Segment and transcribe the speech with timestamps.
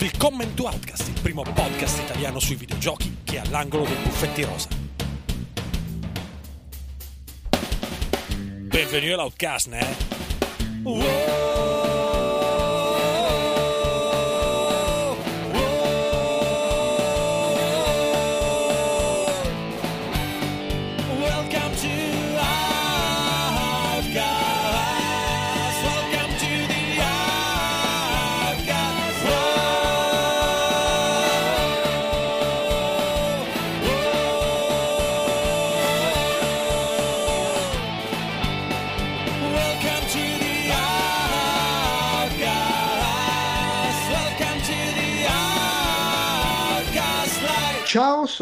[0.00, 4.68] Willkommen to Outcast, il primo podcast italiano sui videogiochi che è all'angolo dei buffetti rosa.
[8.68, 9.96] Benvenuti all'Outcast, né?
[10.84, 11.47] Welcome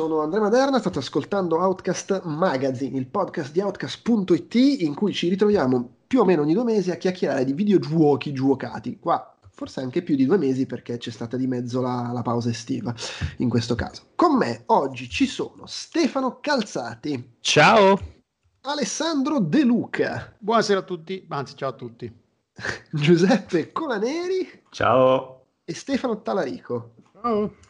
[0.06, 5.96] sono Andrea Maderna, state ascoltando Outcast Magazine, il podcast di Outcast.it in cui ci ritroviamo
[6.06, 9.01] più o meno ogni due mesi a chiacchierare di videogiochi giocati.
[9.01, 12.51] Qua forse anche più di due mesi perché c'è stata di mezzo la, la pausa
[12.51, 12.95] estiva
[13.38, 14.02] in questo caso.
[14.15, 17.98] Con me oggi ci sono Stefano Calzati, Ciao!
[18.60, 22.16] Alessandro De Luca, Buonasera a tutti, anzi ciao a tutti.
[22.93, 25.46] Giuseppe Colaneri Ciao!
[25.65, 26.93] e Stefano Talarico.
[27.20, 27.66] Ciao.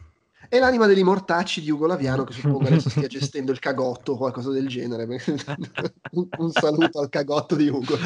[0.49, 4.17] E l'anima degli mortacci di Ugo Laviano, che suppongo adesso stia gestendo il cagotto o
[4.17, 5.05] qualcosa del genere.
[6.11, 7.95] un, un saluto al cagotto di Ugo.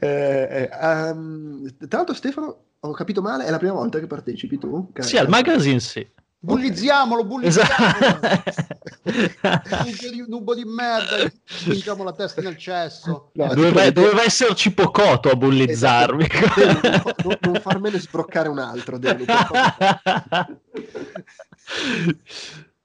[0.00, 4.92] Eh, ehm, tra l'altro, Stefano, ho capito male, è la prima volta che partecipi tu?
[5.00, 6.06] Sì, al magazine sì.
[6.40, 7.96] Bullizziamolo, bullizziamolo.
[8.44, 8.86] Esatto.
[10.10, 13.30] Di nubo di merda, spingiamo la testa nel cesso.
[13.34, 16.26] No, doveva, tipo- doveva esserci Pocotto a bullizzarmi.
[16.30, 16.60] Esatto.
[16.60, 19.24] Non, non- non farmene sbroccare un altro, Delu.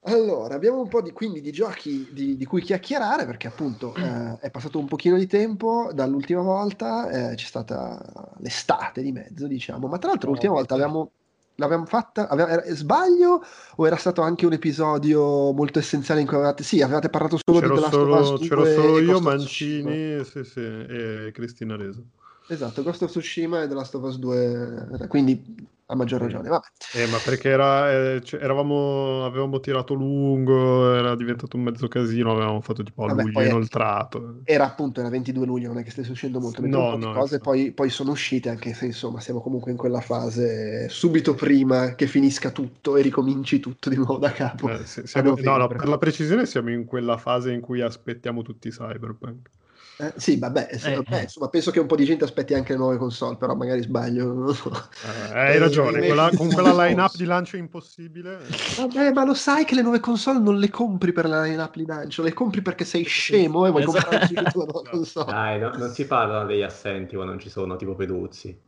[0.06, 4.36] Allora, abbiamo un po' di, quindi di giochi di, di cui chiacchierare perché appunto eh,
[4.40, 9.86] è passato un pochino di tempo dall'ultima volta, eh, c'è stata l'estate di mezzo, diciamo,
[9.88, 11.10] ma tra l'altro l'ultima volta avevamo,
[11.56, 13.42] l'abbiamo fatta, aveva- era- sbaglio
[13.76, 17.60] o era stato anche un episodio molto essenziale in cui avevate, sì, avevate parlato solo
[17.60, 19.20] C'ero di The Last solo, c'ero 2 solo io.
[19.20, 22.04] Mancini sì, sì, e Cristina Reso.
[22.46, 26.66] Esatto, Ghost of Tsushima e The Last of Us 2, quindi a maggior ragione, vabbè.
[26.94, 32.32] Eh, ma perché era, eh, cioè, eravamo, avevamo tirato lungo, era diventato un mezzo casino,
[32.32, 34.40] avevamo fatto tipo a Vabbè, luglio inoltrato.
[34.44, 37.50] Era appunto, era 22 luglio, non è che stesse uscendo molto, No, no, cose esatto.
[37.50, 42.06] poi, poi sono uscite, anche se insomma siamo comunque in quella fase subito prima che
[42.06, 44.70] finisca tutto e ricominci tutto di nuovo da capo.
[44.70, 48.68] Eh, siamo- no, no, per la precisione siamo in quella fase in cui aspettiamo tutti
[48.68, 49.50] i cyberpunk.
[49.96, 51.22] Eh, sì, vabbè, sì, Eh, vabbè, eh.
[51.22, 54.26] insomma, penso che un po' di gente aspetti anche le nuove console, però magari sbaglio,
[54.32, 54.70] non lo so.
[55.02, 58.62] Eh, hai ragione, Eh, quella- con eh, quella eh, line-up di lancio impossibile.
[58.74, 61.86] Vabbè, ma lo sai che le nuove console non le compri per la line-up di
[61.86, 63.84] lancio, le compri perché sei scemo e vuoi Esatto.
[63.84, 65.34] comprare la nuova console.
[65.34, 68.60] Dai, no- non si parlano degli assenti quando non ci sono, tipo Peduzzi.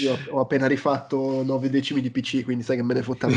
[0.00, 3.28] Io ho appena rifatto 9 decimi di PC, quindi sai che me ne fotta.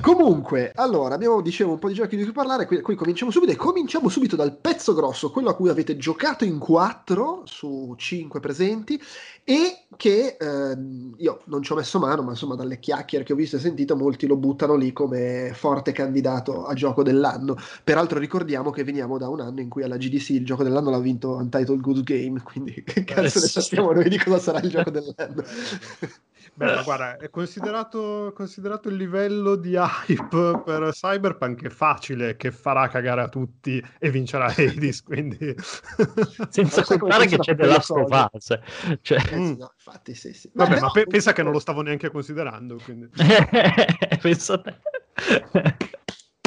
[0.00, 3.52] Comunque, allora, abbiamo, dicevo, un po' di giochi di cui parlare, qui, qui cominciamo subito
[3.52, 8.40] e cominciamo subito dal pezzo grosso, quello a cui avete giocato in 4 su 5
[8.40, 9.00] presenti
[9.48, 13.36] e che ehm, io non ci ho messo mano, ma insomma dalle chiacchiere che ho
[13.36, 17.56] visto e sentito molti lo buttano lì come forte candidato a gioco dell'anno.
[17.82, 20.98] Peraltro ricordiamo che veniamo da un anno in cui alla GDC il gioco dell'anno l'ha
[20.98, 24.90] vinto Untitled Good Game, quindi che cazzo ne sappiamo noi di cosa sarà il gioco
[24.90, 25.42] dell'anno.
[26.58, 32.50] Beh, ma guarda, è considerato, considerato il livello di hype per Cyberpunk è facile che
[32.50, 35.54] farà cagare a tutti e vincerà Hades, quindi...
[36.50, 38.28] Senza contare che c'è cosa?
[38.32, 38.58] Us.
[39.02, 39.52] Cioè, Eh, Mm.
[39.56, 40.50] no, infatti, sì, sì.
[40.52, 43.08] Vabbè, però- ma pe- pensa che non lo stavo neanche considerando, quindi...
[44.20, 44.80] pensa te.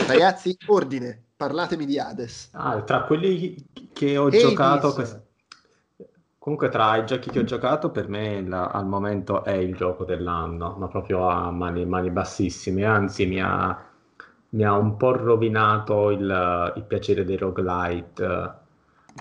[0.06, 2.50] Ragazzi, ordine, parlatemi di Hades.
[2.52, 4.42] Ah, tra quelli che ho Hades.
[4.42, 4.92] giocato...
[4.94, 5.30] quest-
[6.42, 10.06] Comunque tra i giochi che ho giocato per me la- al momento è il gioco
[10.06, 13.80] dell'anno, ma proprio a mani, mani bassissime, anzi mi ha,
[14.50, 18.24] mi ha un po' rovinato il, il piacere dei roguelite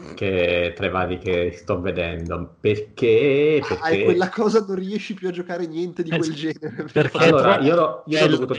[0.01, 2.57] eh, che, tra i vari che sto vedendo.
[2.59, 3.61] Perché?
[3.69, 4.05] Perché...
[4.05, 6.35] quella cosa, non riesci più a giocare niente di quel sì.
[6.35, 6.85] genere.
[6.91, 8.55] Perché Allora, è io l'ho- io l'ho dovuto.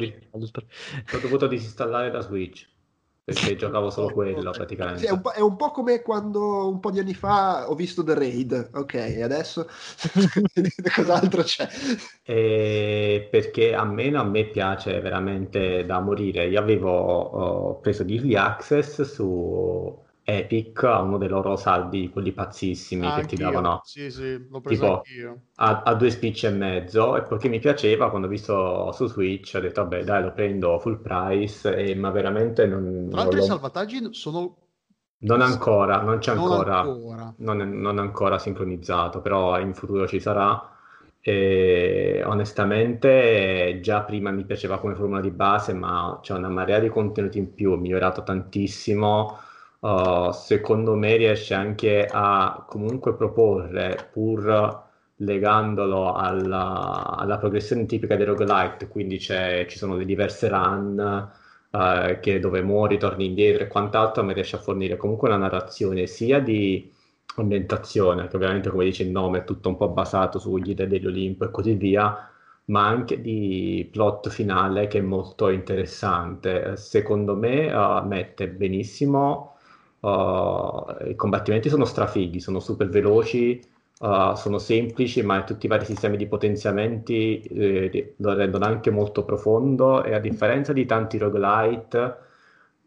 [1.09, 2.67] L'ho dovuto disinstallare da Switch
[3.23, 4.53] perché giocavo solo quello
[4.93, 5.07] Sì, praticamente.
[5.07, 8.13] è, un è un po' come quando un po' di anni fa ho visto The
[8.13, 8.69] Raid.
[8.73, 9.67] Ok, e adesso
[10.93, 11.67] cos'altro c'è?
[12.23, 16.47] E perché a me, a me piace veramente da morire.
[16.47, 22.31] Io avevo oh, preso di early access su Epic a uno dei loro saldi, quelli
[22.31, 25.41] pazzissimi che ti davano Sì, sì, l'ho preso Tipo- anch'io.
[25.55, 27.15] a, a due spicci e mezzo.
[27.17, 30.79] E perché mi piaceva, quando ho visto su Switch, ho detto vabbè, dai, lo prendo
[30.79, 31.75] full price.
[31.75, 34.57] E, ma veramente non, Tra non l'altro i salvataggi sono
[35.23, 37.35] Non ancora, non c'è Non ancora, ancora.
[37.37, 40.67] non è, non è ancora sincronizzato, però in futuro ci sarà.
[41.23, 46.89] E onestamente, già prima mi piaceva come formula di base, ma c'è una marea di
[46.89, 49.37] contenuti in più, è migliorato tantissimo.
[49.83, 54.83] Uh, secondo me riesce anche a comunque proporre, pur
[55.15, 59.33] legandolo alla, alla progressione tipica dei roguelite, quindi ci
[59.69, 61.31] sono le diverse run
[61.71, 66.05] eh, che dove muori, torni indietro e quant'altro, mi riesce a fornire comunque una narrazione
[66.05, 66.91] sia di
[67.37, 71.45] ambientazione, che ovviamente come dice il nome è tutto un po' basato sugli dei dell'Olimpo
[71.45, 72.29] e così via,
[72.65, 76.75] ma anche di plot finale che è molto interessante.
[76.77, 79.50] Secondo me eh, mette benissimo,
[80.01, 83.61] eh, i combattimenti sono strafighi, sono super veloci,
[84.01, 89.23] Uh, sono semplici, ma tutti i vari sistemi di potenziamenti eh, lo rendono anche molto
[89.23, 92.17] profondo e a differenza di tanti roguelite,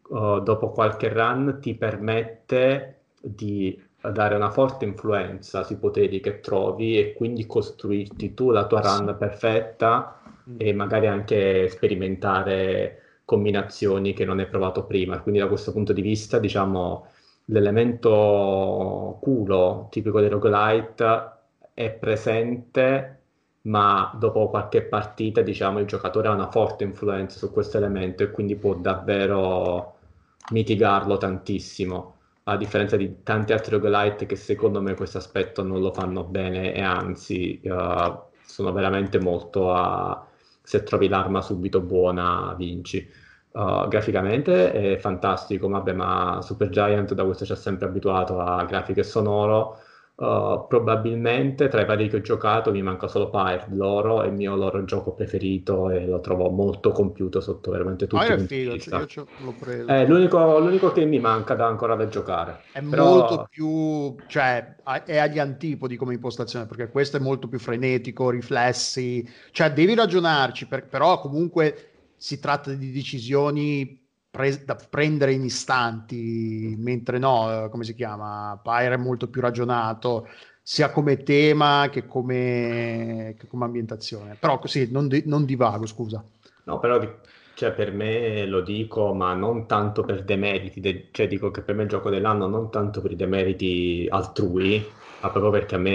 [0.09, 6.99] uh, dopo qualche run ti permette di dare una forte influenza sui poteri che trovi
[6.99, 10.19] e quindi costruirti tu la tua run perfetta
[10.57, 15.19] e magari anche sperimentare combinazioni che non hai provato prima.
[15.19, 17.07] Quindi da questo punto di vista, diciamo
[17.45, 21.31] l'elemento culo tipico dei roguelite
[21.73, 23.19] è presente,
[23.63, 28.31] ma dopo qualche partita, diciamo, il giocatore ha una forte influenza su questo elemento e
[28.31, 29.95] quindi può davvero
[30.51, 32.13] mitigarlo tantissimo.
[32.43, 36.73] A differenza di tanti altri roguelite che secondo me questo aspetto non lo fanno bene
[36.73, 38.13] e anzi eh,
[38.45, 40.25] sono veramente molto a
[40.65, 43.09] se trovi l'arma subito buona vinci.
[43.51, 49.03] Uh, graficamente è fantastico, vabbè, ma Supergiant da questo ci ha sempre abituato a grafiche
[49.03, 49.79] sonoro.
[50.17, 54.33] Uh, probabilmente tra i vari che ho giocato mi manca solo Pyre, loro è il
[54.33, 58.71] mio loro gioco preferito e lo trovo molto compiuto sotto veramente Ah, i è figo,
[58.71, 58.99] vista.
[58.99, 59.87] io l'ho preso.
[59.87, 62.61] È l'unico, l'unico che mi manca da ancora da giocare.
[62.71, 67.59] È Però- molto più, cioè, è agli antipodi come impostazione, perché questo è molto più
[67.59, 74.04] frenetico, riflessi, cioè devi ragionarci, per- però comunque si tratta di decisioni
[74.35, 78.59] pres- da prendere in istanti, mentre no, eh, come si chiama?
[78.61, 80.27] Pyre è molto più ragionato,
[80.61, 84.35] sia come tema che come, che come ambientazione.
[84.37, 86.23] Però così, non, di- non divago, scusa.
[86.63, 86.99] No, però
[87.53, 91.75] cioè, per me lo dico, ma non tanto per demeriti, de- cioè dico che per
[91.75, 95.91] me il gioco dell'anno non tanto per i demeriti altrui, ma proprio perché a me,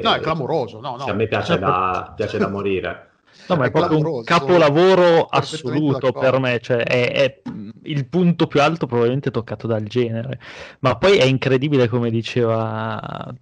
[0.00, 1.04] No, è clamoroso, no, no.
[1.04, 3.15] cioè, a me piace da, piace da morire.
[3.48, 7.42] No, ma è È proprio un capolavoro assoluto per me, cioè è, è
[7.84, 10.40] il punto più alto probabilmente toccato dal genere.
[10.80, 13.32] Ma poi è incredibile, come diceva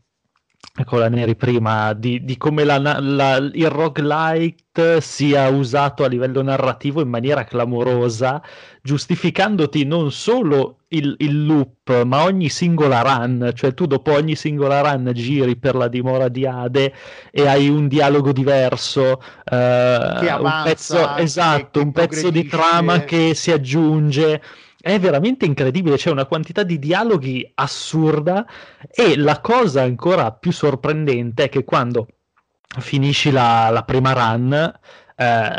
[0.77, 7.01] Nicola Neri prima, di, di come la, la- il roguelite sia usato a livello narrativo
[7.01, 8.43] in maniera clamorosa,
[8.83, 14.81] giustificandoti non solo il, il loop, ma ogni singola run, cioè tu dopo ogni singola
[14.81, 16.93] run giri per la dimora di Ade
[17.31, 23.05] e hai un dialogo diverso, eh, Che un avanza, pezzo, esatto, un pezzo di trama
[23.05, 24.43] che si aggiunge.
[24.85, 28.45] È veramente incredibile, c'è una quantità di dialoghi assurda
[28.91, 32.07] e la cosa ancora più sorprendente è che quando
[32.81, 34.53] finisci la, la prima run,
[35.17, 35.51] eh,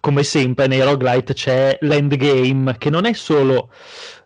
[0.00, 3.70] come sempre nei roguelite c'è l'endgame, che non è solo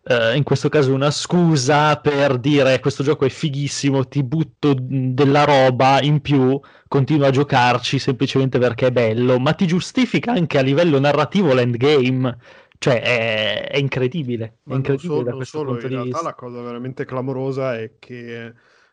[0.04, 5.44] eh, in questo caso una scusa per dire questo gioco è fighissimo, ti butto della
[5.44, 6.58] roba in più,
[6.88, 12.38] continuo a giocarci semplicemente perché è bello, ma ti giustifica anche a livello narrativo l'endgame.
[12.78, 15.88] Cioè, è, è incredibile, è Ma non incredibile solo, da non questo solo, punto in
[15.88, 16.22] di realtà vista.
[16.22, 18.44] la cosa veramente clamorosa è che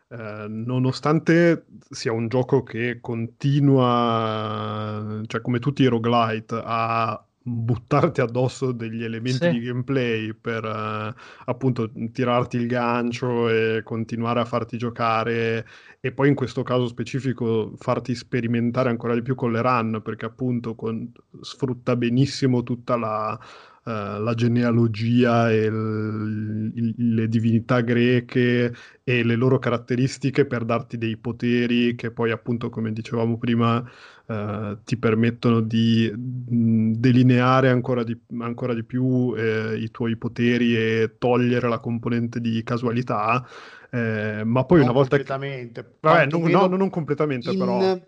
[0.08, 8.72] eh, nonostante sia un gioco che continua, cioè come tutti i roguelite, a buttarti addosso
[8.72, 9.50] degli elementi Sì.
[9.50, 11.14] di gameplay per eh,
[11.46, 15.66] appunto tirarti il gancio e continuare a farti giocare
[16.00, 20.26] e poi in questo caso specifico farti sperimentare ancora di più con le run perché
[20.26, 21.12] appunto con-
[21.42, 23.40] sfrutta benissimo tutta la,
[23.86, 28.74] eh, la genealogia e il- il- le divinità greche
[29.04, 33.84] e le loro caratteristiche per darti dei poteri che poi appunto come dicevamo prima
[34.28, 40.76] eh, ti permettono di mh, delineare ancora di, ancora di più eh, i tuoi poteri
[40.76, 43.46] e togliere la componente di casualità.
[43.92, 45.24] Eh, ma poi Non una volta che...
[45.24, 48.00] completamente, Vabbè, non, no, non completamente in però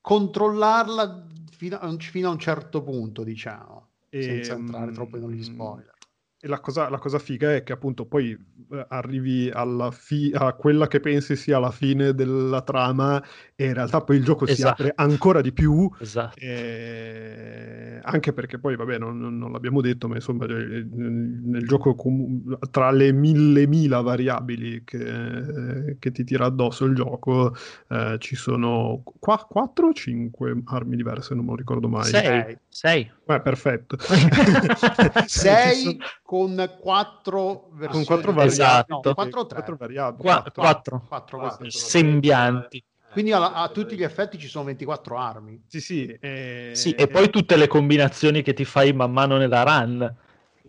[0.00, 3.85] controllarla fino a, fino a un certo punto, diciamo,
[4.18, 5.95] senza Ehm, entrare troppo negli spoiler.
[6.38, 10.52] E la cosa, la cosa figa è che appunto poi eh, arrivi alla fi- a
[10.52, 13.22] quella che pensi sia la fine della trama
[13.54, 14.82] e in realtà poi il gioco si Esatto.
[14.82, 16.38] apre ancora di più Esatto.
[16.38, 22.58] eh, anche perché poi, vabbè, non, non- l'abbiamo detto, ma insomma, eh, nel gioco comu-
[22.70, 27.54] tra le mille mila variabili che, che ti tira addosso il gioco,
[27.88, 32.04] eh, ci sono qua, 4 o 5 armi diverse, non me lo ricordo mai.
[32.04, 32.58] Sei.
[32.68, 33.10] Sei.
[33.26, 33.96] Eh, perfetto.
[35.26, 38.04] 6 con 4 versioni.
[38.04, 39.02] con quattro Esatto.
[39.06, 39.56] No, 4 o 3.
[39.56, 40.22] Quattro variabili.
[40.22, 41.02] Qua- quattro.
[41.08, 41.38] quattro.
[41.38, 42.84] 4 Sembianti.
[43.12, 45.62] Quindi alla- a, tutti gli effetti ci sono 24 armi.
[45.68, 46.18] Sì, sì.
[46.20, 50.14] eh, Sì, e poi tutte le combinazioni che ti fai man mano nella run.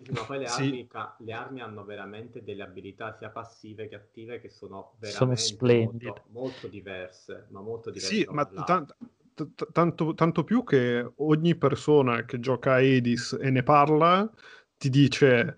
[0.01, 0.61] Sì, Ma poi le Sì.
[0.61, 0.87] armi,
[1.17, 6.05] le armi hanno veramente delle abilità sia passive che attive che sono Sono veramente splendide.
[6.05, 8.15] molto, molto diverse, ma molto diverse.
[8.15, 8.95] Sì, ma una all'altra.
[9.35, 14.29] tan- t- tanto, tanto più che ogni persona che gioca a Hades e ne parla
[14.77, 15.57] ti dice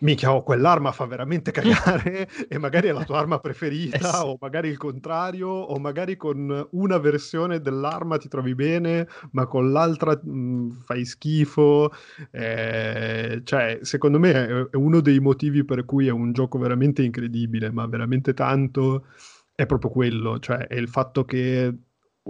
[0.00, 4.24] Mica, oh, quell'arma fa veramente cagare e magari è la tua arma preferita, Eh sì.
[4.26, 9.72] o magari il contrario, o magari con una versione dell'arma ti trovi bene, ma con
[9.72, 11.90] l'altra mh, fai schifo.
[12.30, 17.02] Eh, cioè, secondo me è, è uno dei motivi per cui è un gioco veramente
[17.02, 19.06] incredibile, ma veramente tanto,
[19.54, 21.74] è proprio quello, cioè è il fatto che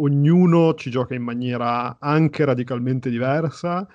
[0.00, 3.86] ognuno ci gioca in maniera anche radicalmente diversa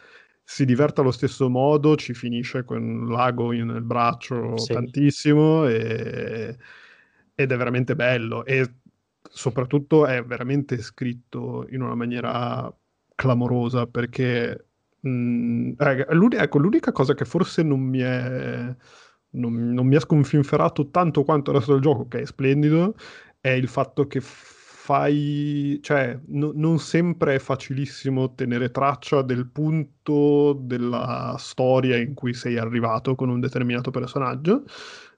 [0.43, 4.73] si diverte allo stesso modo, ci finisce con l'ago nel braccio Sì.
[4.73, 6.57] tantissimo e-
[7.35, 8.75] ed è veramente bello e
[9.29, 12.71] soprattutto è veramente scritto in una maniera
[13.15, 14.67] clamorosa perché
[14.99, 18.75] mh, ecco, l'unica cosa che forse non mi è
[19.35, 22.95] non, non mi ha sconfinferato tanto quanto il resto del gioco, che è splendido,
[23.39, 24.21] è il fatto che
[24.83, 32.33] fai, cioè, no- non sempre è facilissimo tenere traccia del punto della storia in cui
[32.33, 34.65] sei arrivato con un determinato personaggio,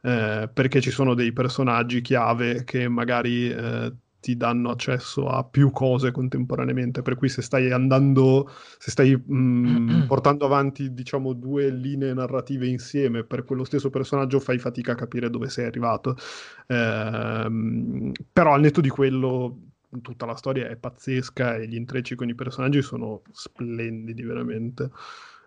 [0.03, 3.91] eh, perché ci sono dei personaggi chiave che magari eh,
[4.25, 10.05] ti danno accesso a più cose contemporaneamente, per cui se stai andando, se stai mh,
[10.07, 15.29] portando avanti, diciamo, due linee narrative insieme per quello stesso personaggio, fai fatica a capire
[15.29, 16.17] dove sei arrivato.
[16.65, 19.59] Ehm, però al netto di quello,
[20.01, 24.89] tutta la storia è pazzesca e gli intrecci con i personaggi sono splendidi, veramente.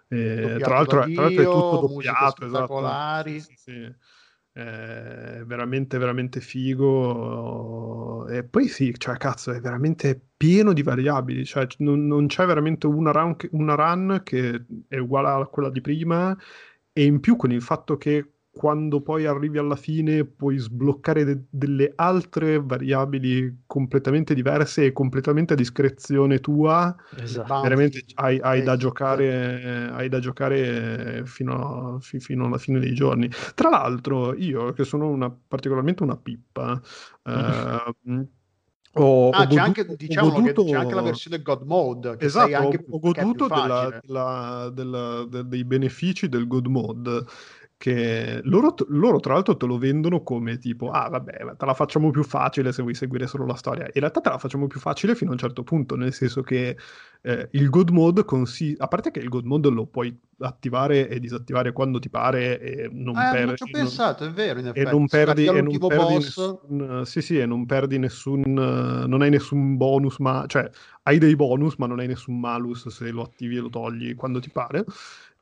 [0.06, 2.74] Eh, tra l'altro, da tra l'altro è Dio, tutto doppiato, esatto.
[3.40, 3.94] sì, sì.
[4.58, 8.26] È veramente, veramente figo.
[8.28, 11.44] E poi sì, cioè, cazzo, è veramente pieno di variabili.
[11.44, 15.80] Cioè, non, non c'è veramente una run, una run che è uguale a quella di
[15.80, 16.36] prima.
[16.92, 21.44] E in più con il fatto che quando poi arrivi alla fine puoi sbloccare de-
[21.48, 27.60] delle altre variabili completamente diverse e completamente a discrezione tua Esatto.
[27.62, 28.76] Veramente hai, hai da Exit.
[28.88, 33.30] giocare, eh, hai da giocare fino, a- fi- fino alla fine dei giorni.
[33.54, 36.80] Tra l'altro, io che sono una, particolarmente una pippa,
[37.24, 38.26] ehm,
[38.94, 41.62] ho, Ah, ho c'è anche, goduto- ho diciamolo che goduto- c'è anche la versione God
[41.62, 47.24] Mode, che Esatto, anche ho, goduto della- della- della- de- dei benefici del God Mode.
[47.80, 52.10] Che loro, loro, tra l'altro te lo vendono come tipo, ah vabbè, te la facciamo
[52.10, 53.84] più facile se vuoi seguire solo la storia.
[53.84, 56.76] In realtà te la facciamo più facile fino a un certo punto, nel senso che
[57.22, 61.20] eh, il God Mode consiste, a parte che il God Mode lo puoi attivare e
[61.20, 64.58] disattivare quando ti pare e non Eh, per- non ci ho e pensato, è vero,
[64.58, 64.90] in e effetti.
[64.90, 69.76] non perdi, e non perdi nessun, sì, sì, e non perdi nessun, non hai nessun
[69.76, 70.68] bonus, ma cioè
[71.04, 74.40] hai dei bonus, ma non hai nessun malus se lo attivi e lo togli quando
[74.40, 74.84] ti pare.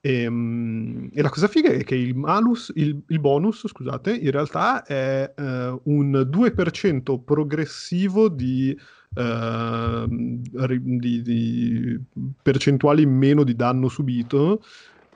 [0.07, 4.31] E, mm, e la cosa figa è che il malus, il, il bonus, scusate, in
[4.31, 8.77] realtà è eh, un 2% progressivo di,
[9.15, 12.01] ehm, ri- di- di
[12.41, 14.63] percentuali in meno di danno subito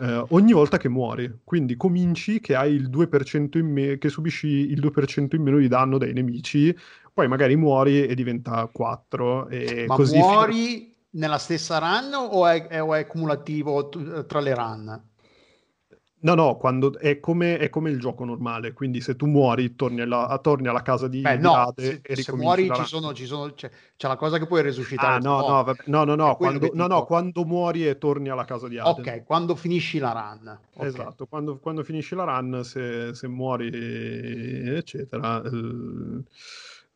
[0.01, 1.39] eh, ogni volta che muori.
[1.45, 5.69] Quindi cominci che hai il 2% in me- che subisci il 2% in meno di
[5.69, 6.77] danno dai nemici,
[7.15, 12.67] poi magari muori e diventa 4 e ma così muori nella stessa run o è,
[12.67, 15.09] è- o è cumulativo t- tra le run?
[16.23, 20.03] No, no, quando è come, è come il gioco normale, quindi se tu muori torni
[20.03, 23.15] alla, torni alla casa di, Beh, di no, Rade se, e se muori ci sono,
[23.15, 25.15] ci sono, c'è, c'è la cosa che puoi resuscitare.
[25.15, 28.45] Ah, no, no, vabbè, no, no, no, quando, no, no, quando muori e torni alla
[28.45, 28.91] casa di Ade.
[28.91, 30.59] Ok, quando finisci la run.
[30.77, 30.85] Ok.
[30.85, 33.71] Esatto, quando, quando finisci la run, se, se muori,
[34.77, 36.23] eccetera, eh,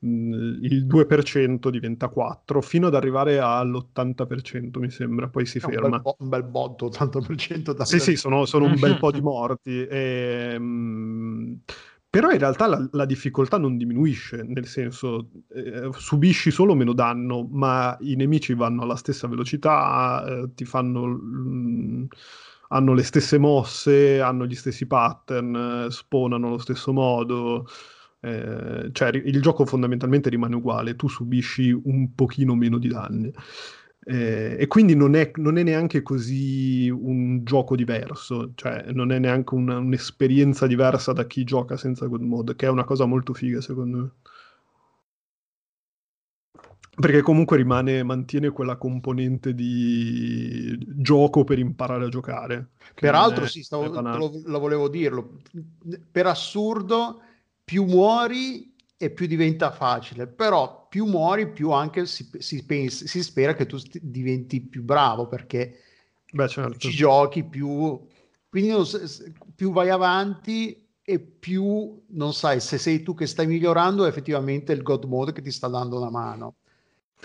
[0.06, 5.90] il 2% diventa 4, fino ad arrivare all'80%, mi sembra, poi si È un ferma.
[5.90, 7.82] bel, bo- un bel botto, 80%.
[7.84, 9.86] Sì, sì, sono, sono un bel po' di morti.
[9.88, 11.60] ehm,
[12.10, 17.46] però in realtà la, la difficoltà non diminuisce, nel senso eh, subisci solo meno danno,
[17.50, 22.04] ma i nemici vanno alla stessa velocità, eh, ti fanno mm,
[22.68, 27.66] hanno le stesse mosse, hanno gli stessi pattern, spawnano allo stesso modo.
[28.24, 33.30] Eh, cioè il gioco fondamentalmente rimane uguale, tu subisci un pochino meno di danni.
[34.06, 39.18] Eh, e quindi non è, non è, neanche così un gioco diverso, cioè non è
[39.18, 43.34] neanche una, un'esperienza diversa da chi gioca senza God Mode, che è una cosa molto
[43.34, 44.10] figa secondo me.
[46.96, 52.68] Perché comunque rimane, mantiene quella componente di gioco per imparare a giocare.
[52.94, 55.40] Peraltro, sì, stavo, lo, lo volevo dirlo.
[56.10, 57.20] Per assurdo,
[57.64, 63.22] più muori e più diventa facile, però più muori, più anche si, si, pensa, si
[63.22, 65.80] spera che tu diventi più bravo perché
[66.32, 66.78] Beh, certo.
[66.78, 68.00] ci giochi più,
[68.48, 68.84] quindi non,
[69.54, 74.72] più vai avanti e più non sai se sei tu che stai migliorando, è effettivamente
[74.72, 76.54] il God Mode che ti sta dando una mano.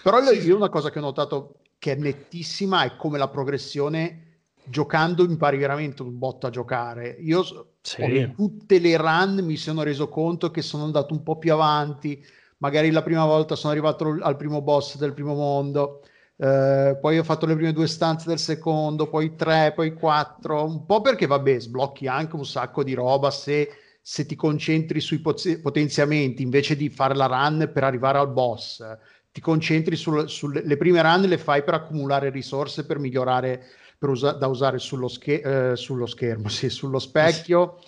[0.02, 0.40] Però sì.
[0.40, 4.26] io una cosa che ho notato che è nettissima è come la progressione
[4.66, 7.18] giocando impari veramente un botto a giocare.
[7.22, 8.32] Io sì.
[8.36, 12.24] tutte le run mi sono reso conto che sono andato un po' più avanti.
[12.58, 16.02] Magari la prima volta sono arrivato al primo boss del primo mondo,
[16.36, 20.66] eh, poi ho fatto le prime due stanze del secondo, poi tre, poi quattro.
[20.66, 23.70] Un po' perché, vabbè, sblocchi anche un sacco di roba se,
[24.02, 28.84] se ti concentri sui potenziamenti invece di fare la run per arrivare al boss
[29.32, 33.64] ti concentri sul, sulle prime run le fai per accumulare risorse per migliorare
[34.00, 37.80] usa, da usare sullo, scher- eh, sullo schermo, sì, sullo specchio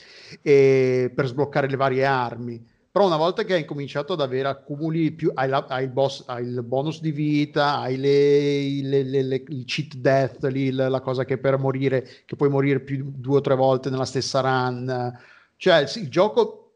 [0.41, 2.69] e per sbloccare le varie armi.
[2.91, 6.25] Però una volta che hai incominciato ad avere accumuli più, hai, la, hai, il, boss,
[6.27, 11.23] hai il bonus di vita, hai le, le, le, il cheat death, lì, la cosa
[11.23, 15.17] che per morire, che puoi morire più due o tre volte nella stessa run.
[15.55, 16.73] Cioè il gioco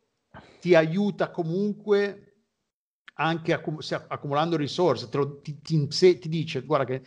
[0.62, 2.26] ti aiuta comunque
[3.16, 7.02] anche accum- accumulando risorse, lo, ti, ti, ti, dice guarda che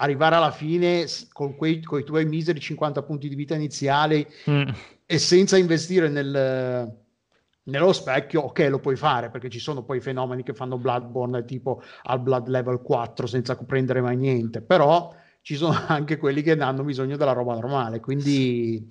[0.00, 4.68] arrivare alla fine con, quei, con i tuoi miseri 50 punti di vita iniziali mm.
[5.06, 6.92] e senza investire nel,
[7.64, 11.82] nello specchio, ok, lo puoi fare perché ci sono poi fenomeni che fanno Bloodborne tipo
[12.04, 16.84] al Blood level 4 senza prendere mai niente, però ci sono anche quelli che hanno
[16.84, 18.88] bisogno della roba normale, quindi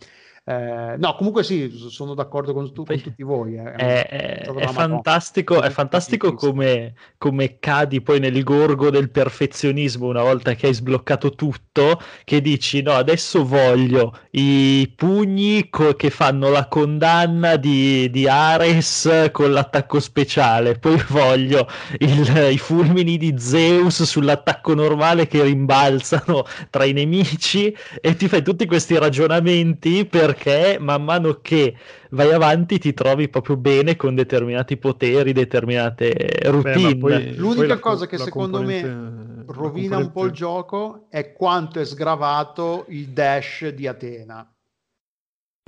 [0.50, 3.56] eh, no, comunque sì, sono d'accordo con, tu, con tutti voi.
[3.58, 3.74] Eh.
[3.74, 10.22] È, è, è fantastico, è fantastico come, come, cadi poi nel gorgo del perfezionismo una
[10.22, 16.50] volta che hai sbloccato tutto, che dici no, adesso voglio i pugni co- che fanno
[16.50, 21.68] la condanna di, di, Ares con l'attacco speciale, poi voglio
[21.98, 28.42] il, i fulmini di Zeus sull'attacco normale che rimbalzano tra i nemici e ti fai
[28.42, 31.76] tutti questi ragionamenti per perché man mano che
[32.12, 36.96] vai avanti ti trovi proprio bene con determinati poteri, determinate routine.
[36.96, 41.08] Beh, poi, L'unica poi cosa la, che la secondo me rovina un po' il gioco
[41.10, 44.50] è quanto è sgravato il dash di Atena.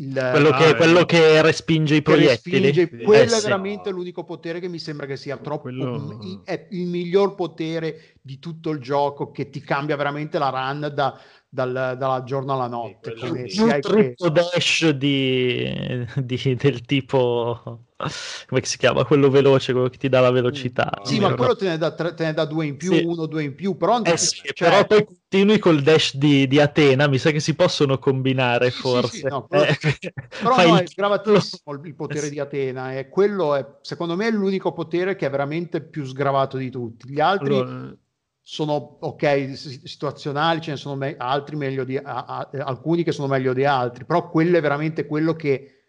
[0.02, 2.72] Il, quello, che, ah, quello che, respinge i proiettili.
[2.72, 5.64] Respinge, quello eh, è veramente l'unico potere che mi sembra che sia troppo.
[5.64, 6.42] Quello...
[6.46, 11.20] È il miglior potere di tutto il gioco che ti cambia veramente la run da,
[11.50, 13.16] dal, dalla giorno alla notte.
[13.18, 17.86] Sì, come un triplo dash di, di, del tipo
[18.48, 21.02] come si chiama quello veloce, quello che ti dà la velocità.
[21.04, 23.04] Sì, ma quello te ne, dà, te ne dà due in più, sì.
[23.04, 23.76] uno, due in più.
[23.76, 24.70] Però, eh sì, cioè...
[24.70, 27.08] però poi continui col dash di, di, Atena.
[27.08, 29.18] Mi sa che si possono combinare, forse.
[29.18, 29.66] Sì, no, quello...
[29.68, 29.78] eh,
[30.42, 32.98] però no, è sgravatissimo il potere di Atena.
[32.98, 37.12] E quello è, secondo me, è l'unico potere che è veramente più sgravato di tutti.
[37.12, 37.56] Gli altri.
[37.56, 37.98] Allora
[38.52, 39.52] sono ok
[39.84, 43.64] situazionali, ce ne sono me- altri meglio di a- a- alcuni che sono meglio di
[43.64, 45.84] altri, però quello è veramente quello che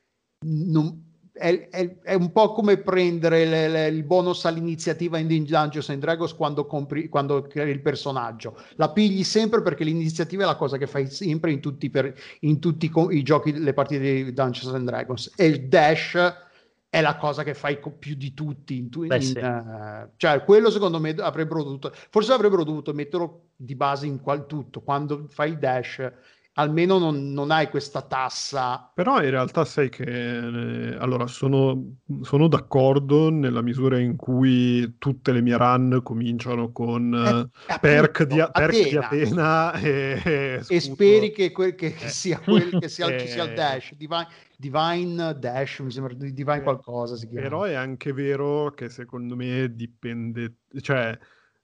[0.44, 5.88] non, è, è, è, un po' come prendere le, le, il bonus all'iniziativa in Dungeons
[5.88, 8.55] and Dragons quando, compri, quando crei il personaggio.
[8.75, 12.59] La pigli sempre perché l'iniziativa è la cosa che fai sempre in tutti, per, in
[12.59, 15.33] tutti i, i giochi, le partite di Dungeons and Dragons.
[15.35, 16.49] E il dash
[16.90, 18.76] è la cosa che fai più di tutti.
[18.76, 19.38] In, Beh, in, sì.
[19.38, 24.44] uh, cioè, quello secondo me avrebbero dovuto, forse avrebbero dovuto metterlo di base in qual
[24.46, 24.83] tutto.
[24.83, 26.12] Quando fai il dash,
[26.61, 28.90] almeno non, non hai questa tassa.
[28.94, 35.33] Però in realtà sai che, eh, allora, sono, sono, d'accordo nella misura in cui tutte
[35.33, 41.33] le mie run cominciano con eh, perk, di, perk di Atena e, e, e speri
[41.33, 43.94] che, que- che, che, sia quel, che sia, ci sia il dash.
[43.94, 47.42] Divine, Divine Dash, mi sembra di Divine qualcosa si chiama.
[47.42, 51.18] Però è anche vero che secondo me dipende, cioè...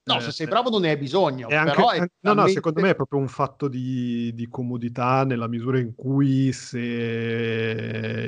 [0.07, 1.47] No, eh, se sei bravo non ne hai bisogno.
[1.49, 5.23] È anche, però è no, no, secondo me è proprio un fatto di, di, comodità
[5.25, 6.79] nella misura in cui se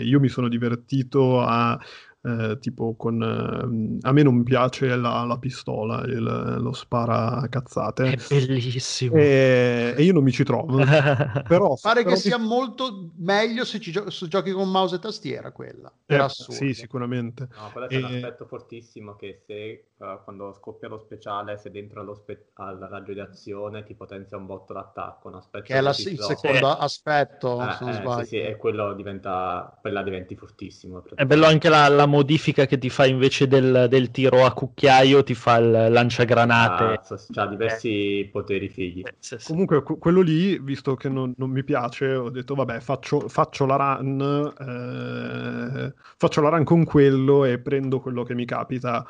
[0.02, 1.80] io mi sono divertito a
[2.22, 3.22] eh, tipo con...
[3.22, 8.10] eh, a me non piace la, la pistola, il- lo spara cazzate.
[8.12, 9.16] È bellissimo.
[9.16, 10.78] E, e io non mi ci trovo.
[11.48, 14.96] Però, Pare però che mi- sia molto meglio se, ci gio- se giochi con mouse
[14.96, 15.92] e tastiera quella.
[16.08, 17.48] eh, sì, sicuramente.
[17.56, 21.72] No, quello c'è un E- aspetto fortissimo che se eh, quando scoppia lo speciale, se
[21.72, 25.74] dentro allo spe- al raggio di azione ti potenzia un botto l'attacco, un aspetto Che
[25.76, 28.24] è la- il secondo aspetto, Eh, se non eh, sbaglio.
[28.24, 31.04] sì, sì, e quello diventa, quella diventi fortissimo.
[31.14, 35.24] È bello anche la, la modifica che ti fa invece del, del tiro a cucchiaio,
[35.24, 37.02] ti fa il lanciagranate.
[37.36, 39.02] Ha diversi poteri fighi.
[39.02, 39.48] Eh, sì, sì.
[39.48, 43.66] Comunque, que- quello lì, visto che non, non mi piace, ho detto, vabbè, faccio, faccio
[43.66, 49.06] la run, eh, faccio la run con quello e prendo quello che mi capita.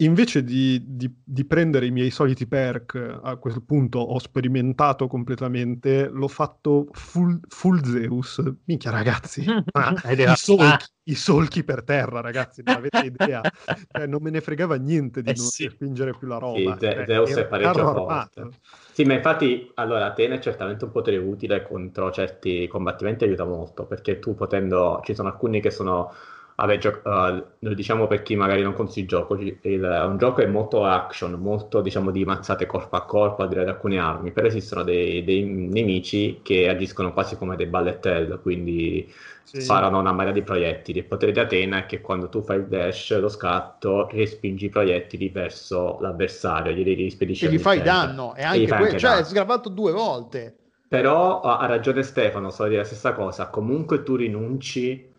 [0.00, 6.08] Invece di, di- di prendere i miei soliti perk, a quel punto ho sperimentato completamente,
[6.08, 8.42] l'ho fatto full, full Zeus.
[8.64, 10.78] Minchia, ragazzi, detto, i, solchi, ah.
[11.04, 13.46] i solchi per terra, ragazzi, non avete idea.
[13.92, 15.68] Cioè, non me ne fregava niente di Eh non sì.
[15.68, 16.56] spingere più la roba.
[16.70, 18.48] Sì, Ze- Cioè, Zeus è parecchio forte.
[18.92, 23.86] Sì, ma infatti, allora, Atene è certamente un potere utile contro certi combattimenti, aiuta molto,
[23.86, 26.12] perché tu potendo, ci sono alcuni che sono,
[26.60, 30.16] vabbè, gio- eh, lo diciamo per chi magari non conosce il gioco, il- è un
[30.18, 33.98] gioco è molto action, molto, diciamo, di mazzate corpo a corpo, a dire di alcune
[33.98, 39.10] armi, però esistono dei, dei nemici che agiscono quasi come dei bullet hell, quindi
[39.44, 39.58] Sì.
[39.58, 40.98] sparano una marea di proiettili.
[41.00, 44.68] Il potere di Atena è che quando tu fai il dash, lo scatto, respingi i
[44.68, 47.82] proiettili verso l'avversario, gli, gli spedisci E gli fai all'interno.
[47.82, 49.24] danno, e E anche fai que- anche cioè è danno.
[49.24, 50.56] sgravato due volte.
[50.88, 55.09] Però ha ragione Stefano, sto a dire la stessa cosa, comunque tu rinunci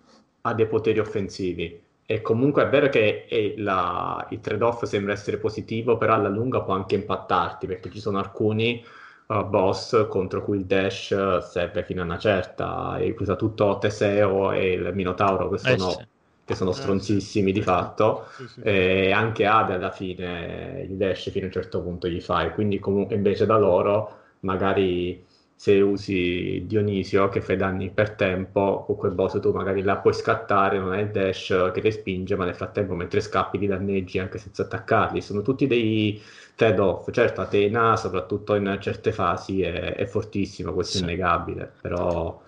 [0.42, 5.38] a dei poteri offensivi e comunque è vero che è la- il trade-off sembra essere
[5.38, 8.84] positivo, però alla lunga può anche impattarti perché ci sono alcuni
[9.28, 13.78] uh, boss contro cui il dash uh, serve fino a una certa, e usa tutto
[13.80, 16.08] Teseo e il Minotauro che Eh, sono, sì.
[16.44, 18.28] che sono Eh, stronzissimi di fatto.
[18.28, 18.64] sì, sì.
[18.64, 22.80] E anche Ade alla fine il dash fino a un certo punto gli fai, quindi
[22.80, 25.26] comunque invece da loro magari
[25.62, 30.14] se usi Dionisio che fai danni per tempo, con quel boss tu magari la puoi
[30.16, 34.18] scattare, non hai il dash che ti spinge, ma nel frattempo mentre scappi li danneggi
[34.18, 35.22] anche senza attaccarli.
[35.22, 36.20] Sono tutti dei
[36.56, 37.12] trade-off.
[37.12, 41.04] Certo, Atena, soprattutto in certe fasi, è, è fortissima, questo Sì.
[41.04, 42.42] è innegabile, però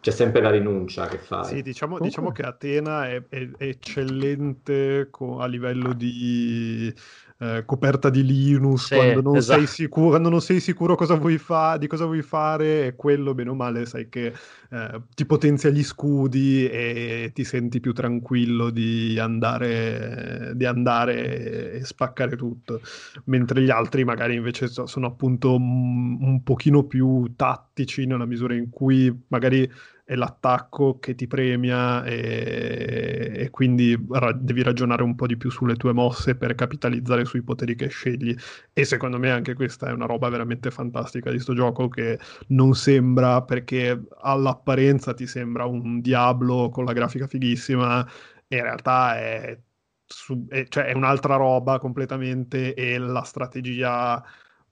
[0.00, 1.44] c'è sempre la rinuncia che fai.
[1.44, 6.92] Sì, diciamo, Comunque- diciamo che Atena è, è- è eccellente co- a livello di
[7.40, 9.66] eh, coperta di Linux, Sì, quando, non sei esatto.
[9.66, 13.50] sicuro, quando non sei sicuro cosa vuoi fa- di cosa vuoi fare, e quello bene
[13.50, 14.32] o male sai che
[14.70, 21.84] eh, ti potenzia gli scudi e ti senti più tranquillo di andare, di andare e
[21.84, 22.80] spaccare tutto
[23.26, 28.54] mentre gli altri magari invece so- sono appunto un, un pochino più tattici nella misura
[28.54, 29.70] in cui magari
[30.10, 35.50] è l'attacco che ti premia e, e quindi ra- devi ragionare un po' di più
[35.50, 38.34] sulle tue mosse per capitalizzare sui poteri che scegli
[38.72, 42.18] e secondo me anche questa è una roba veramente fantastica di sto gioco che
[42.48, 48.04] non sembra perché all'apparenza ti sembra un Diablo con la grafica fighissima
[48.48, 49.58] e in realtà è
[50.04, 54.22] su- è- cioè è un'altra roba completamente e la strategia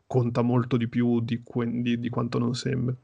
[0.07, 2.95] conta molto di più di, que- di- di quanto non sembra.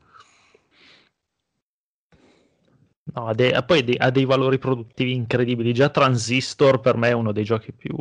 [3.17, 5.73] No, ha dei- poi dei- ha dei valori produttivi incredibili.
[5.73, 7.95] Già Transistor per me è uno dei giochi più,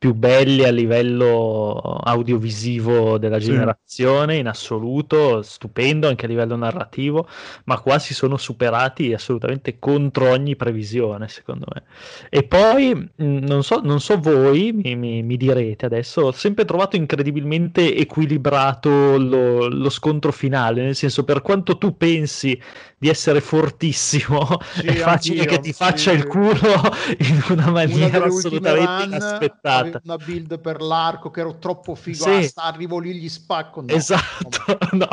[0.00, 3.40] più belli a livello audiovisivo della Sì.
[3.40, 7.28] generazione in assoluto, stupendo anche a livello narrativo,
[7.66, 11.82] ma qua si sono superati assolutamente contro ogni previsione, secondo me.
[12.30, 16.64] E poi, mh, non so, non so voi, mi, mi- mi direte adesso, ho sempre
[16.64, 22.58] trovato incredibilmente equilibrato lo, lo scontro finale, nel senso per quanto tu pensi
[22.98, 26.12] di essere fortissimo, Sì, è facile che ti faccia sì.
[26.12, 26.54] il culo
[27.18, 29.89] in una maniera assolutamente inaspettata.
[29.96, 32.30] Avevo una build per l'arco che ero troppo figo, Sì.
[32.30, 33.80] ah, sta, arrivo lì gli spacco.
[33.82, 35.08] No, Esatto, no,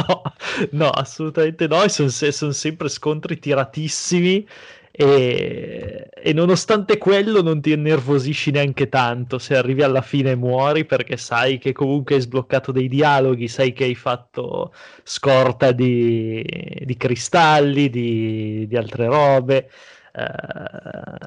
[0.74, 4.48] no, assolutamente no, e sono sempre scontri tiratissimi
[4.92, 10.86] e, e nonostante quello non ti innervosisci neanche tanto se arrivi alla fine e muori
[10.86, 14.72] perché sai che comunque hai sbloccato dei dialoghi, sai che hai fatto
[15.04, 16.44] scorta di,
[16.86, 19.70] di cristalli, di, di altre robe.
[20.14, 20.22] eh,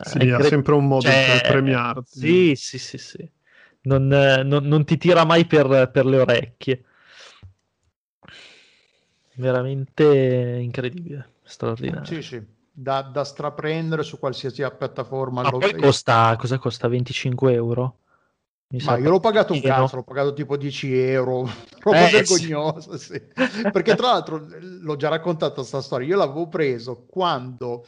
[0.00, 2.04] Sì, è ha cre- sempre un modo cioè, per premiarti.
[2.04, 3.30] Sì, sì, sì, sì.
[3.82, 6.84] Non, eh, non- non ti tira mai per, per le orecchie.
[9.36, 12.04] Veramente incredibile, straordinario.
[12.04, 15.42] Sì, sì, da, da straprendere su qualsiasi piattaforma.
[15.42, 16.88] Ma poi costa, cosa costa?
[16.88, 17.98] 25 euro?
[18.68, 21.42] Mi Ma io l'ho pagato un cazzo, l'ho pagato tipo 10 euro,
[21.80, 22.10] roba Eh, sì.
[22.12, 23.20] vergognosa, sì.
[23.72, 27.84] Perché tra l'altro l'ho già raccontato sta storia, io l'avevo preso quando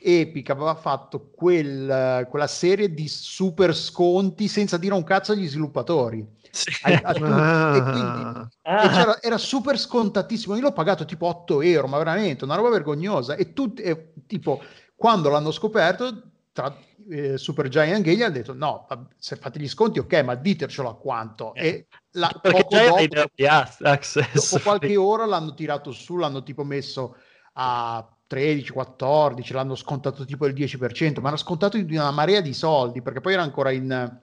[0.00, 6.26] Epic aveva fatto quel, quella serie di super sconti senza dire un cazzo agli sviluppatori.
[6.50, 6.70] Sì.
[6.82, 7.78] A- a tutti.
[7.78, 10.54] E quindi Ah, Ah, e c'era- era super scontatissimo.
[10.56, 13.34] Io l'ho pagato tipo 8 euro, ma veramente una roba vergognosa.
[13.36, 13.82] E tutti,
[14.26, 14.60] tipo,
[14.96, 16.74] quando l'hanno scoperto, tra
[17.10, 20.96] eh, Super Giant Game ha detto: No, se fate gli sconti, ok, ma ditecelo a
[20.96, 21.54] quanto.
[21.54, 24.50] Eh, E la, perché poco già dopo, ac- access.
[24.52, 27.16] dopo qualche ora l'hanno tirato su, l'hanno tipo messo
[27.54, 32.52] a 13, 14, l'hanno scontato tipo il 10%, ma era scontato di una marea di
[32.52, 34.20] soldi perché poi era ancora in,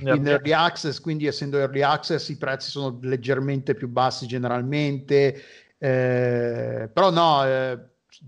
[0.00, 5.42] in early access, quindi essendo early access i prezzi sono leggermente più bassi generalmente,
[5.78, 7.78] eh, però no, eh,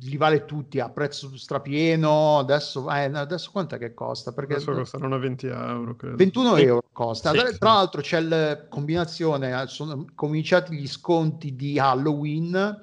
[0.01, 4.33] li vale tutti a prezzo strapieno, adesso, eh, adesso quant'è che costa?
[4.33, 6.17] Perché adesso costeranno 20 euro, credo.
[6.17, 6.63] 21 Sì.
[6.63, 7.31] euro costa.
[7.33, 7.59] Sì.
[7.59, 12.81] Tra l'altro c'è la combinazione, eh, sono cominciati gli sconti di Halloween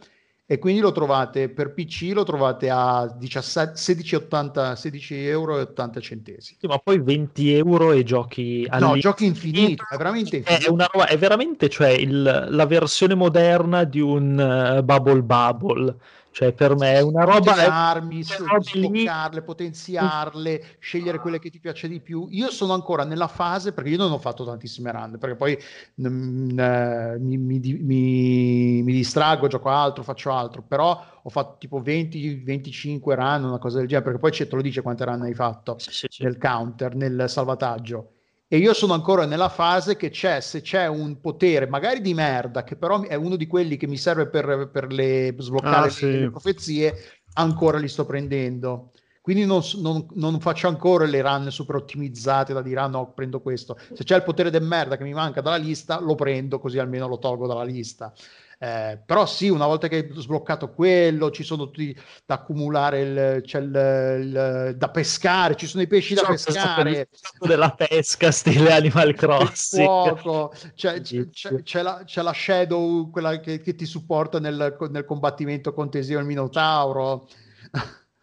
[0.48, 6.00] e quindi lo trovate per PC lo trovate a 17, 16,80 16 euro e 80
[6.00, 6.58] centesimi.
[6.60, 9.00] Sì, ma poi 20 euro e giochi No, all'infinito.
[9.10, 10.74] giochi infinito, è veramente È infinito.
[10.74, 15.96] una roba, è veramente cioè, il- la versione moderna di un eh, Bubble Bubble.
[16.36, 17.54] Cioè, per me è una roba.
[17.54, 22.28] armi, sbloccarle, potenziarle, scegliere quelle che ti piace di più.
[22.32, 25.58] Io sono ancora nella fase, perché io non ho fatto tantissime run, perché poi
[26.02, 31.80] mm, eh, mi, mi mi- mi distraggo, gioco altro, faccio altro, però ho fatto tipo
[31.82, 35.34] 20-25 run, una cosa del genere, perché poi c'è- te lo dice quante run hai
[35.34, 36.24] fatto Sì, sì, sì.
[36.24, 38.10] nel counter, nel salvataggio.
[38.48, 42.64] E io sono ancora nella fase che c'è, se c'è un potere, magari di merda,
[42.64, 45.90] che però è uno di quelli che mi serve per, per le, sbloccare Ah, le-
[45.90, 46.20] sì.
[46.20, 46.94] le profezie,
[47.34, 48.92] ancora li sto prendendo.
[49.22, 53.42] Quindi non, non- non faccio ancora le run super ottimizzate da dire ah no, prendo
[53.42, 53.76] questo.
[53.94, 57.08] Se c'è il potere del merda che mi manca dalla lista, lo prendo così almeno
[57.08, 58.14] lo tolgo dalla lista.
[58.58, 63.42] Eh, però sì, una volta che hai sbloccato quello, ci sono tutti da accumulare, il-
[63.44, 66.84] c'è il- il- da pescare, ci sono i pesci da C'è questo pescare.
[66.84, 69.86] bellissimo della pesca, stile Animal Crossing.
[69.86, 71.28] fuoco, c'è, c'è-
[71.64, 76.18] c'è la, c'è la Shadow, quella che, che ti supporta nel, nel combattimento con Teseo
[76.18, 77.28] e il Minotauro.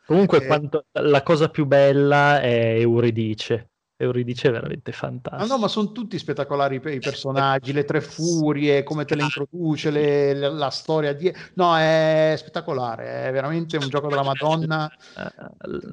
[0.06, 3.71] Comunque, Eh, quanto- la cosa più bella è Euridice.
[4.04, 5.54] Euridice è veramente Ah fantastico.
[5.54, 10.34] no, ma sono tutti spettacolari i, personaggi, le tre furie, come te le introduce, le-
[10.34, 11.32] le- la storia di...
[11.54, 14.90] No, è spettacolare, è veramente un gioco della Madonna.
[15.16, 15.30] Eh,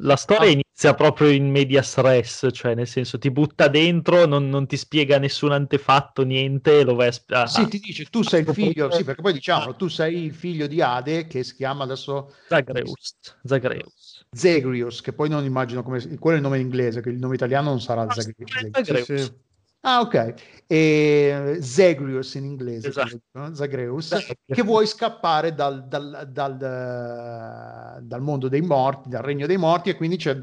[0.01, 4.65] La storia inizia proprio in medias res, cioè nel senso ti butta dentro, non, non
[4.67, 8.91] ti spiega nessun antefatto, niente, lo vai a Sì, ti dice, tu sei il figlio,
[8.91, 13.13] sì, perché poi diciamolo, tu sei il figlio di Ade, che si chiama adesso Zagreus.
[13.45, 14.18] Zagreus.
[14.31, 15.99] Zagreus, che poi non immagino come...
[16.17, 18.51] Quello è il nome in inglese, che il nome italiano non sarà Zagreus.
[18.71, 19.03] Zagreus.
[19.03, 19.31] Sì, sì.
[19.81, 20.33] Ah, ok.
[20.67, 23.21] E Zagreus in inglese, Esatto.
[23.31, 23.53] no?
[23.55, 26.53] Zagreus, che vuoi scappare dal, dal- dal,
[27.97, 30.37] eh, dal mondo dei morti, dal regno dei morti, e quindi c'è-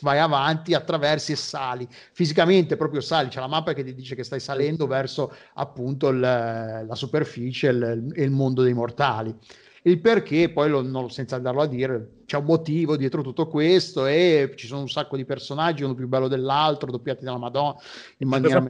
[0.00, 1.88] vai avanti, attraversi e sali.
[2.12, 6.18] Fisicamente proprio sali, c'è la mappa che ti dice che stai salendo verso appunto il-
[6.20, 9.34] la superficie e il, e il mondo dei mortali.
[9.82, 14.04] Il perché poi lo- non- senza andarlo a dire, c'è un motivo dietro tutto questo
[14.06, 17.74] e ci sono un sacco di personaggi, uno più bello dell'altro, doppiati dalla Madonna
[18.18, 18.62] in maniera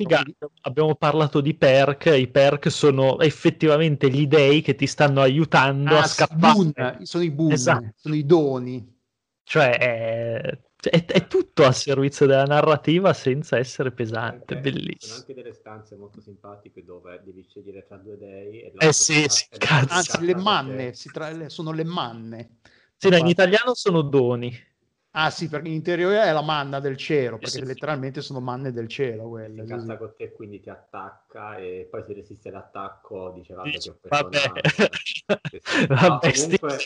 [0.63, 6.03] abbiamo parlato di perk, i perk sono effettivamente gli dei che ti stanno aiutando Ah,
[6.03, 6.53] a scappare.
[6.53, 7.93] boon, sono i boon, Esatto.
[7.97, 8.99] sono i doni.
[9.43, 15.15] Cioè è, è- è tutto a servizio della narrativa senza essere pesante, Sono bellissimo.
[15.17, 18.63] anche delle stanze molto simpatiche dove devi scegliere tra due dei.
[18.63, 19.87] E Eh sì, si sì, cazzo.
[19.89, 22.59] si Anzi, le perché- manne, si tra- sono le manne.
[22.97, 24.69] Sì, no, in italiano sono doni.
[25.13, 27.65] Ah sì, perché in interiore è la manna del cielo, perché sì.
[27.65, 29.61] letteralmente sono manne del cielo Si quelle.
[29.63, 29.99] incazza sì.
[29.99, 33.99] con te, quindi ti attacca e poi se resiste l'attacco dice vabbè Dici, che ho
[34.01, 34.61] preso vabbè.
[34.69, 35.25] sì.
[35.89, 36.79] No, Vabbè, comunque,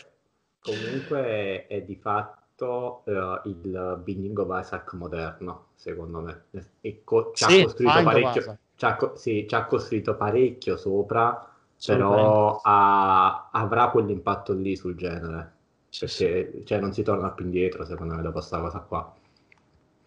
[0.59, 2.44] comunque è di fatto
[3.05, 6.45] eh, il Binding of Isaac moderno, secondo me.
[6.81, 11.49] E co- ci, Sì, ha costruito parecchio, ci, ha, sì, ci ha costruito parecchio sopra,
[11.83, 15.53] però ha- avrà quell'impatto lì sul genere.
[15.89, 16.05] Sì.
[16.05, 19.13] Perché cioè, non si torna più indietro, secondo me, dopo questa cosa qua.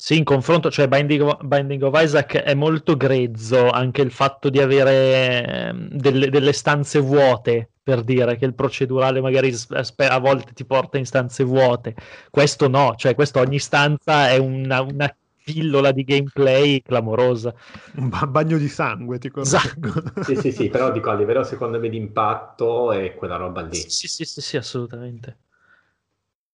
[0.01, 4.49] Sì, in confronto, cioè Binding of, Binding of Isaac è molto grezzo anche il fatto
[4.49, 10.19] di avere ehm, delle, delle stanze vuote, per dire che il procedurale magari aspe- a
[10.19, 11.97] volte ti porta in stanze vuote.
[12.31, 17.53] Questo no, cioè questo ogni stanza è una, una pillola di gameplay clamorosa.
[17.97, 19.89] Un ba- bagno di sangue, ti correggo.
[19.89, 20.23] Esatto.
[20.23, 23.75] Sì, sì, sì, però dico a livello secondo me di impatto è quella roba lì.
[23.75, 25.39] Sì, sì, sì, sì, assolutamente.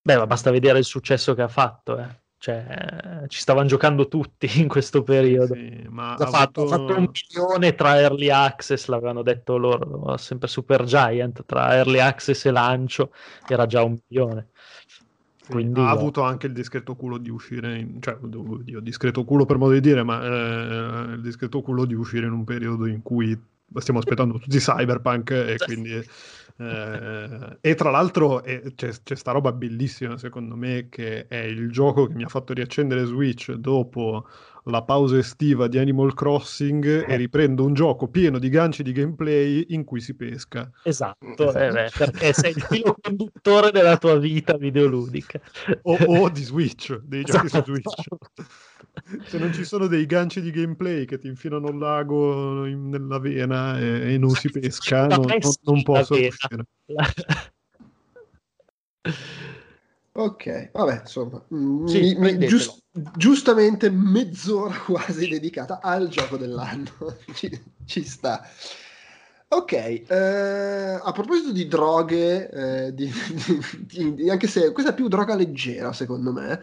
[0.01, 2.23] Beh, ma basta vedere il successo che ha fatto, eh.
[2.37, 5.55] Cioè, ci stavano giocando tutti in questo periodo.
[5.55, 9.57] Sì, ma Ha ha fatto, ha avuto- fatto un milione tra early access, l'avevano detto
[9.57, 13.11] loro, sempre Super Giant, tra early access e lancio
[13.47, 14.49] era già un milione.
[15.47, 19.57] Quindi, ha avuto anche il discreto culo di uscire, in, cioè, oddio, discreto culo per
[19.57, 23.39] modo di dire, ma eh, il discreto culo di uscire in un periodo in cui
[23.77, 26.03] stiamo aspettando tutti Cyberpunk e quindi...
[26.57, 31.69] Eh, e tra l'altro eh, c'è, c'è sta roba bellissima secondo me che è il
[31.69, 34.25] gioco che mi ha fatto riaccendere Switch dopo
[34.65, 37.17] la pausa estiva di Animal Crossing e eh.
[37.17, 40.69] riprendo un gioco pieno di ganci di gameplay in cui si pesca.
[40.83, 45.39] Esatto, eh beh, perché sei il filo conduttore della tua vita videoludica.
[45.83, 47.65] O, o di Switch, dei giochi esatto.
[47.65, 48.03] su Switch.
[49.27, 53.19] Se non ci sono dei ganci di gameplay che ti infilano un lago in, nella
[53.19, 56.65] vena e, e, non si pesca, non, non, non posso uscire.
[60.17, 62.81] Ok, vabbè, insomma, mm, sì, mi, giust-
[63.17, 68.47] giustamente mezz'ora quasi dedicata al gioco dell'anno, ci, ci sta.
[69.47, 73.11] Ok, eh, a proposito di droghe, eh, di,
[73.85, 76.61] di, di, anche se questa è più droga leggera secondo me,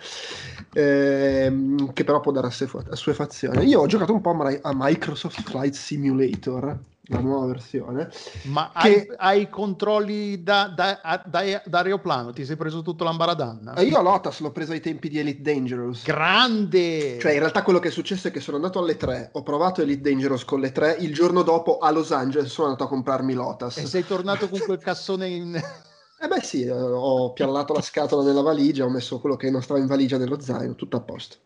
[0.72, 3.64] eh, che però può dare assuefazione.
[3.64, 6.78] Io ho giocato un po' a Microsoft Flight Simulator,
[7.12, 8.11] la nuova versione.
[8.44, 9.07] Ma che...
[9.09, 12.33] hai, hai controlli da, da, da, da, aeroplano?
[12.33, 13.75] Ti sei preso tutto l'ambaradanna?
[13.75, 16.05] Eh, io a Lotus l'ho preso ai tempi di Elite Dangerous.
[16.05, 17.18] Grande!
[17.18, 19.83] Cioè, in realtà quello che è successo è che sono andato alle 3, ho provato
[19.83, 23.35] Elite Dangerous con le 3, il giorno dopo a Los Angeles sono andato a comprarmi
[23.35, 23.77] Lotus.
[23.77, 25.61] E sei tornato con quel cassone in...
[26.24, 29.80] Eh beh sì, ho piallato la scatola nella valigia, ho messo quello che non stava
[29.80, 31.38] in valigia nello zaino, tutto a posto.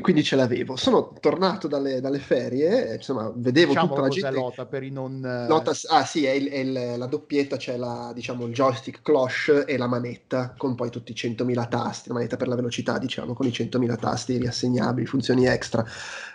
[0.00, 0.76] Quindi ce l'avevo.
[0.76, 4.30] Sono tornato dalle, dalle ferie, insomma, vedevo diciamo tutta la gente...
[4.30, 5.24] Lota per i non...
[5.24, 9.02] Eh, Lota, ah sì, è, il, è il, la doppietta, c'è la, diciamo, il joystick
[9.02, 12.98] cloche e la manetta, con poi tutti i 100.000 tasti, la manetta per la velocità,
[12.98, 15.84] diciamo, con i 100.000 tasti riassegnabili, funzioni extra.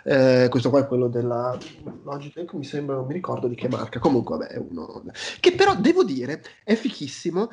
[0.04, 1.56] Eh, questo qua è quello della
[2.04, 5.02] Logitech, mi sembra, non mi ricordo di che marca, comunque vabbè, è uno...
[5.40, 7.48] Che però, devo dire, è fichissimo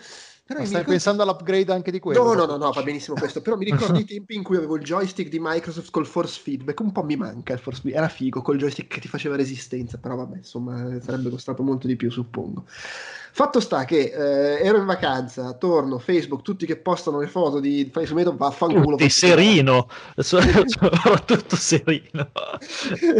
[0.47, 0.91] però stai ricordo...
[0.91, 2.23] pensando all'upgrade anche di quello?
[2.23, 3.41] No, no, no, no, va benissimo questo.
[3.41, 6.79] Però mi ricordo i tempi in cui avevo il joystick di Microsoft col force feedback.
[6.81, 8.03] Un po' mi manca il force feedback.
[8.03, 9.97] Era figo col joystick che ti faceva resistenza.
[9.97, 12.65] Però vabbè, insomma, sarebbe costato molto di più, suppongo.
[12.67, 17.89] Fatto sta che eh, ero in vacanza, torno, Facebook, tutti che postano le foto di
[17.91, 18.97] Fai Sumeto, vaffanculo.
[18.97, 22.29] Tutti serino, soprattutto serino.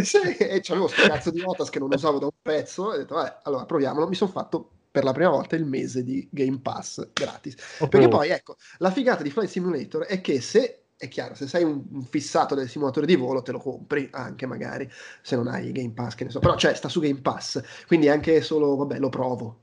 [0.00, 2.92] sì, e c'avevo sto cazzo di notas che non usavo da un pezzo.
[2.92, 4.06] E ho detto, vabbè, allora proviamolo.
[4.06, 7.54] Mi sono fatto per la prima volta il mese di Game Pass gratis.
[7.80, 11.46] Oh, Perché poi, ecco, la figata di Flight Simulator è che se è chiaro, se
[11.46, 14.88] sei un, fissato del simulatore di volo te lo compri anche magari
[15.20, 18.08] se non hai Game Pass, che ne so, però cioè sta su Game Pass, quindi
[18.08, 19.60] anche solo, vabbè, lo provo,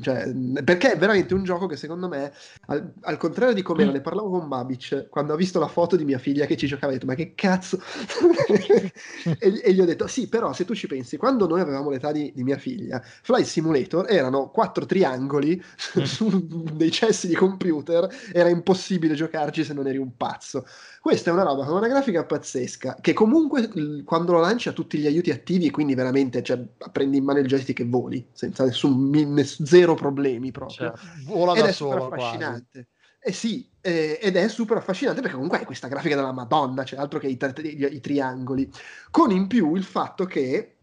[0.00, 0.30] cioè,
[0.62, 2.32] perché è veramente un gioco che secondo me,
[2.66, 6.04] al, al contrario di come ne parlavo con Babic, quando ho visto la foto di
[6.04, 7.80] mia figlia che ci giocava, ho detto, ma che cazzo?
[9.38, 12.12] e, e, gli ho detto, sì, però se tu ci pensi, quando noi avevamo l'età
[12.12, 15.56] di, di mia figlia, Flight Simulator erano quattro triangoli
[15.98, 16.02] mm.
[16.02, 20.66] su dei cessi di computer, era impossibile giocarci se non eri un pazzo.
[21.00, 23.68] Questa è una roba con una grafica pazzesca, che comunque
[24.04, 26.58] quando lo lanci ha tutti gli aiuti attivi e quindi veramente cioè,
[26.90, 30.92] prendi in mano il joystick e voli, senza nessun ness- zero problemi proprio.
[30.92, 30.92] Cioè,
[31.26, 32.88] vola ed da è solo, super affascinante.
[33.20, 36.98] Eh sì, eh, ed è super affascinante perché comunque hai questa grafica della Madonna, cioè
[36.98, 38.70] altro che i, i, i triangoli,
[39.10, 40.73] con in più il fatto che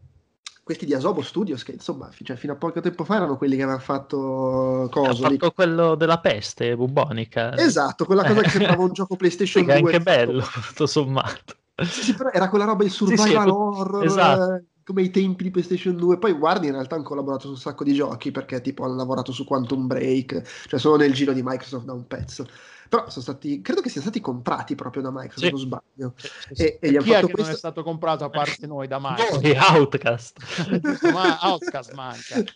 [0.71, 3.63] questi di Asobo Studios che insomma cioè, fino a poco tempo fa erano quelli che
[3.63, 7.57] avevano fatto cosa fatto quello della peste bubonica.
[7.57, 11.55] Esatto quella cosa che sembrava un gioco PlayStation 2 anche bello tutto sommato.
[11.83, 14.63] Sì, sì, però era quella roba il survival sì, sì, horror esatto.
[14.91, 17.83] Come i tempi di PlayStation 2 poi guardi in realtà hanno collaborato su un sacco
[17.85, 21.85] di giochi perché tipo hanno lavorato su Quantum Break cioè sono nel giro di Microsoft
[21.85, 22.45] da un pezzo
[22.91, 25.49] però sono stati, credo che siano stati comprati proprio da Microsoft, sì.
[25.49, 26.13] non sbaglio.
[26.51, 27.41] Sì, E, e, chi è che questo...
[27.43, 29.41] non è stato comprato a parte noi da Microsoft?
[29.41, 31.07] Noi, Outcast.
[31.13, 32.35] ma Outcast manca.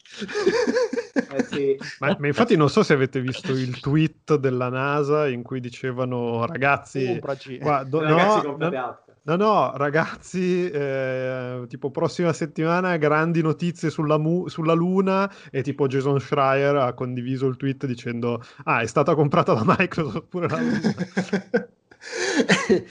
[1.16, 1.78] Eh sì.
[2.00, 6.46] ma, ma, infatti non so se avete visto il tweet della NASA in cui dicevano
[6.46, 7.20] ragazzi,
[7.62, 14.48] qua, do, ragazzi no, no, No, ragazzi, eh, tipo prossima settimana grandi notizie sulla, mu-
[14.48, 19.54] sulla, Luna e tipo Jason Schreier ha condiviso il tweet dicendo ah, è stata comprata
[19.54, 20.96] da Microsoft pure la Luna.
[22.68, 22.86] e,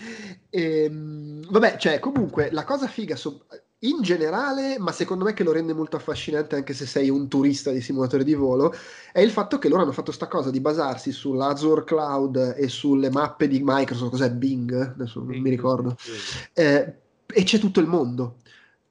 [0.51, 3.47] ehm, vabbè, cioè, comunque, la cosa figa so-
[3.85, 7.71] in generale, ma secondo me che lo rende molto affascinante anche se sei un turista
[7.71, 8.75] di simulatore di volo,
[9.13, 13.11] è il fatto che loro hanno fatto sta cosa di basarsi sull'Azure Cloud e sulle
[13.11, 14.73] mappe di Microsoft, cos'è Bing?
[14.73, 15.97] Adesso Bing, non mi ricordo.
[16.53, 16.95] Eh,
[17.27, 18.37] e c'è tutto il mondo.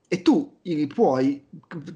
[0.08, 0.60] E tu
[0.94, 1.44] puoi,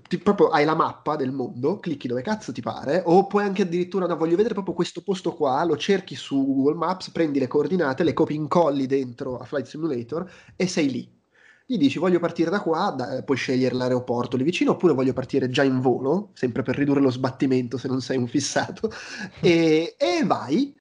[0.08, 3.62] ti, proprio hai la mappa del mondo, clicchi dove cazzo ti pare, o puoi anche
[3.62, 7.46] addirittura, no, voglio vedere proprio questo posto qua, lo cerchi su Google Maps, prendi le
[7.46, 11.17] coordinate, le copi incolli dentro a Flight Simulator e sei lì
[11.70, 15.50] gli dici voglio partire da qua, da, puoi scegliere l'aeroporto lì vicino oppure voglio partire
[15.50, 18.90] già in volo, sempre per ridurre lo sbattimento se non sei un fissato,
[19.42, 20.74] e, e vai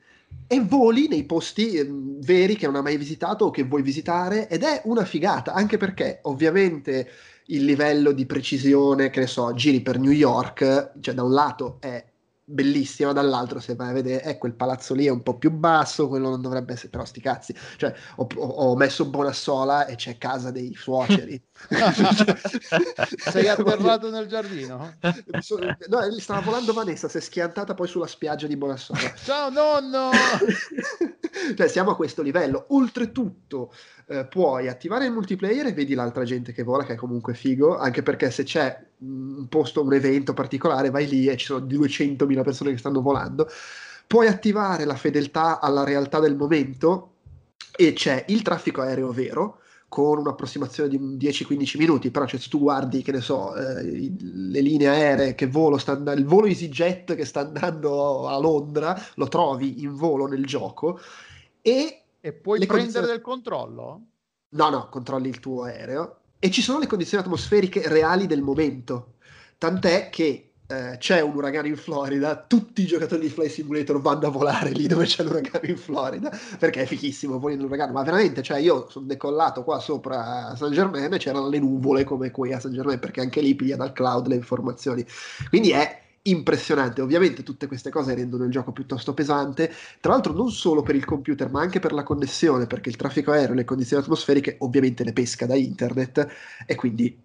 [0.47, 4.49] e voli nei posti eh, veri che non hai mai visitato o che vuoi visitare
[4.49, 7.11] ed è una figata, anche perché ovviamente
[7.47, 11.79] il livello di precisione, che ne so, giri per New York, cioè da un lato
[11.81, 12.05] è
[12.49, 16.07] bellissima, dall'altro se vai a vedere, eh, quel palazzo lì è un po' più basso,
[16.07, 20.53] quello non dovrebbe essere, però sti cazzi, cioè ho, ho messo Bonassola e c'è casa
[20.53, 21.43] dei suoceri.
[23.19, 24.95] Sei atterrato nel giardino?
[25.01, 29.01] no, stava volando Vanessa, si è schiantata poi sulla spiaggia di Bonassola.
[29.25, 30.11] Ciao nonno!
[31.57, 32.67] cioè siamo a questo livello.
[32.69, 33.73] Oltretutto
[34.09, 37.77] eh, puoi attivare il multiplayer e vedi l'altra gente che vola, che è comunque figo,
[37.77, 42.43] anche perché se c'è un posto, un evento particolare, vai lì e ci sono 200.000
[42.43, 43.49] persone che stanno volando.
[44.07, 47.15] Puoi attivare la fedeltà alla realtà del momento
[47.77, 52.59] e c'è il traffico aereo vero con un'approssimazione di 10-15 minuti, però cioè, se tu
[52.59, 57.15] guardi, che ne so, eh, le linee aeree che volo, sta andando, il volo EasyJet
[57.15, 61.01] che sta andando a Londra, lo trovi in volo nel gioco
[61.61, 62.03] e...
[62.27, 63.07] E puoi prendere condizioni...
[63.07, 64.01] del controllo?
[64.49, 69.15] No, no, controlli il tuo aereo e ci sono le condizioni atmosferiche reali del momento.
[69.59, 74.27] Tant'è che eh, c'è un uragano in Florida, tutti i giocatori di Fly Simulator vanno
[74.27, 78.43] a volare lì dove c'è l'uragano in Florida, perché è fichissimo, voli nell'uragano, ma veramente,
[78.43, 82.59] cioè io sono decollato qua sopra San Germain e c'erano le nuvole come qui a
[82.59, 85.07] San Germain, perché anche lì piglia dal cloud le informazioni.
[85.49, 87.01] Quindi è impressionante.
[87.01, 91.05] Ovviamente tutte queste cose rendono il gioco piuttosto pesante, tra l'altro non solo per il
[91.05, 95.05] computer, ma anche per la connessione, perché il traffico aereo e le condizioni atmosferiche ovviamente
[95.05, 96.27] le pesca da internet
[96.67, 97.25] e quindi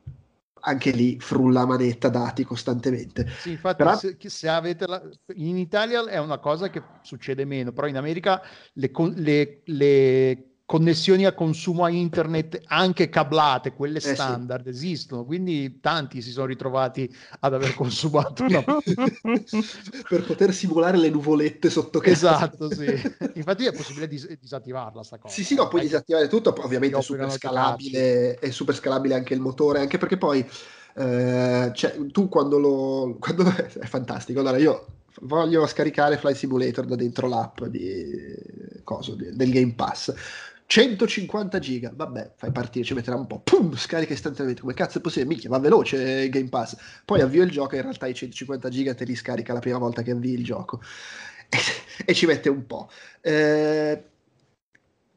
[0.64, 3.28] anche lì frulla manetta dati costantemente.
[3.40, 3.96] Sì, infatti, però...
[3.96, 5.02] se, se, avete la...
[5.36, 8.42] in Italia è una cosa che succede meno, però in America
[8.74, 14.78] le, le, le connessioni a consumo a internet anche cablate, quelle standard, eh sì.
[14.78, 18.64] esistono, quindi tanti si sono ritrovati ad aver consumato una...
[20.08, 22.36] per poter simulare le nuvolette sotto casa.
[22.36, 22.86] Esatto, sì.
[23.34, 25.34] Infatti è possibile dis- disattivarla sta cosa.
[25.34, 29.42] Sì, sì, no, puoi disattivare tutto, ovviamente è super scalabile, è super scalabile anche il
[29.42, 30.40] motore, anche perché poi
[30.96, 33.18] eh, cioè, tu quando lo...
[33.20, 33.44] Quando...
[33.54, 34.86] è fantastico, allora io
[35.24, 38.34] voglio scaricare Flight Simulator da dentro l'app di,
[38.86, 40.14] coso, del Game Pass
[40.72, 45.02] 150 giga, vabbè, fai partire, ci metterà un po', pum, scarica istantaneamente, come cazzo è
[45.02, 45.28] possibile?
[45.28, 46.78] Minchia, va veloce il Game Pass.
[47.04, 49.78] Poi avvio il gioco e in realtà i 150 giga te li scarica la prima
[49.78, 50.80] volta che avvii il gioco.
[51.54, 51.60] E,
[52.06, 52.90] e ci mette un po'.
[53.20, 54.04] Eh,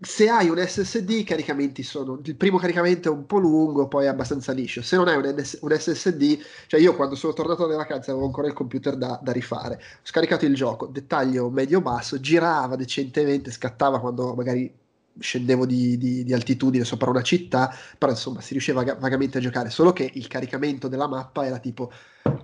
[0.01, 2.19] se hai un SSD, i caricamenti sono.
[2.25, 4.83] Il primo caricamento è un po' lungo, poi è abbastanza liscio.
[4.83, 8.27] Se non hai un, NS, un SSD, cioè io quando sono tornato dalle vacanze avevo
[8.27, 9.77] ancora il computer da, da, rifare.
[9.77, 14.83] Ho scaricato il gioco, dettaglio medio-basso, girava decentemente, scattava quando magari
[15.19, 19.71] scendevo di, di, di, altitudine sopra una città, però insomma si riusciva vagamente a giocare,
[19.71, 21.93] solo che il caricamento della mappa era tipo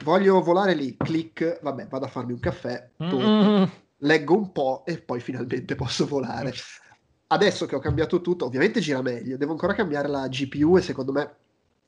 [0.05, 2.91] voglio volare lì, clic, vabbè vado a farmi un caffè,
[3.99, 6.53] leggo un po' e poi finalmente posso volare.
[7.29, 11.13] Adesso che ho cambiato tutto, ovviamente gira meglio, devo ancora cambiare la GPU e secondo
[11.13, 11.33] me,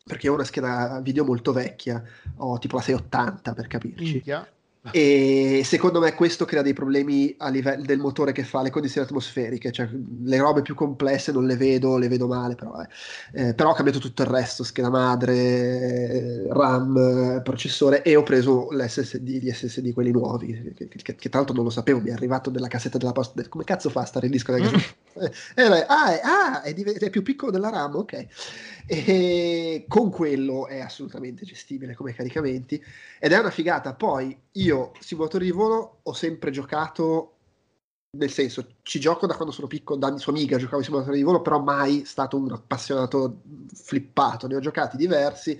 [0.05, 2.03] perché ho una scheda video molto vecchia,
[2.37, 4.13] ho tipo la 680 per capirci.
[4.13, 4.47] Minchia
[4.91, 9.07] e secondo me questo crea dei problemi a livello del motore che fa le condizioni
[9.07, 9.89] atmosferiche, cioè
[10.25, 12.89] le robe più complesse non le vedo, le vedo male, però, eh.
[13.33, 18.69] Eh, però ho cambiato tutto il resto, scheda madre, eh, RAM, processore e ho preso
[18.73, 22.13] l'SSD, gli SSD quelli nuovi, che, che, che, tra l'altro non lo sapevo, mi è
[22.13, 25.01] arrivato della cassetta della posta, come cazzo fa a stare il disco nella cassetta?
[25.55, 28.27] Eh, ah, è, ah è, div- è, più piccolo della RAM, ok.
[28.87, 32.83] E con quello è assolutamente gestibile come caricamenti
[33.19, 33.95] ed è una figata.
[33.95, 37.37] Poi io, simulatori di volo, ho sempre giocato,
[38.19, 41.23] nel senso, ci gioco da quando sono piccolo, da sua amiga giocavo in simulatori di
[41.23, 44.47] volo, però mai stato un appassionato flippato.
[44.47, 45.59] Ne ho giocati diversi,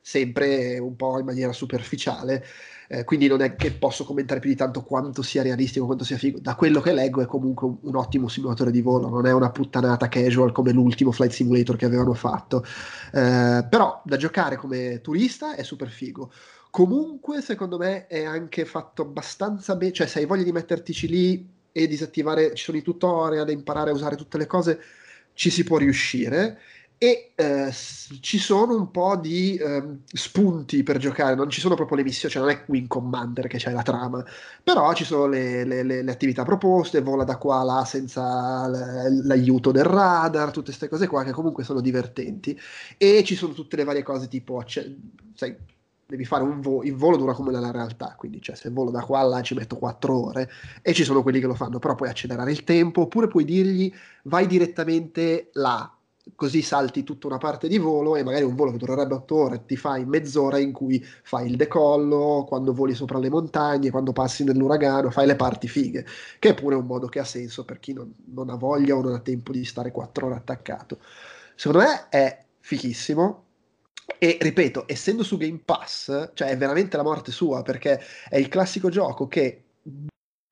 [0.00, 2.44] sempre un po' in maniera superficiale
[2.88, 6.16] eh, quindi non è che posso commentare più di tanto quanto sia realistico, quanto sia
[6.16, 6.38] figo.
[6.40, 9.50] Da quello che leggo è comunque un, un, ottimo simulatore di volo, non è una
[9.50, 12.64] puttanata casual come l'ultimo Flight Simulator che avevano fatto.
[13.12, 16.30] Eh, però da giocare come turista è super figo.
[16.70, 21.48] Comunque, secondo me, è anche fatto abbastanza bene, cioè se hai voglia di mettertici lì
[21.70, 24.80] e disattivare, ci sono i tutorial, imparare a usare tutte le cose,
[25.34, 26.58] ci si può riuscire
[26.98, 31.98] e eh, ci sono un po' di eh, spunti per giocare, non ci sono proprio
[31.98, 34.24] le missioni, cioè non è Wing Commander che c'è la trama,
[34.62, 38.66] però ci sono le, le, le, le attività proposte, vola da qua a là senza
[38.68, 42.58] l'aiuto del radar, tutte queste cose qua che comunque sono divertenti.
[42.96, 44.90] E ci sono tutte le varie cose tipo, cioè,
[45.34, 45.54] sai,
[46.06, 49.02] devi fare un volo, il volo dura come nella realtà, quindi cioè, se volo da
[49.02, 51.94] qua a là ci metto 4 ore e ci sono quelli che lo fanno, però
[51.94, 53.92] puoi accelerare il tempo oppure puoi dirgli
[54.24, 55.94] vai direttamente là
[56.34, 59.64] così salti tutta una parte di volo e magari un volo che durerebbe otto ore
[59.66, 64.44] ti fai mezz'ora in cui fai il decollo, quando voli sopra le montagne, quando passi
[64.44, 66.06] nell'uragano, fai le parti fighe,
[66.38, 69.02] che è pure un modo che ha senso per chi non, non ha voglia o
[69.02, 70.98] non ha tempo di stare quattro ore attaccato.
[71.54, 73.42] Secondo me è fichissimo,
[74.18, 78.48] e ripeto, essendo su Game Pass, cioè è veramente la morte sua perché è il
[78.48, 79.63] classico gioco che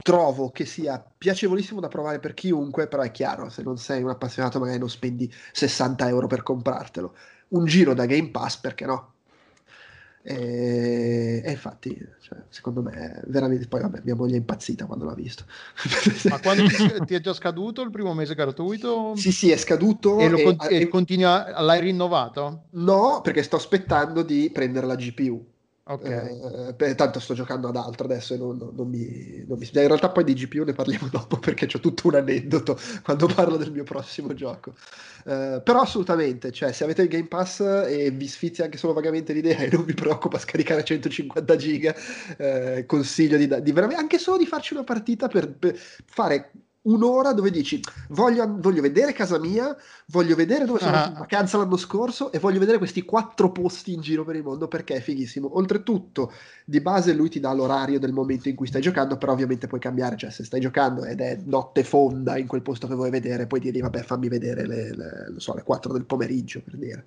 [0.02, 4.10] trovo che sia piacevolissimo da provare per chiunque, però è chiaro, se non sei un
[4.10, 7.14] appassionato magari non spendi 60 euro per comprartelo.
[7.48, 9.12] Un giro da Game Pass, perché no?
[10.24, 15.14] E, e infatti, cioè, secondo me, veramente poi vabbè, mia moglie è impazzita quando l'ha
[15.14, 15.44] visto.
[16.30, 16.64] Ma quando
[17.04, 19.14] ti, è già scaduto il primo mese gratuito?
[19.16, 20.18] Sì, sì, è scaduto.
[20.18, 22.66] E, e, e continua, l'hai rinnovato?
[22.70, 25.51] No, perché sto aspettando di prendere la GPU.
[25.84, 26.74] Okay.
[26.78, 29.88] Eh, tanto sto giocando ad altro adesso e non, non, non, mi, non mi In
[29.88, 33.72] realtà poi di GPU ne parliamo dopo perché c'è tutto un aneddoto quando parlo del
[33.72, 34.74] mio prossimo gioco.
[35.24, 39.32] Eh, però assolutamente, cioè se avete il Game Pass e vi sfizia anche solo vagamente
[39.32, 41.94] l'idea e non vi preoccupa scaricare 150 giga,
[42.38, 46.52] eh, consiglio di, di veramente, anche solo di farci una partita per, per fare
[46.82, 49.76] un'ora dove dici voglio, voglio, vedere casa mia,
[50.06, 51.06] voglio vedere dove sono ah.
[51.06, 54.68] in vacanza l'anno scorso e voglio vedere questi quattro posti in giro per il mondo
[54.68, 55.56] perché è fighissimo.
[55.56, 56.32] Oltretutto,
[56.64, 59.80] di base lui ti dà l'orario del momento in cui stai giocando, però ovviamente puoi
[59.80, 63.46] cambiare, cioè se stai giocando ed è notte fonda in quel posto che vuoi vedere,
[63.46, 67.04] puoi dirgli vabbè fammi vedere le, le, so, le 4 del pomeriggio per dire.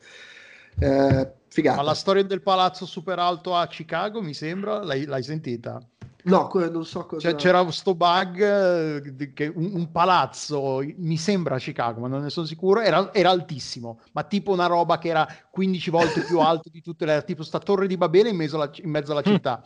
[0.78, 1.78] Eh, figata.
[1.78, 5.82] Ma la storia del palazzo super alto a Chicago mi sembra, l'hai, l'hai sentita?
[6.26, 7.30] No, non so cosa.
[7.30, 12.23] Cioè, c'era questo bug eh, che un, un, palazzo, mi sembra a Chicago, ma non
[12.23, 16.39] ne sono sicuro, era, era, altissimo, ma tipo una roba che era 15 volte più
[16.39, 19.21] alto di tutte le tipo sta torre di Babele in mezzo alla, in mezzo alla
[19.21, 19.63] città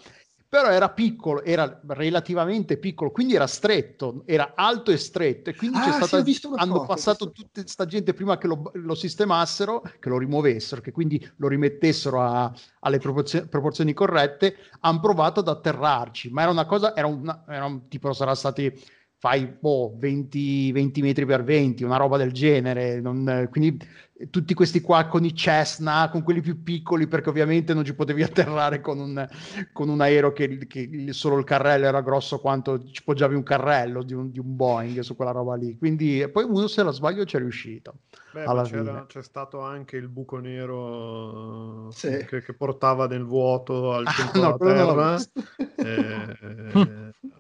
[0.50, 5.78] però era piccolo, era relativamente piccolo, quindi era stretto, era alto e stretto, e quindi
[5.78, 9.84] ah, c'è stata, sì, hanno foto, passato tutta questa gente prima che lo, lo, sistemassero,
[10.00, 15.50] che lo rimuovessero, che quindi lo rimettessero a, alle proporzio- proporzioni corrette, hanno provato ad
[15.50, 18.74] atterrarci, ma era una cosa, era, una, era un tipo, sarà stati
[19.20, 23.02] fai boh, 20, 20 metri per 20, una roba del genere.
[23.02, 23.78] Non, quindi
[24.30, 28.24] tutti questi qua con i Cessna, con quelli più piccoli, perché ovviamente non ci potevi
[28.24, 29.28] atterrare con un,
[29.72, 34.04] con un aereo che, che, solo il carrello era grosso quanto ci poggiavi un carrello
[34.04, 35.78] di un, di un Boeing su quella roba lì.
[35.78, 37.96] Quindi poi uno se la sbaglio ci è riuscito.
[38.32, 38.46] Beh,
[39.08, 42.26] c'è stato anche il buco nero sì.
[42.28, 45.18] che, che, portava nel vuoto al centro ah, no, della terra.
[45.78, 47.14] eh,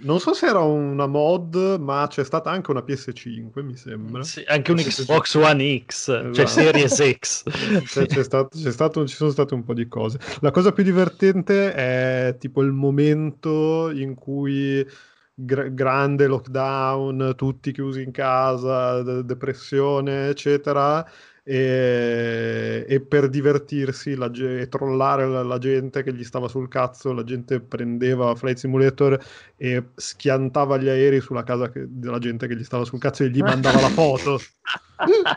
[0.00, 4.22] non so se era una mod, ma c'è stata anche una PS5, mi sembra.
[4.22, 6.32] Sì, anche un Xbox One X, cioè esatto.
[6.34, 7.42] cioè Series X.
[7.84, 10.18] c'è, c'è stato, c'è stato, ci sono state un po' di cose.
[10.40, 14.86] La cosa più divertente è tipo il momento in cui
[15.34, 21.06] gra- grande lockdown, tutti chiusi in casa, de- depressione, eccetera
[21.48, 27.12] e, e per divertirsi la, e trollare la, la, gente che gli stava sul cazzo,
[27.12, 29.24] la gente prendeva Flight Simulator
[29.54, 33.30] e schiantava gli aerei sulla casa che, della gente che gli stava sul cazzo e
[33.30, 34.40] gli mandava la foto.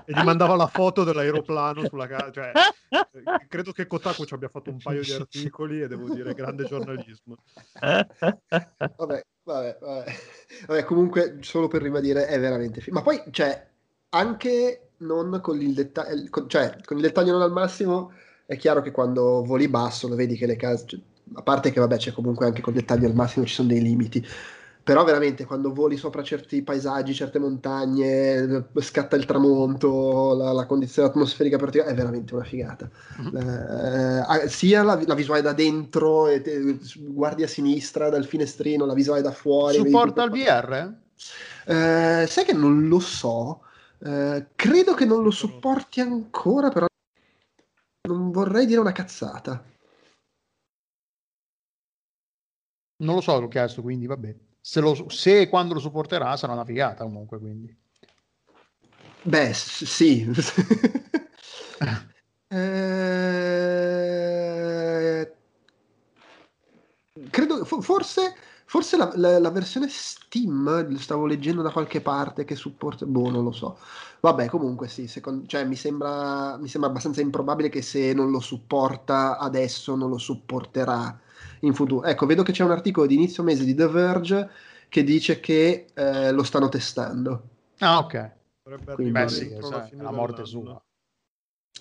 [0.06, 2.32] e gli mandava la foto dell'aeroplano sulla casa.
[2.32, 2.52] Cioè,
[3.48, 7.36] credo che Kotaku ci abbia fatto un paio di articoli e devo dire grande giornalismo.
[7.80, 10.06] Vabbè, vabbè, vabbè.
[10.66, 12.82] vabbè comunque, solo per ribadire, è veramente...
[12.82, 13.68] Fi- Ma poi, cioè,
[14.10, 18.12] anche non con il dettaglio, con, cioè con il dettaglio non al massimo,
[18.46, 21.00] è chiaro che quando voli basso lo vedi che le case, cioè,
[21.34, 23.82] a parte che vabbè c'è comunque anche con il dettaglio al massimo ci sono dei
[23.82, 24.26] limiti,
[24.90, 31.10] però veramente quando voli sopra certi paesaggi, certe montagne, scatta il tramonto, la, la condizione
[31.10, 32.90] atmosferica particolare, è veramente una figata.
[33.22, 33.36] Mm-hmm.
[33.36, 39.22] Eh, sia la, la, visuale da dentro, te, guardi a sinistra dal finestrino, la visuale
[39.22, 39.76] da fuori.
[39.76, 40.92] Supporta il VR?
[41.66, 43.62] Eh, sai che non lo so.
[44.02, 46.86] Eh, credo che non lo supporti ancora, però
[48.08, 49.64] non vorrei dire una cazzata.
[53.02, 54.36] Non lo so, l'ho chiesto, quindi vabbè.
[54.62, 57.76] Se, lo, se e quando lo supporterà sarà una figata comunque, quindi.
[59.24, 60.26] Beh, s- sì.
[62.50, 63.80] eh...
[67.32, 68.34] Credo, forse
[68.70, 73.44] Forse la, la, la, versione Steam, stavo leggendo da qualche parte che supporta, boh, non
[73.44, 73.80] lo so.
[74.20, 78.40] Vabbè, comunque sì, secondo, cioè, mi, sembra, mi sembra abbastanza improbabile che se non lo
[78.40, 81.20] supporta adesso non lo supporterà
[81.62, 82.06] in futuro.
[82.06, 84.50] Ecco, vedo che c'è un articolo di inizio mese di The Verge
[84.88, 87.42] che dice che eh, lo stanno testando.
[87.80, 88.32] Ah, ok.
[88.94, 90.80] Quindi, Beh, sì, sai, la morte sua.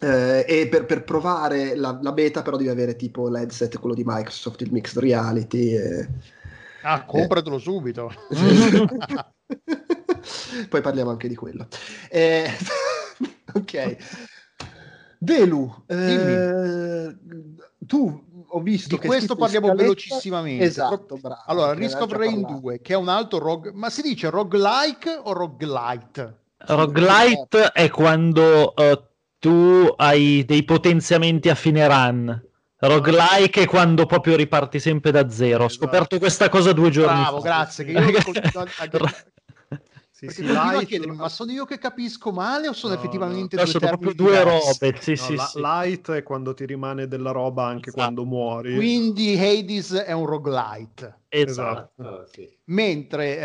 [0.00, 4.04] Eh, e per, per provare la, la, beta però devi avere tipo l'headset, quello di
[4.06, 5.76] Microsoft, il Mixed Reality.
[5.76, 6.08] E
[6.82, 7.60] Ah, compratelo eh.
[7.60, 8.12] subito.
[10.68, 11.66] Poi parliamo anche di quello.
[12.08, 12.50] Eh,
[13.54, 13.96] ok.
[15.18, 17.16] Delu, eh,
[17.84, 20.64] tu ho visto di questo parliamo velocissimamente.
[20.64, 21.42] Esatto, bravo.
[21.46, 25.32] Allora, Risk of Rain 2, che è un altro rogue, ma si dice roguelike o
[25.32, 26.36] roguelite?
[26.58, 29.02] Roguelite è quando uh,
[29.38, 32.47] tu hai dei potenziamenti a fine run.
[32.80, 35.64] Roguelike quando proprio riparti sempre da zero.
[35.64, 37.44] Ho scoperto questa cosa due giorni Bravo, fa.
[37.46, 37.84] grazie.
[37.84, 38.00] Che io
[40.18, 41.06] Sì, Perché sì, light...
[41.14, 43.62] ma sono io che capisco male o sono no, effettivamente no.
[43.62, 44.96] due, sono proprio due robe?
[44.98, 45.60] Sì, no, sì, la- sì.
[45.60, 48.02] Light è quando ti rimane della roba anche esatto.
[48.02, 48.74] quando muori.
[48.74, 51.20] Quindi Hades è un roguelite.
[51.28, 51.92] Esatto.
[52.02, 52.26] esatto.
[52.32, 52.50] sì.
[52.64, 53.38] Mentre,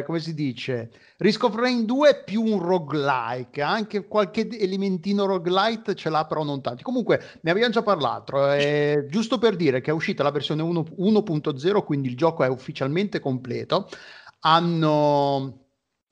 [0.00, 5.24] eh, come si dice, Risk of Rain 2 è più un roguelike, anche qualche elementino
[5.24, 6.82] roguelite ce l'ha, però non tanti.
[6.82, 8.52] Comunque, ne abbiamo già parlato.
[8.52, 12.48] Eh, giusto per dire che è uscita la versione 1, 1.0, quindi il gioco è
[12.48, 13.88] ufficialmente completo.
[14.40, 15.67] Hanno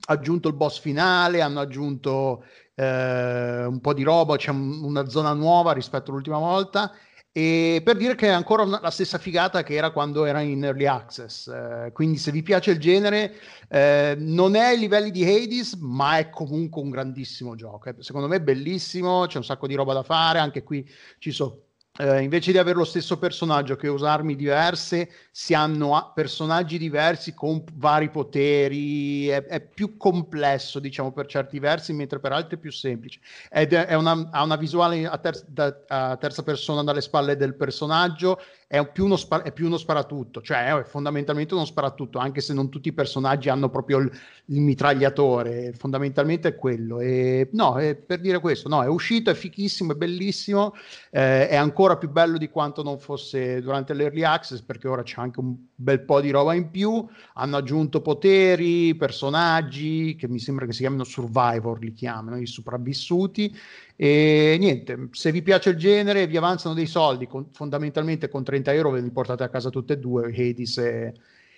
[0.09, 2.43] aggiunto il boss finale, hanno aggiunto
[2.75, 6.91] eh, un po' di roba, c'è un, una zona nuova rispetto all'ultima volta.
[7.31, 10.63] E per dire che è ancora una, la stessa figata che era quando era in
[10.63, 11.47] early access.
[11.47, 13.35] Eh, quindi, se vi piace il genere,
[13.69, 17.91] eh, non è ai livelli di Hades, ma è comunque un grandissimo gioco.
[17.99, 20.39] Secondo me è bellissimo, c'è un sacco di roba da fare.
[20.39, 20.89] Anche qui
[21.19, 21.65] ci sono
[21.97, 25.09] eh, invece di avere lo stesso personaggio che usa armi diverse,
[25.39, 31.93] si hanno personaggi diversi con vari poteri, è, è, più complesso diciamo per certi versi,
[31.93, 33.19] mentre per altri è più semplice.
[33.51, 37.53] Ed è una, ha una visuale a, ter- da, a, terza persona dalle spalle del
[37.53, 42.41] personaggio, è più uno, spa- è più uno sparatutto, cioè è fondamentalmente uno sparatutto, anche
[42.41, 44.11] se non tutti i personaggi hanno proprio il,
[44.45, 46.99] il mitragliatore, fondamentalmente è quello.
[46.99, 50.73] E, no, è per dire questo, no, è uscito, è fichissimo, è bellissimo,
[51.11, 55.26] eh, è ancora più bello di quanto non fosse durante l'early access, perché ora c'è
[55.27, 60.65] anche un bel po' di roba in più, hanno aggiunto poteri, personaggi, che mi sembra
[60.65, 63.55] che si chiamino survivor, li chiamano, i sopravvissuti,
[63.95, 68.73] e niente, se vi piace il genere vi avanzano dei soldi, con, fondamentalmente con 30
[68.73, 71.13] euro ve li portate a casa tutte e due, Hades e,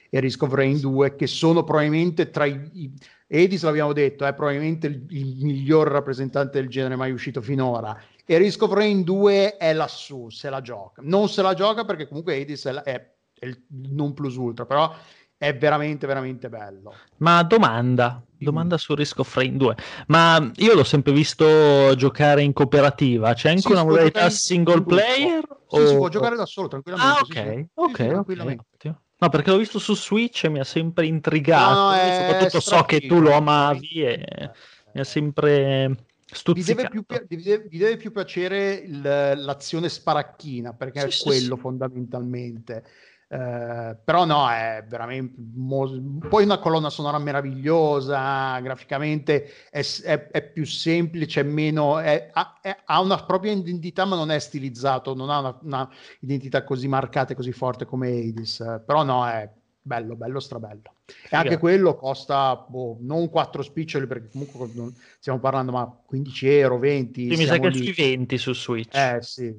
[0.09, 2.69] e Risk of Rain 2, che sono probabilmente tra i...
[2.73, 2.93] i
[3.31, 7.95] Hades, l'abbiamo detto, è probabilmente il, il, miglior rappresentante del genere mai uscito finora.
[8.25, 11.03] E Risk of Rain 2 è lassù, se la gioca.
[11.05, 14.93] Non se la gioca perché comunque Hades è, è, è il non plus ultra, però
[15.39, 16.93] è veramente veramente bello.
[17.17, 19.75] Ma domanda, domanda su Risk of Rain 2.
[20.07, 25.47] Ma io l'ho sempre visto giocare in cooperativa, c'è anche sì, una modalità single player?
[25.69, 25.87] Sì, o...
[25.87, 27.17] si può giocare da solo tranquillamente.
[27.17, 28.65] Ah, ok, sì, ok, sì, tranquillamente.
[28.75, 28.93] okay.
[29.21, 33.01] No, perché l'ho visto su Switch e mi ha sempre intrigato, no, soprattutto so che
[33.01, 34.51] tu lo amavi e
[34.93, 36.55] mi ha sempre stuzzicato.
[36.55, 41.57] Vi deve più, vi deve, vi deve più piacere il, l'azione sparacchina, perché è quello
[41.57, 42.83] fondamentalmente.
[43.31, 50.41] Eh, però no, è veramente mo- poi una colonna sonora meravigliosa, graficamente è, è, è
[50.49, 55.39] più semplice, meno, è, ha, ha, una propria identità, ma non è stilizzato, non ha
[55.39, 55.89] una, una
[56.21, 58.81] identità così marcata e così forte come Hades.
[58.83, 59.47] però no, è
[59.79, 60.95] bello, bello, strabello.
[61.29, 66.47] E anche quello costa boh, non 4 spiccioli, perché comunque non, stiamo parlando, ma 15
[66.47, 67.29] euro, 20.
[67.29, 68.95] Sì, mi sa che sui 20 su Switch.
[68.95, 69.55] Eh sì,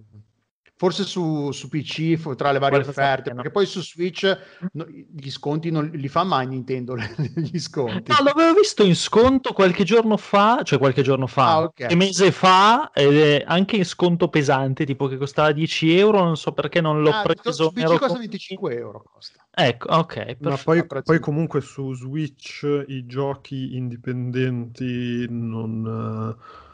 [0.81, 4.39] forse su, su PC tra le varie Quale offerte, perché poi su Switch
[4.73, 6.97] no, gli sconti non li fa mai Nintendo
[7.37, 8.11] gli sconti.
[8.11, 11.95] No, l'avevo visto in sconto qualche giorno fa, cioè qualche giorno fa, ah, okay.
[11.97, 16.53] mese fa, ed è anche in sconto pesante, tipo che costava 10 euro, non so
[16.53, 17.65] perché non l'ho ah, preso.
[17.65, 19.05] Su PC costa 25 euro.
[19.13, 19.45] Costa.
[19.51, 20.37] Ecco, ok.
[20.39, 26.37] Ma poi, poi, comunque su Switch i giochi indipendenti non...
[26.39, 26.69] Uh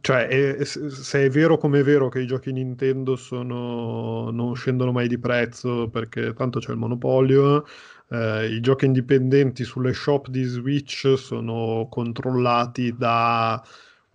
[0.00, 4.92] cioè, è, se è vero come è vero che i giochi Nintendo sono, non scendono
[4.92, 7.64] mai di prezzo perché tanto c'è il monopolio,
[8.10, 13.62] eh, i giochi indipendenti sulle shop di Switch sono controllati da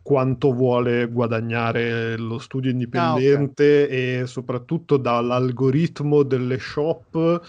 [0.03, 4.21] quanto vuole guadagnare lo studio indipendente ah, okay.
[4.21, 7.41] e soprattutto dall'algoritmo delle shop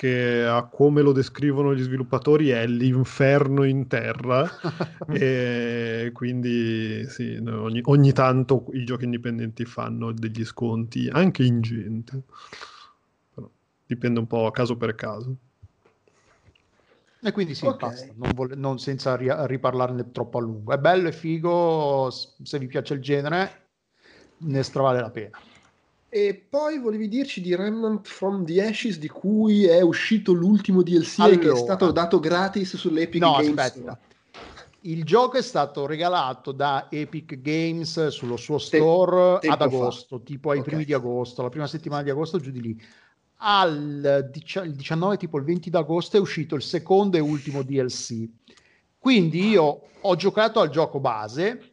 [0.00, 4.48] che a come lo descrivono gli sviluppatori è l'inferno in terra
[5.06, 12.18] e quindi sì, ogni, ogni, tanto i giochi indipendenti fanno degli sconti anche ingenti
[13.34, 13.50] però
[13.84, 15.36] dipende un po' caso per caso
[17.22, 17.90] e quindi sì, okay.
[17.90, 20.72] basta, non, vole- non senza ri- riparlarne troppo a lungo.
[20.72, 23.72] È bello e figo, se vi piace il genere,
[24.38, 25.38] ne stravale la pena.
[26.12, 31.20] E poi volevi dirci di Remnant from the Ashes, di cui è uscito l'ultimo DLC
[31.20, 33.56] allora, che è stato dato gratis sull'Epic no, Games.
[33.56, 33.98] Aspetta.
[34.80, 40.24] Il gioco è stato regalato da Epic Games sullo suo store Te- ad agosto, fa.
[40.24, 40.70] tipo ai okay.
[40.70, 42.82] primi di agosto, la prima settimana di agosto, giù di lì.
[43.42, 48.28] Al 19, tipo il 20 d'agosto, è uscito il secondo e ultimo DLC.
[48.98, 51.69] Quindi io ho giocato al gioco base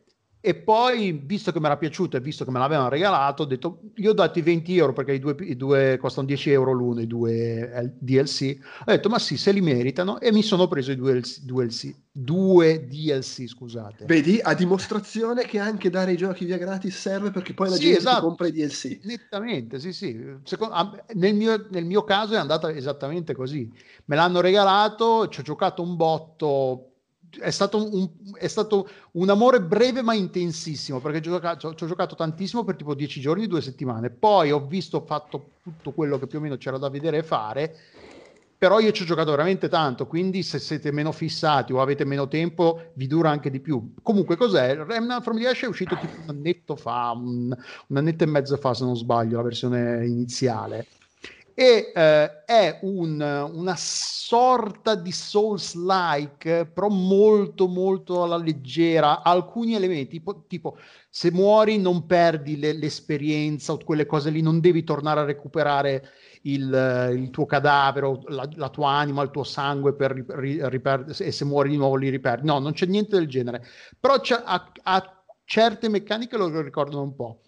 [0.47, 3.81] e poi, visto che mi era piaciuto e visto che me l'avevano regalato, ho detto,
[3.95, 7.01] io ho dato i 20 euro perché i due, i due costano 10 euro l'uno,
[7.01, 8.57] i due DLC.
[8.85, 10.21] Ho detto, ma sì, se li meritano.
[10.21, 14.05] E mi sono preso i due, DLC, due DLC, scusate.
[14.05, 17.81] Vedi, a dimostrazione che anche dare i giochi via gratis serve perché poi la Sì,
[17.81, 18.25] gente esatto.
[18.25, 18.99] compra i DLC.
[19.03, 20.17] Nettamente, sì, sì.
[20.43, 23.69] Secondo- nel, mio, nel mio caso è andata esattamente così.
[24.05, 26.91] Me l'hanno regalato, ci ho giocato un botto.
[27.29, 31.83] È stato un, è stato un amore breve ma intensissimo perché ci ho giocato, ci
[31.83, 34.09] ho giocato tantissimo per tipo dieci giorni, due settimane.
[34.09, 37.23] Poi ho visto, ho fatto tutto quello che più o meno c'era da vedere e
[37.23, 37.75] fare.
[38.59, 42.27] Però io ci ho giocato veramente tanto, quindi se siete meno fissati o avete meno
[42.27, 43.93] tempo, vi dura anche di più.
[44.01, 44.75] Comunque, cos'è?
[44.75, 47.55] Remnant from the Ash è uscito tipo un annetto fa, un,
[47.87, 50.87] un annetto e mezzo fa, se non sbaglio, la versione iniziale.
[51.59, 59.23] E eh, è un- una sorta di Souls-like, però molto, molto alla leggera.
[59.23, 60.77] Alcuni elementi, tipo, tipo
[61.09, 66.03] se muori non perdi le- l'esperienza o quelle cose lì, non devi tornare a recuperare
[66.43, 71.19] il, il tuo cadavere, la, la tua anima, il tuo sangue per ri- ri- riper-
[71.21, 72.45] e se muori di nuovo li riperdi.
[72.45, 73.63] No, non c'è niente del genere.
[73.99, 77.41] Però ha, ha certe meccaniche lo ricordano un po'.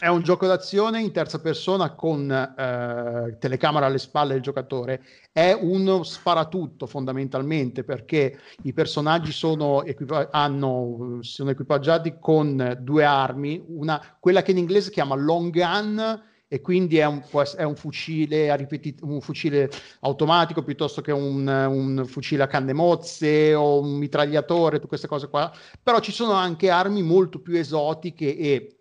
[0.00, 5.04] È un gioco d'azione in terza persona con eh, telecamera alle spalle del giocatore.
[5.30, 13.62] È uno sparatutto fondamentalmente perché i personaggi sono, equipa- hanno, sono equipaggiati con due armi,
[13.68, 17.22] una, quella che in inglese chiama long gun e quindi è un,
[17.58, 19.70] è un fucile, a ripeti- un fucile
[20.00, 25.28] automatico piuttosto che un, un fucile a canne mozze o un mitragliatore, tutte queste cose
[25.28, 25.52] qua.
[25.82, 28.76] Però ci sono anche armi molto più esotiche e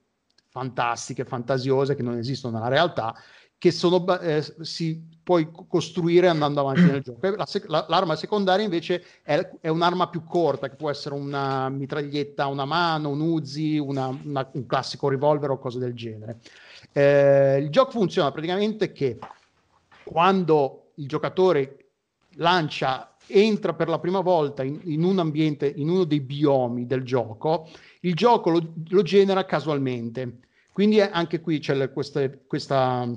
[0.50, 3.16] fantastiche, fantasiose che non esistono nella realtà,
[3.58, 7.36] che sono, eh, si puoi co- costruire andando avanti nel gioco.
[7.36, 11.68] La sec- la- l'arma secondaria invece è, è un'arma più corta, che può essere una
[11.70, 16.40] mitraglietta a una mano, un Uzi, una- una- un classico revolver o cose del genere.
[16.94, 19.20] Eh, il gioco funziona praticamente che
[20.04, 21.92] quando il giocatore
[22.36, 27.04] lancia, entra per la prima volta in, in un ambiente, in uno dei biomi del
[27.04, 27.68] gioco,
[28.02, 30.40] il gioco lo, lo genera casualmente.
[30.72, 33.08] Quindi anche qui c'è queste- questa-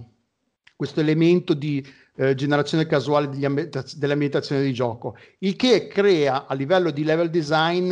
[0.76, 1.84] questo elemento di
[2.16, 7.30] eh, generazione casuale degli ambientaz- dell'ambientazione di gioco, il che crea a livello di level
[7.30, 7.90] design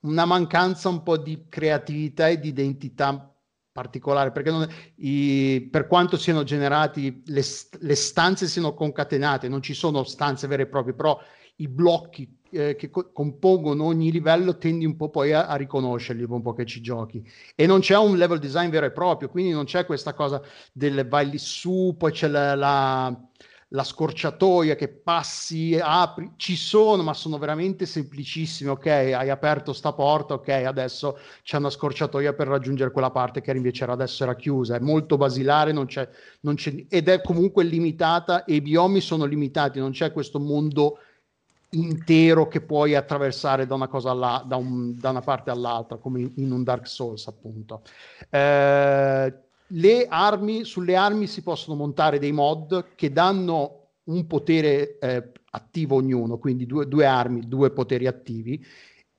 [0.00, 3.33] una mancanza un po' di creatività e di identità
[3.74, 7.42] particolare, perché non- i- per quanto siano generati, le,
[7.80, 11.18] le stanze siano concatenate, non ci sono stanze vere e proprie, però
[11.56, 16.22] i blocchi eh, che co- compongono ogni livello tendi un po' poi a, a riconoscerli
[16.22, 17.20] un po' che ci giochi.
[17.56, 20.40] E non c'è un level design vero e proprio, quindi non c'è questa cosa
[20.72, 23.28] del vai lì su, poi c'è la, la-
[23.74, 28.70] la scorciatoia che passi, apri, ci sono, ma sono veramente semplicissime.
[28.70, 33.50] Ok, hai aperto sta porta, ok, adesso c'è una scorciatoia per raggiungere quella parte che
[33.50, 34.76] invece era, adesso era chiusa.
[34.76, 36.08] È molto basilare, non c'è,
[36.40, 40.98] non c'è, ed è comunque limitata e i biomi sono limitati, non c'è questo mondo
[41.70, 46.30] intero che puoi attraversare da una cosa alla, da, un- da una parte all'altra, come
[46.36, 47.82] in, un Dark Souls, appunto.
[48.30, 49.43] Eh,
[50.08, 56.38] armi, sulle armi si possono montare dei mod che danno un potere eh, attivo ognuno,
[56.38, 58.64] quindi due, due armi, due poteri attivi,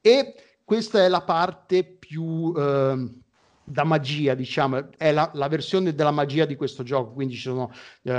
[0.01, 3.21] e questa è la parte più ehm,
[3.63, 7.71] da magia, diciamo, è la, la versione della magia di questo gioco, quindi ci sono
[8.03, 8.11] eh,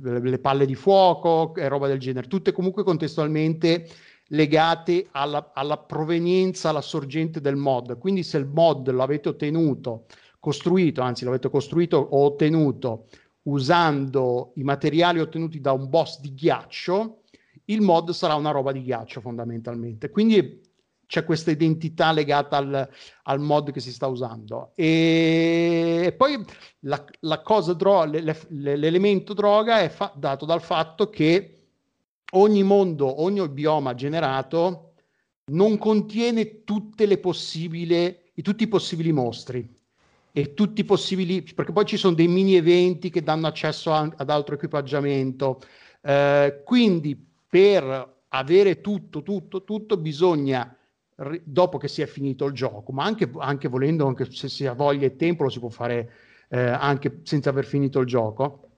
[0.00, 3.88] le le palle di fuoco e roba del genere, tutte comunque contestualmente
[4.28, 7.98] legate alla, alla provenienza, alla sorgente del mod.
[7.98, 10.04] Quindi se il mod l'avete ottenuto,
[10.38, 13.06] costruito, anzi l'avete costruito o ottenuto
[13.42, 17.22] usando i materiali ottenuti da un boss di ghiaccio,
[17.66, 20.10] il mod sarà una roba di ghiaccio fondamentalmente.
[20.10, 20.60] Quindi
[21.06, 22.88] c'è questa identità legata al,
[23.22, 24.72] al mod che si sta usando.
[24.74, 26.44] E, e poi
[26.80, 31.54] la, la cosa dro- le- le- l'elemento droga è fa- dato dal fatto che
[32.32, 34.92] ogni mondo, ogni bioma generato
[35.46, 39.76] non contiene tutte le possibili, tutti i possibili mostri
[40.38, 44.12] e tutti i possibili, perché poi ci sono dei mini eventi che danno accesso a-
[44.16, 45.60] ad altro equipaggiamento.
[46.00, 50.72] Eh, quindi per avere tutto, tutto, tutto bisogna
[51.42, 54.74] dopo che si è finito il gioco, ma anche, anche volendo, anche se si ha
[54.74, 56.12] voglia e tempo, lo si può fare
[56.50, 58.68] eh, anche senza aver finito il gioco.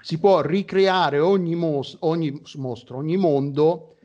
[0.00, 3.96] Si può ricreare ogni, mos- ogni mostro, ogni mondo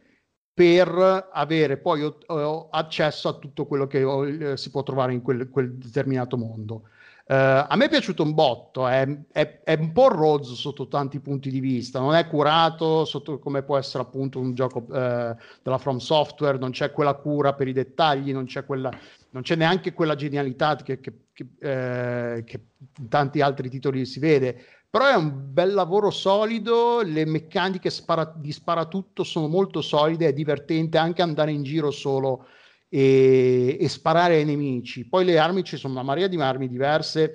[0.53, 5.21] per avere poi o- o- accesso a tutto quello che eh, si può trovare in
[5.21, 6.89] quel, quel determinato mondo.
[7.27, 11.19] Eh, a me è piaciuto un botto, è, è- è un po' rozzo sotto tanti
[11.19, 15.77] punti di vista, non è curato sotto come può essere appunto un gioco eh, della
[15.79, 18.91] From Software, non c'è quella cura per i dettagli, non c'è quella,
[19.31, 22.59] non c'è neanche quella genialità che, che, che, eh, che
[22.99, 28.31] in tanti altri titoli si vede, però è un bel lavoro solido, le meccaniche spara,
[28.35, 32.45] di sparatutto sono molto solide, è divertente anche andare in giro solo
[32.89, 35.07] e, e sparare ai nemici.
[35.07, 37.33] Poi le armi, ci sono una marea di armi diverse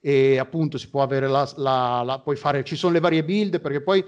[0.00, 3.60] e appunto si può avere la, la, la puoi fare, ci sono le varie build
[3.60, 4.04] perché poi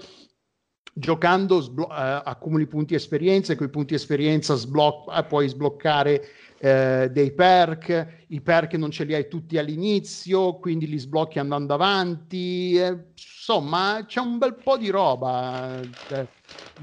[0.93, 6.21] giocando sblo- eh, accumuli punti esperienza e con i punti esperienza sbloc- eh, puoi sbloccare
[6.61, 11.73] eh, dei perk, i perk non ce li hai tutti all'inizio, quindi li sblocchi andando
[11.73, 15.81] avanti, eh, insomma c'è un bel po' di roba.
[16.07, 16.29] Eh,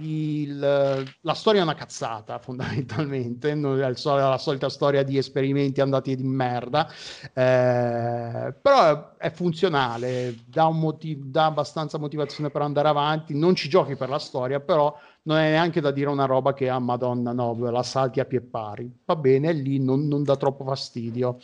[0.00, 6.14] il, la storia è una cazzata fondamentalmente, non è la solita storia di esperimenti andati
[6.14, 6.88] di merda,
[7.34, 13.96] eh, però è, funzionale, dà, motiv- dà abbastanza motivazione per andare avanti, non ci giochi
[13.96, 14.96] per la storia, però
[15.28, 18.24] non è neanche da dire una roba che a ah, Madonna no, la salti a
[18.24, 21.38] pie pari, va bene, lì non, non dà troppo fastidio.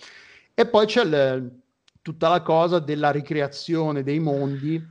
[0.54, 1.50] E poi c'è le,
[2.00, 4.82] tutta la cosa della ricreazione dei mondi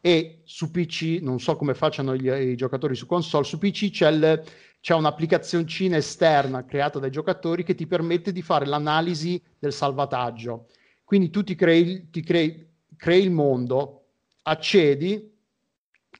[0.00, 4.10] e su PC, non so come facciano gli, i giocatori su console, su PC c'è,
[4.10, 4.42] il,
[4.80, 10.68] c'è un'applicazioncina esterna creata dai giocatori che ti permette di fare l'analisi del salvataggio.
[11.04, 14.04] Quindi tu ti crei, ti crei, crei il mondo,
[14.44, 15.36] accedi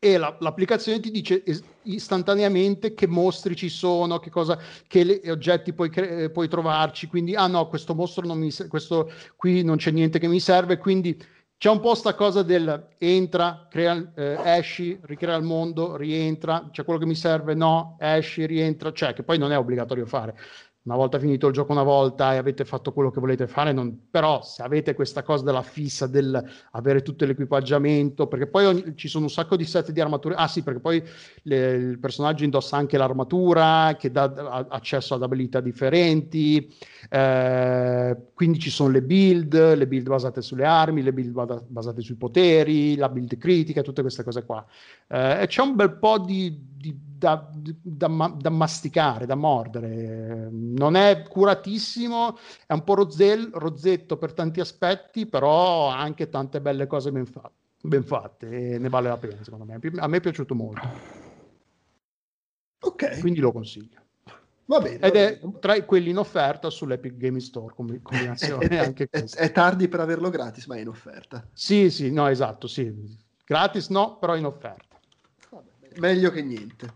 [0.01, 1.43] e la, l'applicazione ti dice
[1.83, 7.35] istantaneamente che mostri ci sono, che, cosa, che le, oggetti puoi, cre- puoi, trovarci, quindi
[7.35, 11.21] ah no, questo mostro non mi questo qui non c'è niente che mi serve, quindi
[11.57, 16.85] c'è un po' sta cosa del entra, crea, eh, esci, ricrea il mondo, rientra, c'è
[16.85, 20.37] quello che mi serve, no, esci, rientra, cioè che poi non è obbligatorio fare
[20.89, 24.09] una volta finito il gioco una volta e avete fatto quello che volete fare, non...
[24.11, 28.97] però se avete questa cosa della fissa del avere tutto l'equipaggiamento, perché poi ogni...
[28.97, 31.03] ci sono un sacco di set di armature, ah sì, perché poi
[31.43, 31.71] le...
[31.73, 36.75] il personaggio indossa anche l'armatura che dà accesso ad abilità differenti,
[37.11, 42.15] eh, quindi ci sono le build, le build basate sulle armi, le build basate sui
[42.15, 44.65] poteri, la build critica, tutte queste cose qua.
[45.07, 47.51] Eh, e c'è un bel po' di, di da,
[47.83, 50.49] da, da, masticare, da mordere.
[50.79, 56.61] Non è curatissimo, è un po' rozzel, rozzetto per tanti aspetti, però ha anche tante
[56.61, 57.51] belle cose ben, fa-
[57.81, 59.79] ben fatte e ne vale la pena, secondo me.
[59.97, 60.89] A me è piaciuto molto.
[62.81, 63.21] Ok.
[63.21, 64.01] Quindi lo consiglio.
[64.67, 64.99] Va bene.
[64.99, 69.89] Ed è tra quelli in offerta sull'Epic Gaming Store, combinazione è, anche è, è, tardi
[69.89, 71.47] per averlo gratis, ma è in offerta.
[71.53, 73.17] Sì, sì, no, esatto, sì.
[73.45, 74.89] Gratis no, però in offerta
[75.99, 76.95] meglio che niente.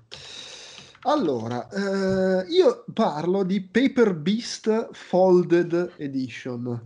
[1.05, 6.81] Allora, eh, io parlo di Paper Beast Folded Edition.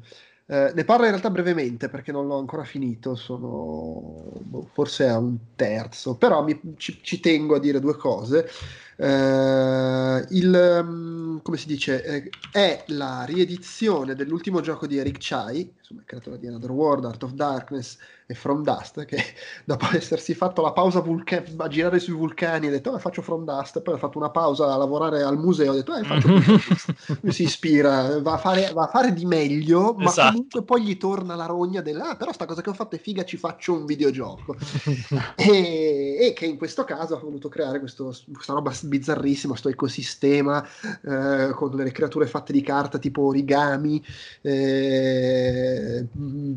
[0.47, 5.19] Eh, ne parlo in realtà brevemente perché non l'ho ancora finito, sono boh, forse a
[5.19, 8.49] un terzo, però mi, ci, ci, tengo a dire due cose.
[8.97, 15.71] Eh, il, um, come si dice, eh, è la riedizione dell'ultimo gioco di Eric Chai,
[15.79, 19.23] insomma, creatore di Another World, Art of Darkness e From Dust, che
[19.65, 23.45] dopo essersi fatto la pausa vulca- a girare sui vulcani ha detto oh, faccio From
[23.45, 27.29] Dust, poi ha fatto una pausa a lavorare al museo, ha detto eh, faccio From
[27.31, 30.33] si ispira, va a, fare, va a, fare, di meglio, ma esatto.
[30.33, 32.99] comunque poi gli torna la rogna del ah, però sta cosa che ho fatto è
[32.99, 34.57] figa, ci faccio un videogioco.
[35.37, 40.65] e, e, che in questo caso ha voluto creare questo, questa roba bizzarrissima, questo ecosistema
[41.05, 44.03] eh, con delle creature fatte di carta tipo origami,
[44.43, 46.07] eh,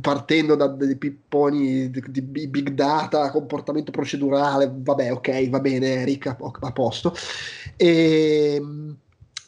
[0.02, 6.28] partendo da dei pipponi di, di, big data, comportamento procedurale, vabbè, ok, va bene, Eric,
[6.28, 7.14] a, a posto.
[7.76, 8.96] E, ehm,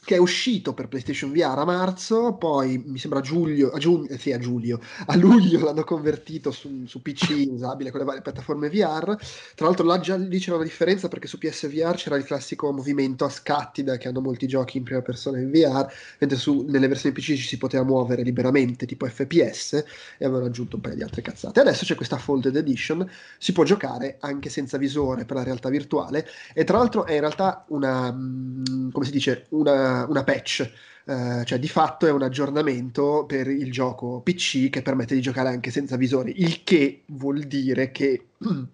[0.04, 4.08] che è uscito per PlayStation VR a marzo, poi mi sembra a giugno, a, giugno,
[4.08, 8.22] eh sì, a, giugno, a luglio l'hanno convertito su, su, PC usabile con le varie
[8.24, 9.16] piattaforme VR.
[9.54, 13.26] Tra l'altro là già lì c'era una differenza perché su PSVR c'era il classico movimento
[13.26, 15.86] a scatti da che hanno molti giochi in prima persona in VR,
[16.18, 19.74] mentre su, nelle versioni PC ci si poteva muovere liberamente tipo FPS
[20.18, 21.60] e avevano aggiunto un paio di altre cazzate.
[21.60, 26.28] Adesso c'è questa Folded Edition, si può giocare anche senza visore per la realtà virtuale
[26.56, 30.72] e tra l'altro è in realtà una, mm, come si dice, una una, patch,
[31.06, 35.50] eh, cioè di fatto è un aggiornamento per il gioco PC che permette di giocare
[35.50, 38.28] anche senza visori, il che vuol dire che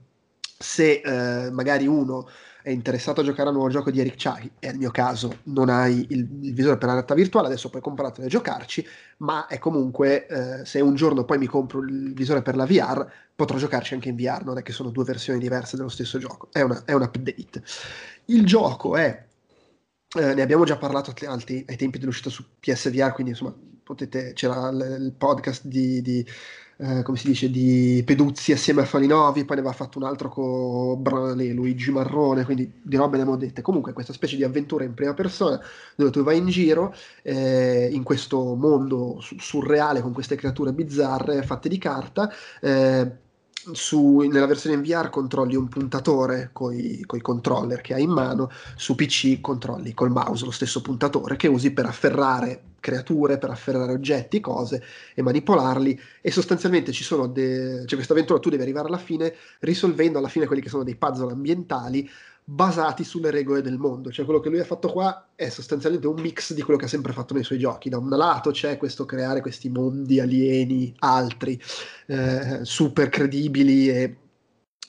[0.60, 2.28] se eh, magari uno
[2.68, 5.38] è interessato a giocare a un nuovo gioco di Eric Chai, e nel mio caso
[5.44, 8.86] non hai il, il visore per la realtà virtuale, adesso puoi comprartelo e giocarci,
[9.20, 13.10] ma è comunque, eh, se un giorno poi mi compro il visore per la VR,
[13.34, 16.50] potrò giocarci anche in VR, non è che sono due versioni diverse dello stesso gioco,
[16.52, 17.64] è, una, è un update.
[18.26, 19.27] Il gioco è
[20.20, 23.54] eh, ne abbiamo già parlato ai tempi dell'uscita su PSVR, quindi insomma
[23.84, 26.26] potete, c'era l- il podcast di, di
[26.80, 30.30] eh, come si dice, di Peduzzi assieme a Falinovi, poi ne aveva fatto un altro
[30.30, 33.62] con Br- Luigi Marrone, quindi di robe ne abbiamo dette.
[33.62, 35.60] Comunque questa specie di avventura in prima persona
[35.96, 36.94] dove tu vai in giro
[37.24, 42.32] eh, in questo mondo surreale con queste creature bizzarre fatte di carta.
[42.62, 43.26] Eh,
[43.74, 48.50] su, nella versione in VR controlli un puntatore con i controller che hai in mano,
[48.76, 53.92] su PC controlli col mouse lo stesso puntatore che usi per afferrare creature, per afferrare
[53.92, 56.00] oggetti, cose e manipolarli.
[56.22, 60.30] E sostanzialmente ci sono de- cioè questa avventura tu devi arrivare alla fine risolvendo alla
[60.30, 62.10] fine quelli che sono dei puzzle ambientali
[62.50, 64.10] basati sulle regole del mondo.
[64.10, 66.90] Cioè quello che lui ha fatto qua è sostanzialmente un mix di quello che ha
[66.90, 67.90] sempre fatto nei suoi giochi.
[67.90, 71.62] Da un lato c'è questo creare questi mondi alieni altri,
[72.06, 74.16] eh, super credibili e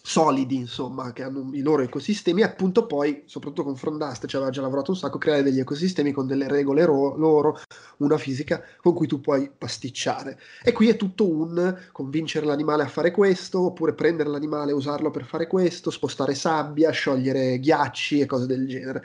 [0.09, 4.51] solidi, insomma, che hanno i loro ecosistemi, e appunto poi, soprattutto con Frondast, ci aveva
[4.51, 7.61] già lavorato un sacco, creare degli ecosistemi con delle regole ro- loro,
[7.99, 10.39] una fisica con cui tu puoi pasticciare.
[10.65, 15.11] E qui è tutto un convincere l'animale a fare questo, oppure prendere l'animale e usarlo
[15.11, 19.05] per fare questo, spostare sabbia, sciogliere ghiacci e cose del genere.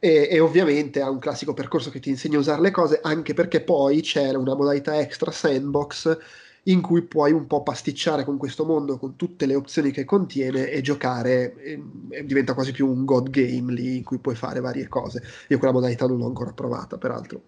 [0.00, 3.32] E, e, ovviamente ha un classico percorso che ti insegna a usare le cose, anche
[3.32, 6.18] perché poi c'è una modalità extra sandbox
[6.64, 10.68] in cui puoi un po' pasticciare con questo mondo, con tutte le opzioni che contiene
[10.68, 14.60] e giocare, e, e diventa quasi più un god game lì in cui puoi fare
[14.60, 15.22] varie cose.
[15.48, 17.42] Io quella modalità non l'ho ancora provata, peraltro.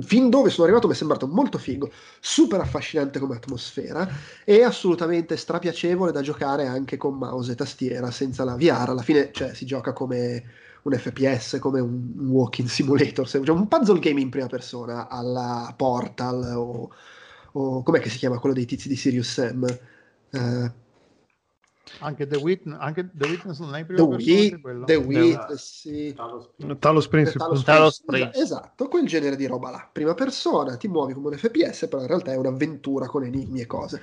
[0.00, 1.90] Fin dove sono arrivato mi è sembrato molto figo,
[2.20, 4.08] super affascinante come atmosfera
[4.44, 8.90] e assolutamente strapiacevole da giocare anche con mouse e tastiera senza la VR.
[8.90, 10.44] Alla fine cioè, si gioca come
[10.82, 15.72] un FPS, come un, un walking simulator, cioè un puzzle game in prima persona alla
[15.76, 16.90] Portal o
[17.52, 19.64] o com'è che si chiama quello dei tizi di Sirius Sam?
[20.30, 20.70] Uh,
[22.00, 26.14] anche The, Witness, anche The Witness non è il primo The, Wit- The Witness, sì.
[26.78, 27.62] Talos Principle.
[27.62, 28.42] Talos Principle.
[28.42, 29.88] Esatto, quel genere di roba là.
[29.90, 33.66] Prima persona, ti muovi come un FPS, però in realtà è un'avventura con enigmi e
[33.66, 34.00] cose.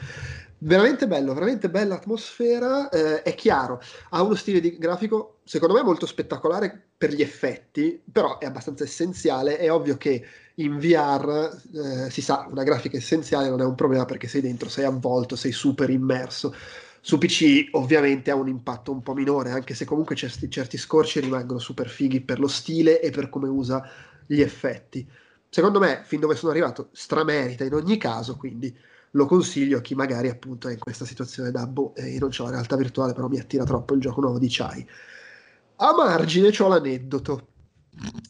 [0.58, 5.84] Veramente bello, veramente bella atmosfera, eh, è chiaro, ha uno stile di grafico secondo me
[5.84, 10.26] molto spettacolare per gli effetti, però è abbastanza essenziale, è ovvio che
[10.56, 14.70] in VR eh, si sa, una grafica essenziale non è un problema perché sei dentro,
[14.70, 16.54] sei avvolto, sei super immerso
[17.06, 21.20] su PC ovviamente ha un impatto un po' minore, anche se comunque certi, certi scorci
[21.20, 23.88] rimangono super fighi per lo stile e per come usa
[24.26, 25.08] gli effetti.
[25.48, 28.76] Secondo me, fin dove sono arrivato, stramerita in ogni caso, quindi
[29.12, 32.32] lo consiglio a chi magari appunto è in questa situazione da boh, eh, io non
[32.36, 34.84] ho la realtà virtuale, però mi attira troppo il gioco nuovo di Chai.
[35.76, 37.50] A margine ho l'aneddoto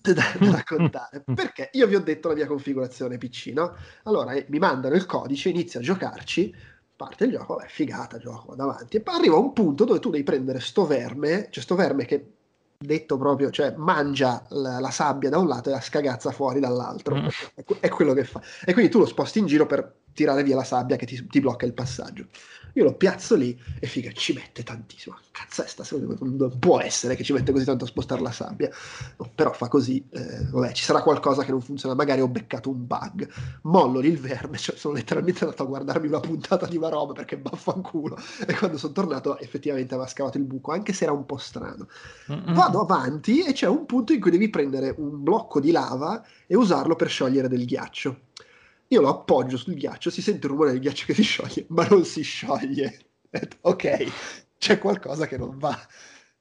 [0.02, 3.74] da, da raccontare perché io vi ho detto la mia configurazione PC, no?
[4.04, 6.54] Allora eh, mi mandano il codice, inizio a giocarci
[6.96, 8.98] parte il gioco, è figata, gioco davanti.
[8.98, 12.32] E poi arriva un punto dove tu devi prendere sto verme, cioè sto verme che
[12.78, 17.16] detto proprio, cioè mangia la, la sabbia da un lato e la scagazza fuori dall'altro.
[17.16, 17.28] Mm.
[17.54, 18.42] È, è, quello che fa.
[18.64, 21.40] E quindi tu lo sposti in giro per tirare via la sabbia che ti, ti
[21.40, 22.28] blocca il passaggio.
[22.76, 25.18] Io lo piazzo lì e figa, ci mette tantissimo.
[25.32, 28.70] Cazzo è sta, non può essere che ci mette così tanto a spostare la sabbia.
[29.18, 32.70] No, però fa così, eh, vabbè, ci sarà qualcosa che non funziona, magari ho beccato
[32.70, 33.30] un bug.
[33.62, 37.38] Mollo lì il verme, cioè sono letteralmente andato a guardarmi una puntata di Maroba perché
[37.38, 38.18] baffanculo.
[38.46, 41.88] E quando sono tornato effettivamente aveva scavato il buco, anche se era un po' strano.
[42.30, 42.54] Mm-hmm.
[42.54, 46.58] Vado avanti e c'è un punto in cui devi prendere un blocco di lava e
[46.58, 48.25] usarlo per sciogliere del ghiaccio
[48.88, 51.88] io lo appoggio sul ghiaccio, si sente il rumore del ghiaccio che si scioglie, ma
[51.88, 53.00] non si scioglie.
[53.62, 54.12] ok,
[54.58, 55.78] c'è qualcosa che non va.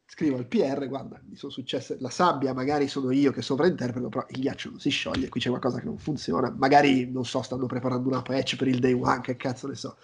[0.06, 4.24] Scrivo al PR, guarda, mi sono successe la sabbia, magari sono io che sovrainterpreto, però
[4.28, 6.54] il ghiaccio non si scioglie, qui c'è qualcosa che non funziona.
[6.56, 9.96] Magari, non so, stanno preparando una patch per il day one, che cazzo ne so.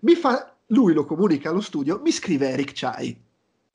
[0.00, 3.23] Mi fa, lui lo comunica allo studio, mi scrive Eric Chai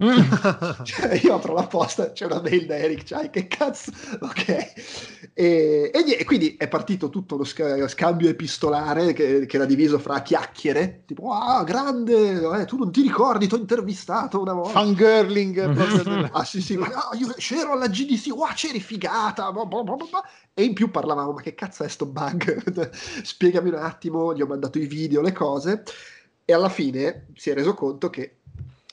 [0.01, 0.31] Mm.
[0.83, 3.91] cioè, io apro la posta, c'è una mail da Eric Chai, che cazzo,
[4.21, 4.47] ok.
[5.33, 9.99] E, e, e quindi è partito tutto lo sc- scambio epistolare che, che, era diviso
[9.99, 14.79] fra chiacchiere, tipo, ah, grande, eh, tu non ti ricordi, ti ho intervistato una volta.
[14.79, 16.29] Fangirling.
[16.31, 19.97] ah sì sì, ma, ah, io c'ero alla GDC, wow, c'eri figata, blah, blah, blah,
[20.53, 22.91] e in più parlavamo, ma che cazzo è sto bug?
[23.23, 25.83] Spiegami un attimo, gli ho mandato i video, le cose,
[26.45, 28.38] e alla fine si è reso conto che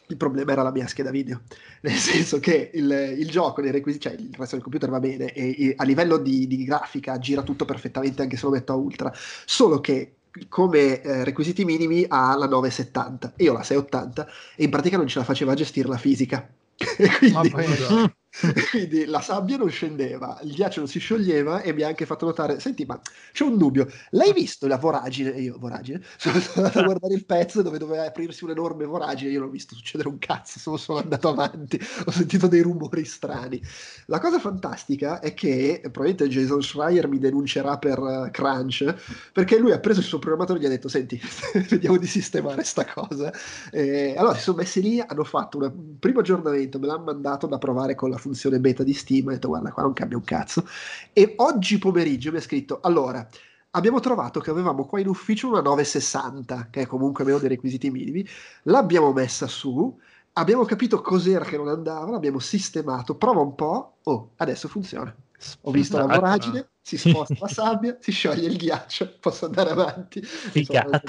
[0.09, 1.43] il problema era la mia scheda video,
[1.83, 5.33] nel senso che il, il gioco, nei requisiti, cioè il resto del computer va bene
[5.33, 8.77] e, e a livello di, di, grafica gira tutto perfettamente anche se lo metto a
[8.77, 9.13] ultra,
[9.45, 10.13] solo che
[10.49, 15.07] come eh, requisiti minimi ha la 970 e io la 680 e in pratica non
[15.07, 16.47] ce la faceva a gestire la fisica.
[17.19, 17.51] quindi,
[18.71, 22.27] Quindi la sabbia non scendeva, il ghiaccio non si scioglieva e mi ha anche fatto
[22.27, 23.01] notare, senti ma
[23.33, 25.33] c'è un dubbio, l'hai visto la voragine?
[25.35, 26.03] E io, voragine?
[26.19, 29.75] Sono andato a guardare il pezzo dove doveva aprirsi un'enorme voragine, io non ho visto
[29.75, 33.61] succedere un cazzo, sono solo andato avanti, ho sentito dei rumori strani.
[34.07, 38.95] La cosa fantastica è che probabilmente Jason Schreier mi denuncerà per uh, Crunch,
[39.33, 41.21] perché lui ha preso il suo programmatore e gli ha detto, senti,
[41.69, 43.33] vediamo di sistemare sta cosa.
[43.71, 47.59] E allora si sono messi lì, hanno fatto un primo aggiornamento, me l'hanno mandato da
[47.59, 50.67] provare con la funzione beta di Steam, ho detto guarda qua non cambia un cazzo.
[51.13, 53.27] E oggi pomeriggio mi ha scritto, allora,
[53.71, 57.91] abbiamo trovato che avevamo qua in ufficio una 960, che è comunque meno dei requisiti
[57.91, 58.27] minimi,
[58.65, 59.97] l'abbiamo messa su,
[60.33, 65.15] abbiamo capito cos'era che non andava, l'abbiamo sistemato, prova un po', oh, adesso funziona.
[65.63, 70.23] Ho visto la voragine, si sposta la sabbia, si scioglie il ghiaccio, posso andare avanti.
[70.23, 71.03] Figata.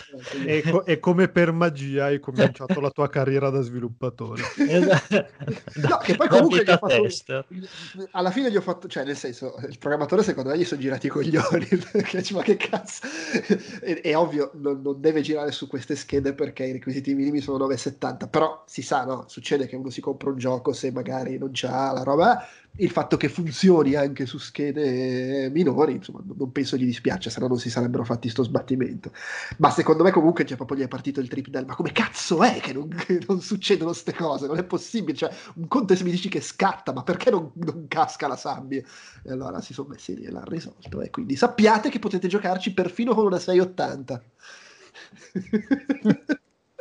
[0.43, 4.41] E, co- e come per magia hai cominciato la tua carriera da sviluppatore.
[4.57, 7.45] no, che poi comunque gli ho fatto,
[8.09, 11.05] alla fine gli ho fatto, cioè nel senso, il programmatore secondo me gli sono girati
[11.05, 13.05] i coglioni, perché ma che cazzo,
[13.79, 17.67] è, è ovvio, non, non, deve girare su queste schede perché i requisiti minimi sono
[17.67, 21.51] 9,70, però si sa, no, succede che uno si compra un gioco se magari non
[21.53, 22.47] c'ha la roba,
[22.77, 27.47] il fatto che funzioni anche su schede minori, insomma, non penso gli dispiace, se no
[27.47, 29.11] non si sarebbero fatti sto sbattimento.
[29.57, 32.43] Ma secondo me comunque cioè, proprio gli è partito il trip del ma come cazzo
[32.43, 34.47] è che non, che non succedono queste cose?
[34.47, 37.87] Non è possibile, cioè, un conto se mi dici che scatta, ma perché non, non
[37.87, 38.83] casca la sabbia?
[39.23, 41.01] E allora si sono messi lì e l'ha risolto.
[41.01, 44.23] E quindi sappiate che potete giocarci perfino con una 680.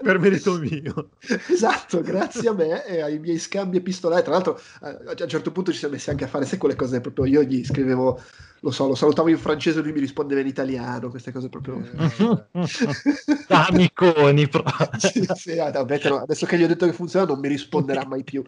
[0.03, 1.11] Per merito mio.
[1.49, 4.23] Esatto, grazie a me e ai miei scambi epistolari.
[4.23, 7.01] Tra l'altro, a un certo punto ci siamo messi anche a fare se quelle cose
[7.01, 7.25] proprio.
[7.25, 8.21] Io gli scrivevo,
[8.61, 11.09] lo so, lo salutavo in francese, lui mi rispondeva in italiano.
[11.09, 11.83] Queste cose proprio.
[13.49, 14.49] Amiconi,
[14.99, 18.45] sì, sì, adesso che gli ho detto che funziona, non mi risponderà mai più.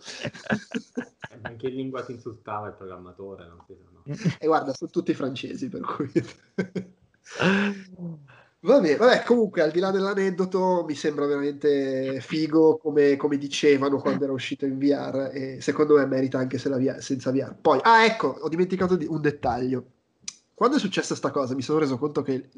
[1.49, 3.47] In che lingua ti insultava il programmatore?
[3.47, 4.03] Non si no.
[4.39, 6.11] E guarda, sono tutti francesi, per cui.
[8.61, 14.25] Vabbè, vabbè, comunque al di là dell'aneddoto mi sembra veramente figo come, come, dicevano quando
[14.25, 17.55] era uscito in VR e secondo me merita anche se VR, senza VR.
[17.61, 19.85] Poi, ah ecco, ho dimenticato di, un dettaglio.
[20.55, 22.49] Quando è successa sta cosa mi sono reso conto che,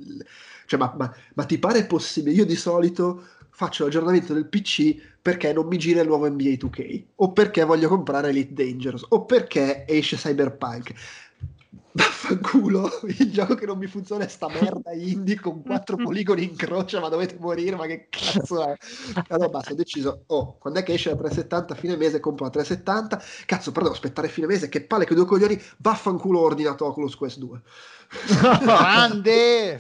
[0.65, 2.35] cioè, ma, ma, ma ti pare possibile?
[2.35, 7.05] Io di solito faccio l'aggiornamento del PC perché non mi gira il nuovo NBA 2K
[7.17, 10.95] o perché voglio comprare Elite Dangerous o perché esce Cyberpunk
[12.31, 16.57] Vaffanculo, il gioco che non mi funziona è sta merda indie con quattro poligoni in
[16.57, 18.77] croce, ma dovete morire, ma che cazzo è?
[19.29, 22.45] Allora basta, ho deciso, oh, quando è che esce la 370 a fine mese compro
[22.45, 26.45] la 370, cazzo, però devo aspettare fine mese, che palle che due coglioni, vaffanculo ho
[26.45, 27.63] ordinato Oculus Quest 2.
[28.61, 29.79] Grande!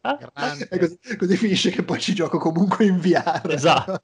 [0.00, 0.68] Grande.
[0.78, 3.50] Così, così, finisce che poi ci gioco comunque in VR.
[3.50, 4.00] Esatto.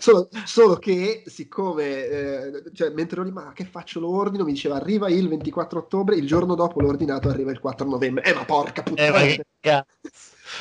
[0.00, 4.52] solo, solo, che siccome eh, cioè, mentre ero lì ma che faccio lo ordino mi
[4.52, 8.24] diceva arriva il 24 ottobre il giorno dopo l'ho ordinato arriva il 4 novembre.
[8.24, 9.20] Eh ma porca puttana.
[9.20, 9.84] Eh, ma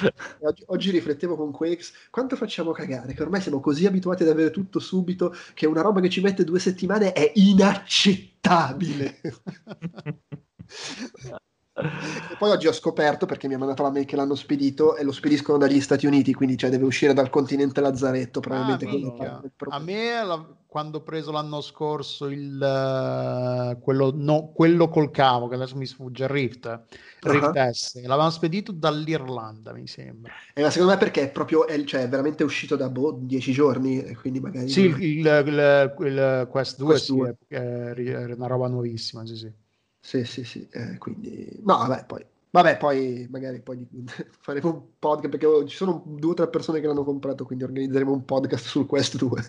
[0.42, 3.14] oggi, oggi, riflettevo con Quakes quanto facciamo cagare?
[3.14, 6.44] Che ormai siamo così abituati ad avere tutto subito che una roba che ci mette
[6.44, 9.22] due settimane è inaccettabile
[11.82, 15.03] e poi oggi ho scoperto perché mi ha mandato la mail che l'hanno spedito e
[15.03, 18.39] lo spediscono dagli Stati Uniti, quindi cioè, deve uscire dal continente Lazzaretto.
[18.39, 18.86] Probabilmente
[19.23, 25.11] ah, a me, la, quando ho preso l'anno scorso il, uh, quello, no, quello, col
[25.11, 26.82] cavo, che adesso mi sfugge, il Rift,
[27.21, 27.71] Rift uh-huh.
[27.71, 30.32] S, l'avevano spedito dall'Irlanda, mi sembra.
[30.53, 33.51] Eh, ma secondo me perché è proprio, è, cioè, è veramente uscito da boh, dieci
[33.51, 34.69] giorni, quindi magari...
[34.69, 37.38] Sì, il, il, il, Quest 2, Quest 2.
[37.47, 39.67] Sì, è, è una roba nuovissima, sì sì.
[40.10, 41.47] Sì, sì, sì, eh, quindi...
[41.64, 42.26] No, vabbè, poi...
[42.49, 43.88] Vabbè, poi magari poi
[44.41, 48.12] faremo un podcast perché ci sono due o tre persone che l'hanno comprato, quindi organizzeremo
[48.12, 49.43] un podcast sul Quest 2.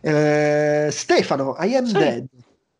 [0.00, 1.92] Eh, Stefano, I am sì.
[1.92, 2.26] dead.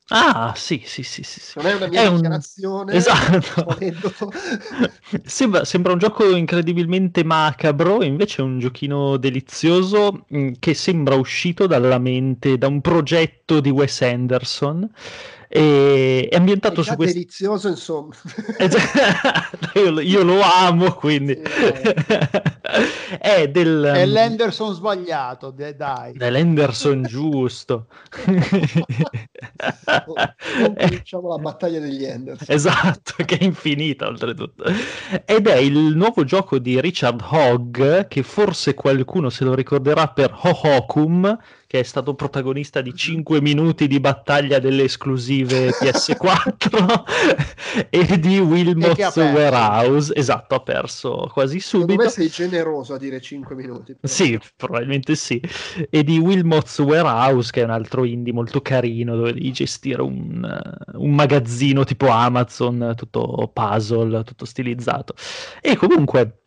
[0.09, 1.41] Ah, sì, sì, sì, sì.
[1.57, 2.93] Non è una mia è dichiarazione.
[2.93, 2.97] Un...
[2.97, 3.79] Esatto.
[5.25, 11.67] sembra, sembra, un gioco incredibilmente macabro, invece è un giochino delizioso mm, che sembra uscito
[11.67, 14.91] dalla mente da un progetto di Wes Anderson
[15.55, 18.15] e è ambientato è su questo delizioso insomma.
[19.75, 21.35] Io, io, lo amo quindi.
[21.35, 21.73] Sì,
[23.19, 26.15] è del è um, l'Henderson sbagliato dai.
[26.17, 27.87] è l'Henderson giusto
[30.89, 32.55] diciamo la battaglia degli Henderson.
[32.55, 34.65] Esatto che è infinita oltretutto.
[35.25, 40.35] Ed è il nuovo gioco di Richard Hogg che forse qualcuno se lo ricorderà per
[40.35, 41.39] Hohokum
[41.73, 47.05] che è stato protagonista di 5 minuti di battaglia delle esclusive PS4
[47.89, 50.13] e di Wilmot's Warehouse.
[50.15, 51.93] Esatto, ha perso quasi subito.
[51.93, 53.97] Secondo me sei generoso a dire 5 minuti.
[53.99, 54.13] Però.
[54.13, 55.41] Sì, probabilmente sì.
[55.89, 60.47] E di Wilmot's Warehouse, che è un altro indie molto carino dove devi gestire un,
[60.93, 65.15] un magazzino tipo Amazon, tutto puzzle, tutto stilizzato.
[65.63, 66.42] E comunque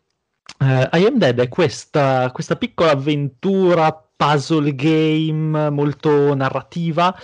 [0.58, 7.14] Uh, I Am Dead è questa, questa piccola avventura puzzle game molto narrativa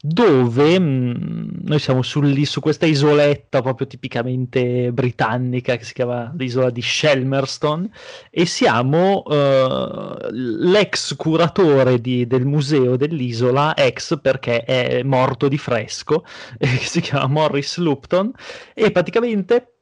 [0.00, 6.32] dove mh, mm, noi siamo sul, su questa isoletta proprio tipicamente britannica che si chiama
[6.36, 7.90] l'isola di Shelmerston
[8.28, 16.24] e siamo uh, l'ex curatore di, del museo dell'isola ex perché è morto di fresco
[16.58, 18.30] eh, si chiama Morris Lupton
[18.74, 19.73] e praticamente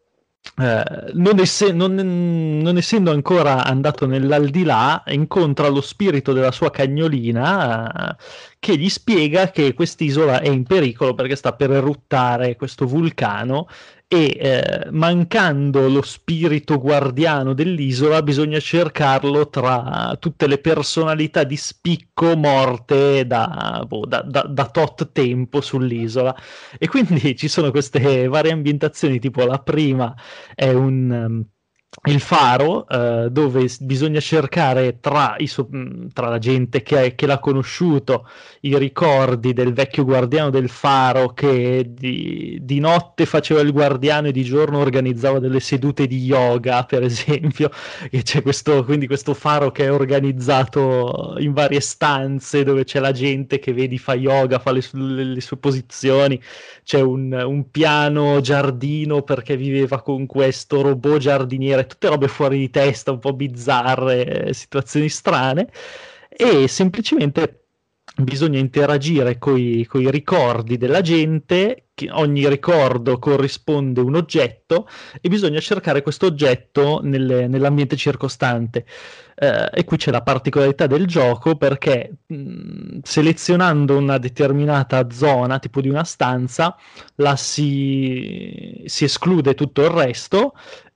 [0.59, 8.11] eh, non, ess- non, non, essendo ancora andato nell'aldilà, incontra lo spirito della sua cagnolina
[8.11, 8.17] eh,
[8.59, 13.67] che gli spiega che quest'isola è in pericolo perché sta per eruttare questo vulcano
[14.13, 22.37] e eh, mancando lo spirito guardiano dell'isola bisogna cercarlo tra tutte le personalità di spicco
[22.37, 26.37] morte da, boh, da, da, da tot tempo sull'isola.
[26.79, 30.15] E quindi ci sono queste varie ambientazioni tipo la prima
[30.55, 31.47] è un um,
[32.05, 35.69] il faro eh, dove bisogna cercare tra, so-
[36.15, 38.27] tra la gente che, che, l'ha conosciuto
[38.61, 44.33] i ricordi del vecchio guardiano del faro che di, di, notte faceva il guardiano e
[44.33, 47.71] di giorno organizzava delle sedute di yoga per esempio
[48.11, 53.13] e c'è questo, quindi questo faro che è organizzato in varie stanze dove c'è la
[53.13, 56.41] gente che vedi fa yoga fa le, le, le sue posizioni
[56.83, 62.71] c'è un, un piano giardino perché viveva con questo robot giardiniere tutte robe fuori di
[62.71, 65.69] testa, un po' bizzarre, situazioni strane,
[66.29, 67.63] e semplicemente
[68.17, 74.89] bisogna interagire con i ricordi della gente, ogni ricordo corrisponde un oggetto
[75.21, 78.85] e bisogna cercare questo oggetto nelle, nell'ambiente circostante.
[79.35, 85.81] Eh, e qui c'è la particolarità del gioco perché mh, selezionando una determinata zona, tipo
[85.81, 86.77] di una stanza,
[87.17, 90.53] la si, si esclude tutto il resto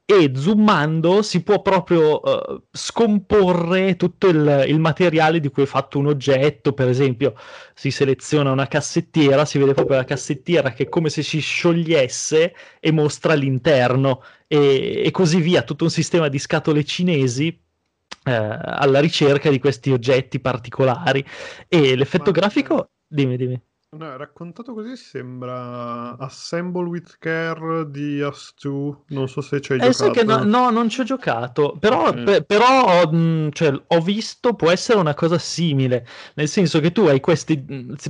[0.08, 5.98] e zoomando si può proprio uh, scomporre tutto il, il, materiale di cui è fatto
[5.98, 7.34] un oggetto, per esempio
[7.74, 12.54] si seleziona una cassettiera, si vede proprio la cassettiera che è come se si sciogliesse
[12.78, 19.00] e mostra l'interno e, e così via, tutto un sistema di scatole cinesi eh, alla
[19.00, 21.24] ricerca di questi oggetti particolari.
[21.66, 22.38] E l'effetto Ma...
[22.38, 23.60] grafico, dimmi dimmi.
[23.88, 28.94] No, raccontato così sembra Assemble with Care di Us2.
[29.08, 30.10] Non so se ci hai eh, giocato.
[30.10, 31.76] Che no, no, non ci ho giocato.
[31.78, 32.24] Però, okay.
[32.24, 36.04] pe- però mh, cioè, ho visto può essere una cosa simile.
[36.34, 37.64] Nel senso che tu hai questi.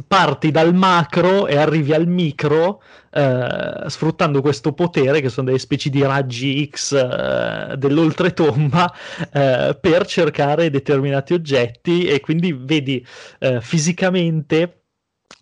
[0.09, 2.83] parti dal macro e arrivi al micro.
[3.11, 8.93] Eh, sfruttando questo potere, che sono delle specie di raggi X eh, dell'oltretomba,
[9.33, 13.07] eh, per cercare determinati oggetti, e quindi vedi
[13.39, 14.81] eh, fisicamente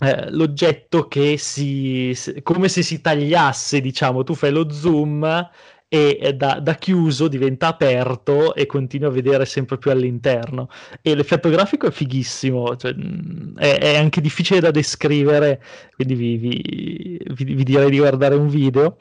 [0.01, 4.25] eh, l'oggetto che si come se si tagliasse diciamo.
[4.25, 5.51] Tu fai lo zoom
[5.89, 10.69] e da, da, chiuso diventa aperto e continui a vedere sempre più all'interno.
[11.01, 12.95] E l'effetto grafico è fighissimo cioè,
[13.57, 15.63] è, è, anche difficile da descrivere
[15.95, 18.97] quindi vi, vi, vi, vi direi di guardare un video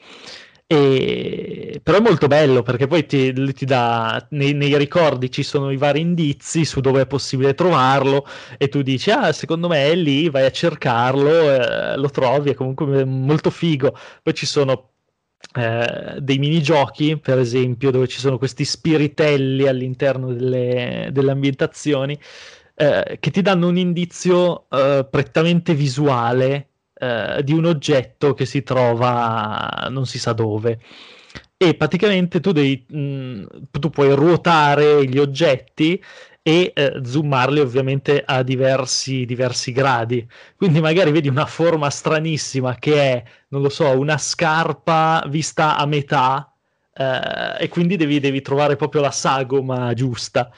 [0.66, 1.80] e...
[1.82, 5.76] Però è molto bello perché poi ti, ti dà nei, nei, ricordi ci sono i
[5.76, 8.26] vari indizi su dove è possibile trovarlo
[8.56, 12.54] e tu dici ah secondo me è lì vai a cercarlo eh, lo trovi è
[12.54, 13.94] comunque molto figo.
[14.22, 14.90] Poi ci sono
[15.54, 22.18] eh, dei minigiochi per esempio dove ci sono questi spiritelli all'interno delle, delle ambientazioni
[22.76, 26.70] eh, che ti danno un indizio eh, prettamente visuale
[27.04, 30.78] eh, di un oggetto che si trova non si sa dove
[31.56, 36.02] e praticamente tu, devi, mh, mm, tu puoi ruotare gli oggetti
[36.42, 40.26] e eh, zoomarli ovviamente a diversi, diversi gradi.
[40.56, 45.86] Quindi magari vedi una forma stranissima che è, non lo so, una scarpa vista a
[45.86, 46.52] metà
[46.92, 50.50] eh, e quindi devi, devi, trovare proprio la sagoma giusta.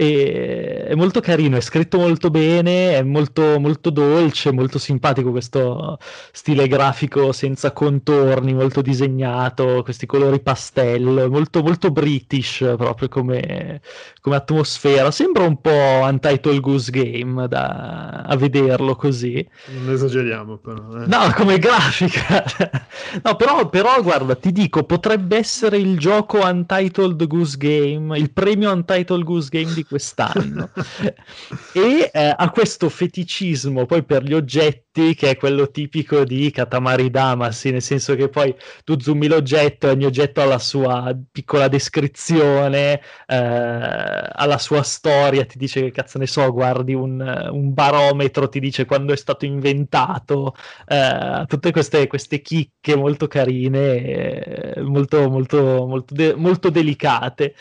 [0.00, 5.98] E, è molto carino, è scritto molto bene, è molto, molto dolce, molto simpatico questo
[6.32, 13.82] stile grafico senza contorni, molto disegnato, questi colori pastello, molto, molto british proprio come,
[14.22, 15.10] come atmosfera.
[15.10, 19.46] Sembra un po' Untitled Goose Game da, a vederlo così.
[19.82, 21.02] Non esageriamo però.
[21.02, 21.06] Eh.
[21.08, 22.42] No, come grafica.
[23.22, 28.72] no, però, però guarda, ti dico, potrebbe essere il gioco Untitled Goose Game, il premio
[28.72, 30.70] Untitled Goose Game di quest'anno.
[31.74, 37.10] e eh, ha questo feticismo poi per gli oggetti, che è quello tipico di Katamari
[37.10, 38.54] Damacy, nel senso che poi
[38.84, 44.82] tu zoomi l'oggetto e ogni oggetto ha la sua piccola descrizione, eh, ha la sua
[44.82, 47.20] storia, ti dice che cazzo ne so, guardi un,
[47.52, 50.54] un barometro, ti dice quando è stato inventato,
[50.86, 57.54] eh, tutte queste, queste chicche molto carine, molto, molto, molto, de- molto delicate.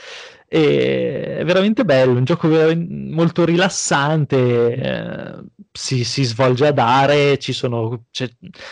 [0.51, 7.53] E è veramente bello, un gioco molto rilassante, eh, si, si, svolge a dare, ci
[7.53, 8.29] sono, cioè,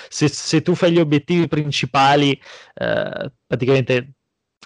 [0.09, 2.31] se, se, tu fai gli obiettivi principali,
[2.73, 4.17] eh, praticamente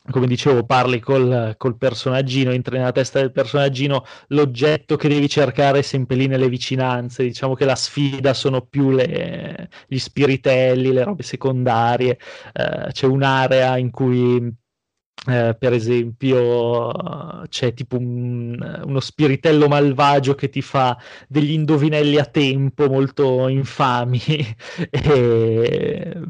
[0.09, 5.79] come dicevo, parli col, col, personaggino, entri nella testa del personaggino, l'oggetto che devi cercare
[5.79, 7.23] è sempre lì nelle vicinanze.
[7.23, 12.17] Diciamo che la sfida sono più le, gli spiritelli, le robe secondarie.
[12.53, 14.51] Eh, c'è un'area in cui
[15.27, 16.91] eh, per esempio,
[17.47, 20.97] c'è tipo un, uno spiritello malvagio che ti fa
[21.27, 24.19] degli indovinelli a tempo molto infami.
[24.89, 26.21] E,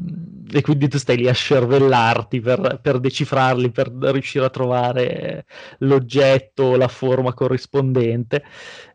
[0.52, 5.46] e quindi tu stai lì a scervellarti per, per, decifrarli, per riuscire a trovare
[5.78, 8.44] l'oggetto o la forma corrispondente.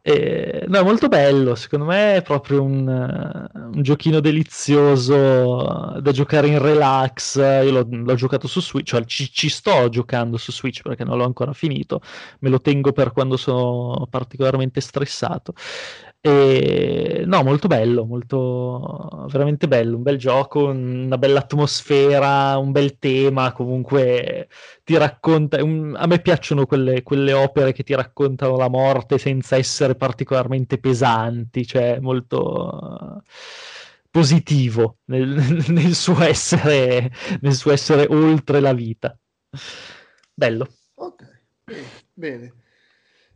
[0.02, 6.48] E, no, è molto bello, secondo me è proprio un, un giochino delizioso da giocare
[6.48, 7.38] in relax.
[7.38, 11.18] Io l'ho, l'ho giocato su Switch, cioè ci, ci, sto giocando su Switch perché non
[11.18, 12.02] l'ho ancora finito,
[12.40, 15.54] me lo tengo per quando sono particolarmente stressato.
[16.28, 23.00] E, no, molto bello, molto veramente bello, un bel gioco, una bella atmosfera, un bel
[23.00, 24.50] tema, comunque
[24.84, 29.56] ti racconta, un, a me piacciono quelle, quelle, opere che ti raccontano la morte senza
[29.56, 33.24] essere particolarmente pesanti, cioè molto
[34.12, 35.30] positivo nel,
[35.70, 37.10] nel, suo, essere,
[37.40, 39.18] nel suo essere oltre la vita.
[40.34, 40.68] Bello.
[40.96, 41.24] Ok,
[42.14, 42.52] bene.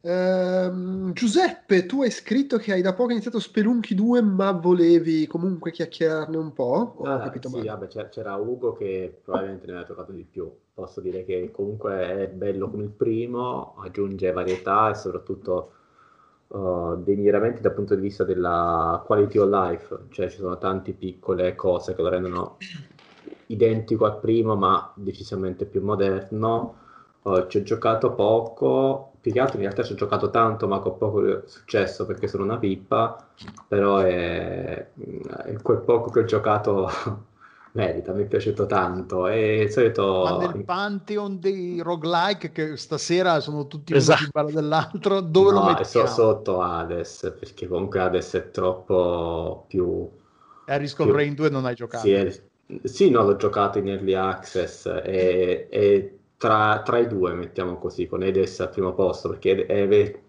[0.02, 5.70] Uh, Giuseppe, tu hai scritto che hai da poco iniziato Spelunchi 2, ma volevi comunque
[5.70, 6.96] chiacchierarne un po'?
[6.98, 10.52] Ho ah, capito sì, vabbè, c'era Ugo che probabilmente ne aveva giocato di più.
[10.74, 15.72] Posso dire che comunque è bello come il primo, aggiunge varietà e soprattutto
[16.48, 20.94] uh, dei miglioramenti dal punto di vista della quality of life, cioè ci sono tante
[20.94, 22.58] piccole cose che lo rendono
[23.48, 26.78] identico al primo, ma decisamente più moderno.
[27.22, 30.80] Uh, ci ho giocato poco, più che altro in realtà ci ho giocato tanto ma
[30.80, 33.24] con poco successo perché sono una pippa,
[33.68, 34.88] però è,
[35.62, 36.90] quel poco che ho giocato
[37.74, 39.28] merita, mi è piaciuto tanto.
[39.28, 40.24] E il solito...
[40.24, 44.30] Ma nel pantheon dei roguelike che stasera sono tutti esatto.
[44.34, 46.08] uno più dell'altro, dove no, lo mettiamo?
[46.08, 50.10] So, sotto Hades, perché comunque Hades è troppo più...
[50.66, 51.12] Harris più...
[51.12, 52.06] Rain 2 non hai giocato?
[52.06, 52.42] Sì, è...
[52.84, 58.08] sì, no, l'ho giocato in Early Access e, e tra, tra, i due, mettiamo così,
[58.08, 60.20] con Edes al primo posto, perché è,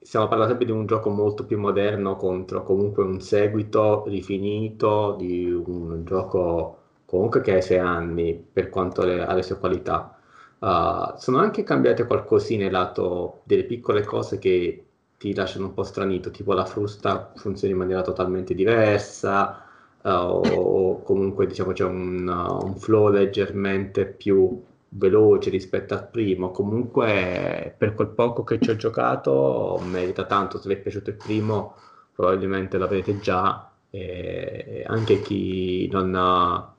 [0.00, 5.52] stiamo parlando sempre di un gioco molto più moderno contro comunque un seguito rifinito di
[5.52, 10.16] un gioco comunque che ha i suoi anni per quanto le, ha le sue qualità.
[10.58, 14.84] Uh, sono anche cambiate qualcosina lato delle piccole cose che
[15.18, 19.66] ti lasciano un po' stranito, tipo la frusta funziona in maniera totalmente diversa,
[20.00, 24.62] uh, o, comunque diciamo c'è un, uh, un flow leggermente più
[24.96, 26.50] veloce rispetto al primo.
[26.50, 30.58] Comunque, per quel poco che ci ho giocato, merita tanto.
[30.58, 31.74] Se vi è piaciuto il primo,
[32.14, 33.70] probabilmente l'avrete già.
[33.90, 36.74] E anche chi non ha,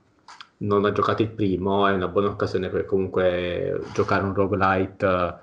[0.58, 5.38] non ha giocato il primo è una buona occasione per comunque giocare un roguelite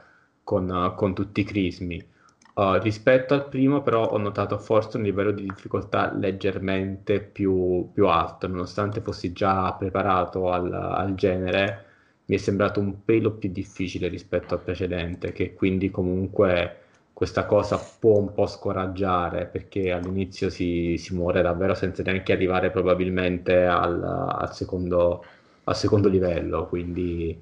[0.44, 2.11] con, con tutti i crismi.
[2.55, 8.07] Uh, rispetto al primo, però, ho notato forse un livello di difficoltà leggermente più, più
[8.09, 11.86] alto, nonostante fossi già preparato al, al genere
[12.32, 16.78] mi è sembrato un pelo più difficile rispetto al precedente, che quindi comunque
[17.12, 22.70] questa cosa può un po' scoraggiare perché all'inizio si, si muore davvero senza neanche arrivare
[22.70, 25.22] probabilmente al, al, secondo,
[25.64, 26.66] al secondo, livello.
[26.68, 27.38] Quindi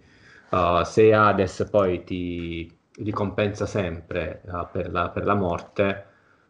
[0.50, 6.04] uh, se Hades poi ti ricompensa sempre uh, per, la, per la morte,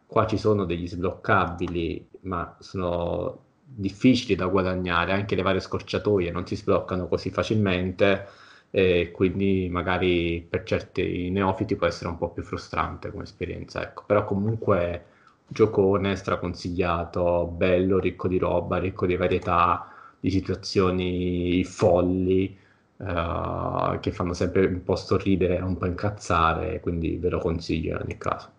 [0.07, 6.45] qua ci sono degli sbloccabili, ma sono difficili da guadagnare, anche le varie scorciatoie non
[6.45, 8.27] si sbloccano così facilmente
[8.69, 14.03] e quindi magari per certi neofiti può essere un po' più frustrante come esperienza, ecco.
[14.05, 15.05] però comunque
[15.47, 22.57] giocone, straconsigliato, bello, ricco di roba, ricco di varietà, di situazioni folli
[22.97, 28.01] uh, che fanno sempre un po' sorridere un po' incazzare, quindi ve lo consiglio in
[28.03, 28.49] ogni caso.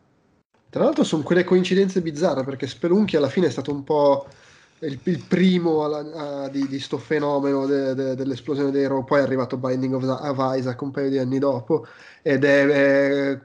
[0.69, 4.27] Tra l'altro sono quelle coincidenze bizzarre perché Spelunchi alla fine è stato un po'
[4.87, 9.21] il, il primo alla, a, di, di sto fenomeno de, de, dell'esplosione dei rogue, poi
[9.21, 11.87] è arrivato Binding of, of Isaac un paio di anni dopo
[12.23, 13.41] ed è, è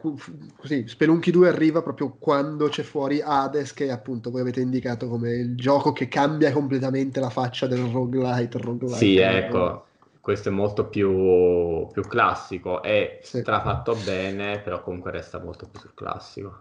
[0.56, 5.32] così, Spelunky 2 arriva proprio quando c'è fuori Hades che appunto voi avete indicato come
[5.34, 8.98] il gioco che cambia completamente la faccia del roguelite, roguelite.
[8.98, 9.86] Sì ecco
[10.22, 13.42] questo è molto più, più classico è sì.
[13.44, 16.60] trafatto bene però comunque resta molto più sul classico.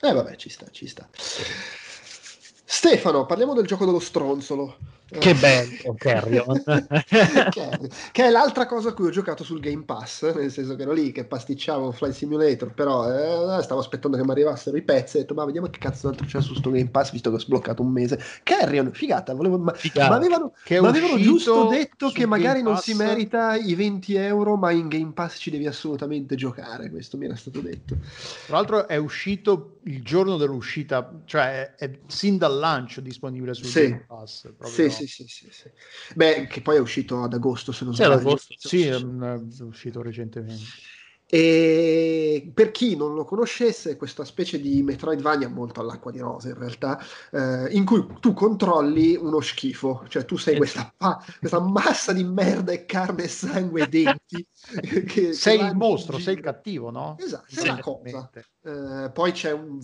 [0.00, 1.08] Eh vabbè ci sta ci sta
[2.68, 4.76] Stefano, parliamo del gioco dello stronzolo.
[5.08, 6.64] Che bello, Carrion.
[8.10, 10.92] che, è l'altra cosa a cui ho giocato sul Game Pass, nel senso che ero
[10.92, 13.06] lì che pasticciavo Flight Simulator, però
[13.56, 16.08] eh, stavo aspettando che mi arrivassero i pezzi e ho detto ma vediamo che cazzo
[16.08, 18.20] altro c'è su sto Game Pass visto che ho sbloccato un mese.
[18.42, 20.10] Carrion, figata, volevo, ma, figata.
[20.10, 24.72] ma avevano, ma avevano giusto detto che magari non si merita i 20 euro, ma
[24.72, 27.94] in Game Pass ci devi assolutamente giocare, questo mi era stato detto.
[28.46, 33.66] Tra l'altro è uscito il giorno dell'uscita, cioè è, è sin dal lancio disponibile sul
[33.66, 33.82] sì.
[33.82, 34.52] Game Pass.
[34.64, 35.70] Sì, sì, sì, sì, sì,
[36.14, 38.18] Beh, che poi è uscito ad agosto, se non sì, sbaglio.
[38.18, 40.64] Agosto, sì, è, è uscito recentemente.
[41.28, 46.58] E per chi non lo conoscesse, questa specie di Metroidvania molto all'acqua di rosa in
[46.58, 47.00] realtà,
[47.32, 52.22] eh, in cui tu controlli uno schifo, cioè tu sei questa, pa- questa massa di
[52.22, 54.46] merda e carne e sangue e denti.
[55.06, 57.16] che, sei il mostro, sei il cattivo, no?
[57.18, 58.30] Esatto, sei una cosa.
[58.66, 59.78] Eh, poi c'è un,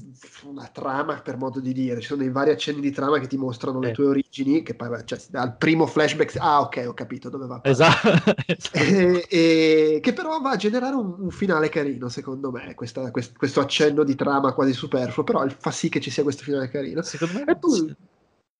[0.45, 3.37] una trama, per modo di dire, ci sono dei vari accenni di trama che ti
[3.37, 3.87] mostrano eh.
[3.87, 7.61] le tue origini, che poi, cioè, dal primo flashback, ah ok, ho capito dove va.
[7.63, 8.09] Esatto.
[8.47, 8.79] esatto.
[8.93, 13.37] E, e, che però va a generare un, un finale carino, secondo me, questa, quest,
[13.37, 17.03] questo accenno di trama quasi superfluo, però fa sì che ci sia questo finale carino.
[17.03, 17.59] Secondo me...
[17.59, 17.93] Tu...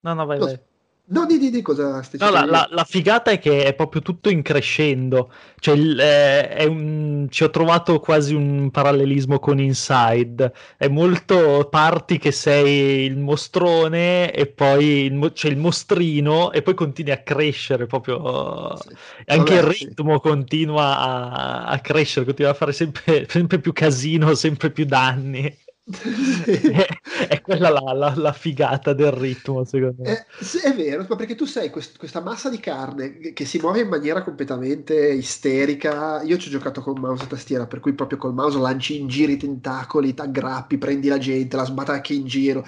[0.01, 0.61] No, no, vai, vai.
[1.05, 4.01] No, di, di, di cosa stai no, la, la, la, figata è che è proprio
[4.03, 5.33] tutto in crescendo.
[5.59, 10.53] Cioè, il, è un, ci ho trovato quasi un parallelismo con Inside.
[10.77, 16.75] È molto parti che sei il mostrone e poi il, c'è il mostrino e poi
[16.75, 18.77] continui a crescere proprio.
[18.77, 18.95] Sì.
[19.27, 20.21] Anche Vabbè, il ritmo sì.
[20.21, 25.53] continua a, a, crescere, continua a fare sempre, sempre più casino, sempre più danni
[27.29, 30.11] è, quella la, la, la, figata del ritmo, secondo me.
[30.11, 33.81] È, eh, è vero, perché tu sei quest, questa massa di carne che si muove
[33.81, 36.23] in maniera completamente isterica.
[36.23, 39.09] Io ci ho giocato con mouse e tastiera, per cui proprio col mouse lanci in
[39.09, 42.67] giro i tentacoli, ti aggrappi, prendi la gente, la sbatacchi in giro.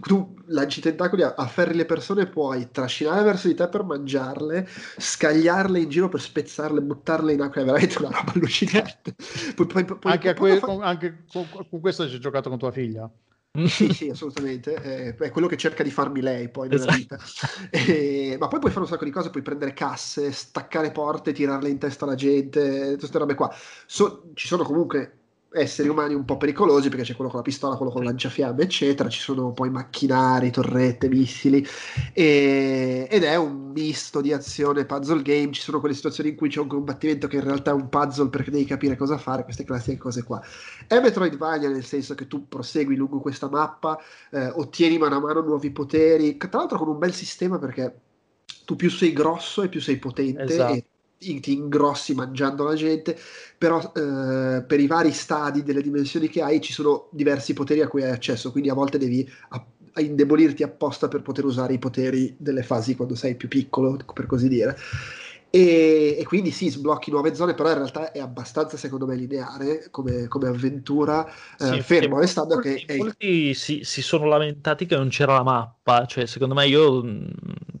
[0.00, 5.80] Tu lanci i tentacoli, afferri le persone, puoi trascinare verso di te per mangiarle, scagliarle
[5.80, 7.62] in giro per spezzarle, buttarle in acqua.
[7.62, 9.14] È veramente una roba allucinante.
[9.56, 10.66] poi, poi, poi, anche, que- fa...
[10.66, 13.10] con, anche con, con questo hai giocato con tua figlia?
[13.66, 14.74] sì, sì, assolutamente.
[14.74, 16.96] Eh, è quello che cerca di farmi lei poi nella esatto.
[16.96, 17.18] vita.
[17.70, 21.68] E, ma poi puoi fare un sacco di cose, puoi prendere casse, staccare porte, tirarle
[21.68, 23.54] in testa alla gente, tutte queste robe qua.
[23.86, 25.21] So, ci sono comunque
[25.54, 29.08] esseri umani un po' pericolosi perché c'è quello con la pistola, quello con lanciafiamme, eccetera.
[29.08, 31.66] Ci sono poi macchinari, torrette, missili
[32.12, 35.52] e, ed è un misto di azione puzzle game.
[35.52, 38.28] Ci sono quelle situazioni in cui c'è un combattimento che in realtà è un puzzle
[38.28, 40.42] perché devi capire cosa fare, queste classiche cose qua.
[40.86, 43.98] È Metroidvania nel senso che tu prosegui lungo questa mappa,
[44.30, 48.00] eh, ottieni mano a mano nuovi poteri, tra l'altro con un bel sistema perché
[48.64, 50.74] tu più sei grosso e più sei potente esatto.
[50.74, 50.84] e
[51.40, 53.16] ti ingrossi mangiando la gente,
[53.56, 57.88] però eh, per i vari stadi delle dimensioni che hai ci sono diversi poteri a
[57.88, 61.78] cui hai accesso, quindi a volte devi a, a indebolirti apposta per poter usare i
[61.78, 64.76] poteri delle fasi quando sei più piccolo, per così dire.
[65.54, 69.88] E, e, quindi sì, sblocchi nuove zone, però in realtà è abbastanza, secondo me, lineare
[69.90, 72.96] come, come avventura, eh, sì, eh, fermo restando molti, che...
[72.96, 73.52] Molti è...
[73.52, 77.26] si, si, sono lamentati che non c'era la mappa, cioè secondo me io mm,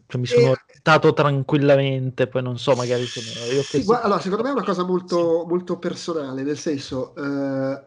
[0.06, 0.52] cioè, mi sono...
[0.52, 4.52] Eh, aspettato tranquillamente, poi non so, magari sono io sì, guarda, allora, secondo me è
[4.52, 7.22] una cosa molto, molto personale, nel senso, eh,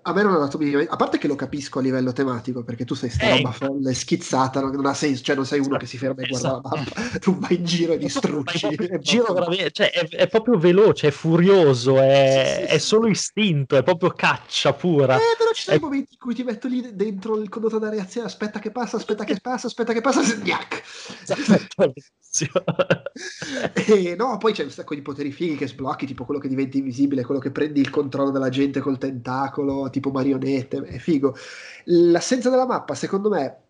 [0.01, 2.85] a me non ha dato minimamente, a parte che lo capisco a livello tematico, perché
[2.85, 5.75] tu sei sta eh, roba folle, schizzata, non, non, ha senso, cioè non sei uno
[5.77, 6.69] che si ferma e guarda esatto.
[6.69, 8.65] la mappa, tu vai in giro e distruggi.
[8.65, 13.07] In giro veramente, cioè, è, è, proprio veloce, è furioso, è, sì, sì, è solo
[13.07, 15.17] istinto, è proprio caccia pura.
[15.17, 15.79] Eh, però ci sono è...
[15.79, 18.95] i momenti in cui ti metto lì dentro il condotto da reazione, aspetta che passa,
[18.95, 20.81] aspetta che passa, aspetta che passa, gnac.
[21.23, 21.93] Esatto,
[23.73, 26.77] e no, poi c'è un sacco di poteri fighi che sblocchi, tipo quello che diventi
[26.79, 31.35] invisibile, quello che prendi il controllo della gente col tentacolo, tipo marionette, è figo.
[31.85, 33.64] L'assenza della mappa, secondo me,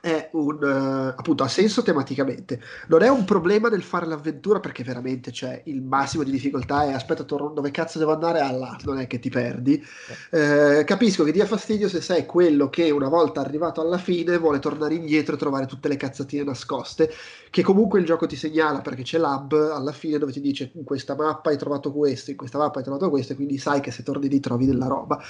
[0.00, 2.60] è un uh, appunto ha senso tematicamente.
[2.88, 6.92] Non è un problema nel fare l'avventura perché veramente c'è il massimo di difficoltà e
[6.92, 8.40] aspetta torno, dove cazzo devo andare?
[8.40, 9.82] Ah, là non è che ti perdi.
[10.30, 14.58] Eh, capisco che dia fastidio se sei quello che una volta arrivato alla fine vuole
[14.58, 17.10] tornare indietro e trovare tutte le cazzatine nascoste
[17.50, 20.84] che comunque il gioco ti segnala perché c'è l'hub alla fine dove ti dice in
[20.84, 23.90] questa mappa hai trovato questo in questa mappa hai trovato questo e quindi sai che
[23.90, 25.20] se torni lì trovi della roba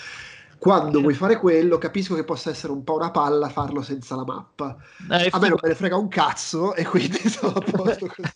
[0.58, 4.24] Quando vuoi fare quello, capisco che possa essere un po' una palla farlo senza la
[4.24, 4.76] mappa.
[5.10, 8.30] Eh, A me non me ne frega un cazzo e quindi sono a posto così.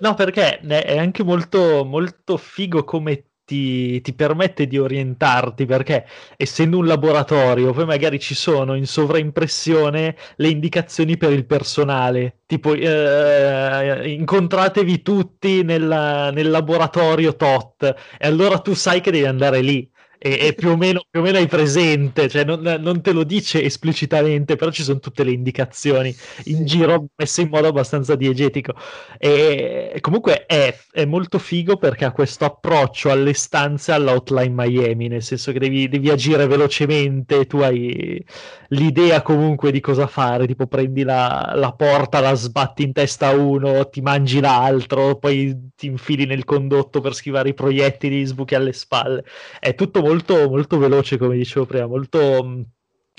[0.00, 6.06] No, perché è anche molto, molto figo come ti, ti permette di orientarti, perché
[6.36, 12.74] essendo un laboratorio, poi magari ci sono in sovraimpressione le indicazioni per il personale, tipo
[12.74, 17.82] eh, incontratevi tutti nella- nel laboratorio tot,
[18.18, 19.88] e allora tu sai che devi andare lì.
[20.22, 23.24] E, e più, o meno, più o meno hai presente, cioè non, non te lo
[23.24, 26.14] dice esplicitamente, però ci sono tutte le indicazioni
[26.44, 26.64] in Sì.
[26.66, 28.74] giro messe in modo abbastanza diegetico.
[29.18, 35.22] E comunque è, è molto figo perché ha questo approccio alle stanze all'Outline Miami, nel
[35.22, 38.22] senso che devi, devi agire velocemente, tu hai
[38.68, 43.32] l'idea comunque di cosa fare, tipo prendi la, la porta, la sbatti in testa a
[43.34, 48.72] uno, ti mangi l'altro, poi ti infili nel condotto per schivare i proiettili, sbuchi alle
[48.72, 49.24] spalle.
[49.58, 50.09] È tutto molto,
[50.48, 52.64] molto veloce, come dicevo prima, molto mh,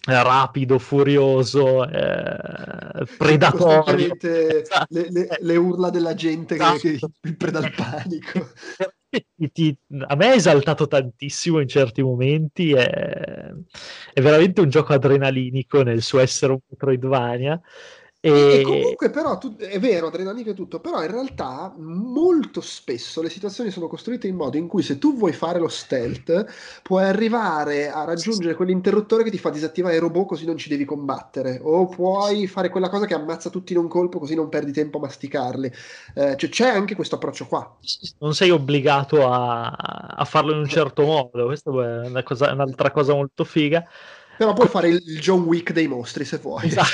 [0.05, 4.15] rapido, furioso, eh, predatorio.
[4.19, 4.85] Esatto.
[4.89, 7.11] le, le- le urla della gente che, che Esatto.
[7.21, 8.49] il preda al panico.
[9.51, 9.77] Ti-
[10.07, 13.51] a me ha esaltato tantissimo in certi momenti, è,
[14.13, 17.59] è veramente un gioco adrenalinico nel suo essere un Metroidvania.
[18.23, 23.19] E E, comunque però tu- è vero, adrenalina e tutto, però in realtà molto spesso
[23.21, 26.45] le situazioni sono costruite in modo in cui se tu vuoi fare lo stealth
[26.83, 30.85] puoi arrivare a raggiungere quell'interruttore che ti fa disattivare i robot così non ci devi
[30.85, 34.71] combattere o puoi fare quella cosa che ammazza tutti in un colpo così non perdi
[34.71, 35.71] tempo a masticarli.
[36.13, 37.75] Eh, cioè, c'è anche questo approccio qua.
[38.19, 41.71] non sei obbligato a, a farlo in un certo modo, questa
[42.19, 43.83] è cosa- un'altra cosa molto figa.
[44.41, 46.65] Però puoi fare il John Wick dei mostri se vuoi.
[46.65, 46.89] Esatto.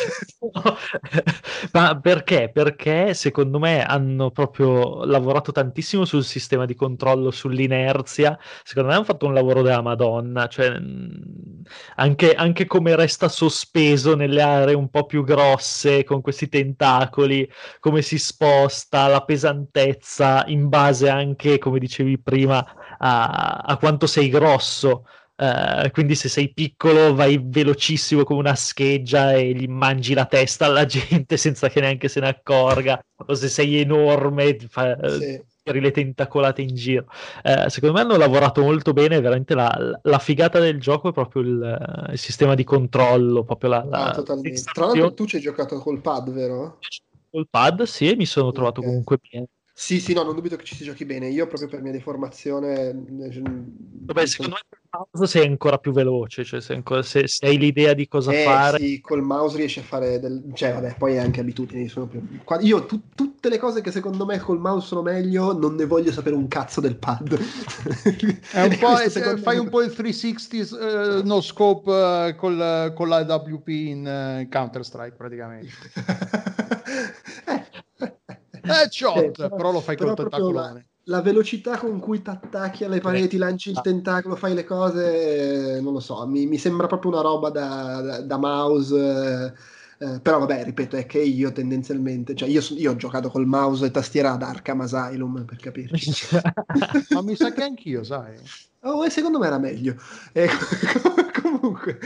[1.72, 2.52] Ma perché?
[2.54, 8.38] Perché secondo me hanno proprio lavorato tantissimo sul sistema di controllo, sull'inerzia.
[8.66, 11.62] Secondo me hanno fatto un lavoro della Madonna, cioè mh,
[11.96, 17.50] anche, anche come resta sospeso nelle aree un po' più grosse con questi tentacoli,
[17.80, 22.66] come si sposta, la pesantezza in base anche, come dicevi prima,
[22.98, 25.06] a, a quanto sei grosso.
[25.40, 30.66] Eh, quindi se sei piccolo vai velocissimo come una scheggia e gli mangi la testa
[30.66, 35.40] alla gente senza che neanche se ne accorga, o se sei enorme fa, Sì.
[35.62, 37.06] tiri le tentacolate in giro.
[37.44, 41.42] Eh, secondo me hanno lavorato molto bene, veramente la, la figata del gioco è proprio
[41.44, 44.24] il, il sistema di controllo, proprio la, la Ah.
[44.24, 46.80] Tra l'altro tu ci hai giocato col pad, vero?
[47.30, 48.88] col pad, sì, e mi sono trovato Ok.
[48.88, 49.48] comunque bene.
[49.80, 51.28] Sì, sì, no, non dubito che ci si giochi bene.
[51.30, 52.90] Io proprio per mia deformazione...
[52.90, 52.96] eh,
[54.08, 57.58] Vabbè, secondo me col mouse sei ancora più veloce, cioè se, ancora- se- se hai
[57.60, 60.42] l'idea di cosa Eh, fare, sì, col mouse riesci a fare del...
[60.56, 61.88] Cioè, vabbè, poi è anche abitudini.
[61.90, 62.22] Sono più...
[62.62, 66.12] Io tu- tutte le cose che secondo me col mouse sono meglio, non ne voglio
[66.12, 67.38] sapere un cazzo del pad.
[68.52, 71.92] È un po', è- secondo fai un po' il 360 eh, no scope
[72.30, 75.70] eh, col, con la WP in eh, Counter Strike praticamente.
[77.48, 77.64] Eh.
[78.68, 80.88] Headshot, Eh, però lo fai però col proprio tentacolone.
[81.10, 85.94] La velocità con cui ti attacchi alle pareti, lanci il tentacolo, fai le cose, non
[85.94, 89.54] lo so, mi, mi sembra proprio una roba da, da- da mouse.
[90.00, 93.46] eh, eh, però vabbè, ripeto, è che io tendenzialmente, cioè io, io ho giocato col
[93.48, 96.12] mouse e tastiera ad Arkham Asylum, per capirci.
[97.12, 98.38] Ma mi sa che anch'io, sai.
[98.82, 99.96] Oh, e secondo me era meglio.
[100.34, 100.48] Eh,
[101.52, 102.00] comunque,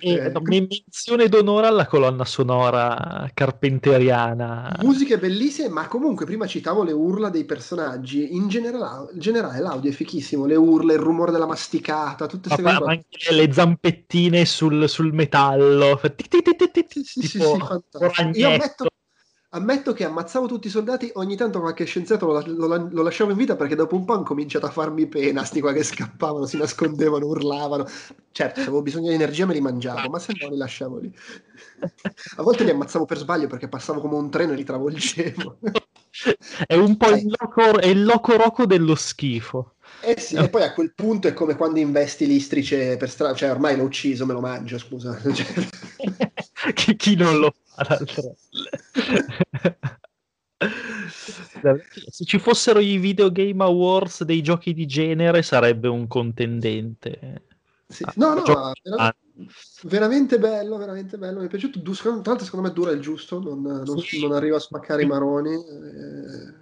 [0.00, 4.78] E, eh, no, menzione d'onore alla colonna sonora carpenteriana.
[4.82, 8.34] musiche bellissime, ma comunque prima citavo le urla dei personaggi.
[8.34, 12.62] In generale, in generale l'audio è fichissimo, le urla, il rumore della masticata, tutte queste
[12.62, 12.90] cose.
[12.90, 15.98] anche le zampettine sul, sul metallo,
[16.88, 18.38] Sì, sì, sì, fantastico.
[18.38, 18.86] Io ammetto,
[19.54, 23.36] ammetto che ammazzavo tutti i soldati, ogni tanto qualche scienziato lo, lo- lo lasciavo in
[23.36, 26.56] vita perché dopo un po' hanno cominciato a farmi pena, sti qua che scappavano, si
[26.56, 27.86] nascondevano, urlavano.
[28.32, 31.12] Certo, se avevo bisogno di energia me li mangiavo, ma se no li lasciavo lì.
[32.36, 35.58] A volte li ammazzavo per sbaglio perché passavo come un treno e li travolgevo.
[36.66, 39.74] È un po' il loco, è il loco roco dello schifo.
[40.04, 43.50] Eh sì, e poi a quel punto è come quando investi l'istrice per strada, cioè
[43.50, 45.16] ormai l'ho ucciso, me lo mangio, scusa.
[45.32, 45.68] Cioè,
[46.74, 47.52] chi, chi non lo.
[52.10, 57.42] Se ci fossero i Video Game Awards dei giochi di genere sarebbe un contendente.
[57.88, 58.04] sì.
[58.16, 59.14] No, no, Gioco- vera-
[59.82, 61.80] veramente bello, veramente bello, mi è piaciuto.
[61.80, 64.20] Tra l'altro secondo me dura il giusto, non, non- Sì.
[64.20, 65.54] non arriva a spaccare i maroni.
[65.54, 66.54] eh,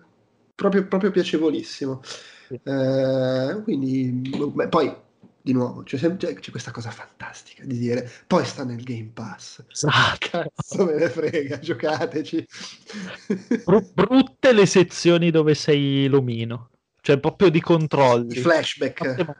[0.55, 2.01] proprio, proprio piacevolissimo.
[2.49, 2.59] Sì.
[2.63, 4.95] Eh, quindi, beh, poi,
[5.43, 9.65] di nuovo, c'è, sem- c'è- questa cosa fantastica di dire, poi sta nel Game Pass.
[9.71, 10.19] Esatto.
[10.31, 12.47] Cazzo me ne frega, giocateci.
[13.65, 18.33] Bru- brutte le sezioni dove sei l'omino, cioè proprio di controlli.
[18.33, 19.39] I flashback.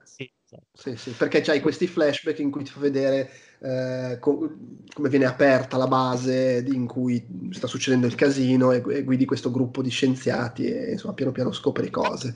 [0.73, 4.51] Sì, sì, perché c'hai questi flashback in cui ti fa vedere eh, co-
[4.95, 9.51] come viene aperta la base in cui sta succedendo il casino e, e guidi questo
[9.51, 12.35] gruppo di scienziati e insomma piano piano scopri cose.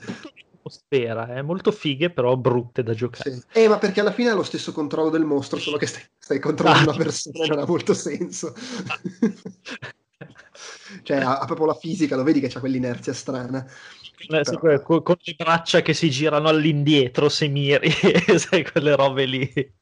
[0.65, 1.41] Atmosfera, è eh?
[1.43, 3.31] molto fighe però brutte da giocare.
[3.31, 3.43] Sì.
[3.53, 6.39] Eh, ma perché alla fine è lo stesso controllo del mostro, solo che stai, stai
[6.39, 8.51] controllando una persona non ha molto senso.
[11.03, 13.63] cioè ha, ha, proprio la fisica, lo vedi che c'ha quell'inerzia strana.
[14.17, 14.81] Eh, Però...
[14.81, 17.91] Con, con, le braccia che si girano all'indietro se miri,
[18.37, 19.73] sai quelle robe lì.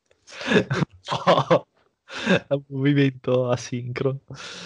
[1.26, 1.68] oh,
[2.50, 4.20] un movimento asincrono.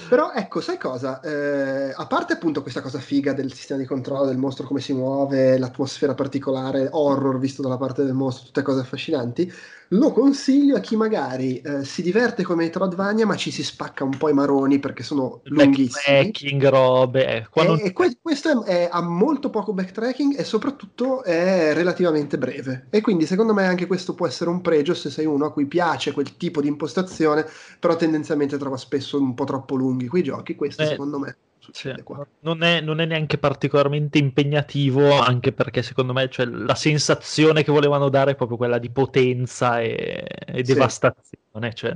[0.09, 1.19] Però ecco, sai cosa?
[1.21, 4.93] Eh, a parte appunto questa cosa figa del sistema di controllo del mostro, come si
[4.93, 9.51] muove, l'atmosfera particolare, horror visto dalla parte del mostro, tutte cose affascinanti,
[9.89, 14.17] lo consiglio a chi magari eh, si diverte come Metroidvania ma ci si spacca un
[14.17, 16.17] po' i maroni perché sono lunghissimi.
[16.17, 17.79] backtracking robe eh, e, non...
[17.79, 22.87] e que- questo è, è, ha molto poco backtracking e soprattutto è relativamente breve.
[22.89, 25.65] E quindi secondo me anche questo può essere un pregio se sei uno a cui
[25.65, 27.45] piace quel tipo di impostazione
[27.79, 31.37] però tendenzialmente trova spesso un po' troppo lunghi quei giochi questo eh, secondo me
[31.71, 31.93] sì,
[32.41, 37.71] non, è, non, è, neanche particolarmente impegnativo, anche perché secondo me cioè, la sensazione che
[37.71, 40.73] volevano dare è proprio quella di potenza e, e sì.
[40.73, 41.73] devastazione.
[41.73, 41.95] Cioè,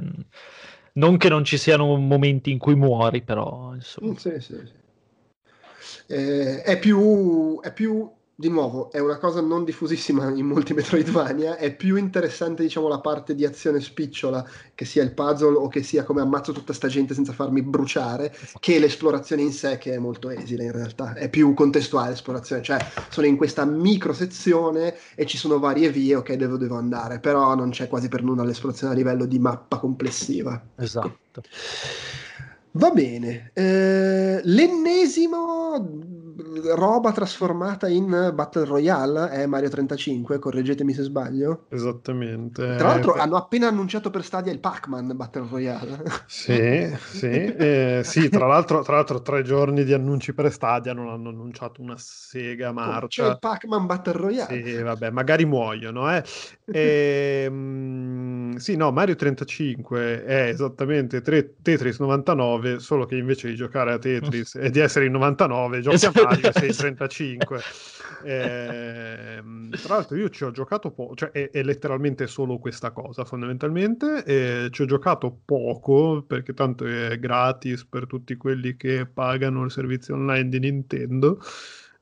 [0.93, 4.17] non che non ci siano momenti in cui muori, però insomma.
[4.17, 4.79] Sì, sì, sì.
[6.07, 8.09] Eh, è, più, è più
[8.41, 12.99] di nuovo, è una cosa non diffusissima in molti Metroidvania, è più interessante, diciamo, la
[12.99, 14.43] parte di azione spicciola,
[14.73, 18.35] che sia il puzzle o che sia come ammazzo tutta sta gente senza farmi bruciare,
[18.59, 21.13] che l'esplorazione in sé, che è molto esile in realtà.
[21.13, 26.15] È più contestuale l'esplorazione, cioè sono in questa micro sezione e ci sono varie vie,
[26.15, 29.77] ok, dove devo andare, però non c'è quasi per nulla l'esplorazione a livello di mappa
[29.77, 30.59] complessiva.
[30.75, 31.43] Esatto.
[32.73, 35.85] Va bene, eh, l'ennesimo
[36.75, 41.65] roba trasformata in Battle Royale è Mario 35, correggetemi se sbaglio.
[41.69, 42.75] Esattamente.
[42.75, 46.03] Tra l'altro eh, hanno appena annunciato per Stadia il Pac-Man Battle Royale.
[46.27, 51.09] Sì, sì, eh, sì tra, l'altro, tra l'altro tre giorni di annunci per Stadia non
[51.09, 53.23] hanno annunciato una sega marcia.
[53.23, 54.63] C'è il Pac-Man Battle Royale.
[54.63, 56.23] Sì, vabbè, magari muoiono, eh.
[56.71, 57.49] E,
[58.51, 63.93] ehm, sì, no, Mario 35 è esattamente Tetris 99 99, solo che invece di giocare
[63.93, 67.61] a Tetris e di essere in 99, giochi a Mario sei in 35.
[68.23, 69.43] Eh,
[69.81, 74.23] tra l'altro io ci ho giocato poco, cioè è, è, letteralmente solo questa cosa fondamentalmente,
[74.23, 79.71] e ci ho giocato poco perché tanto è gratis per tutti quelli che pagano il
[79.71, 81.39] servizio online di Nintendo.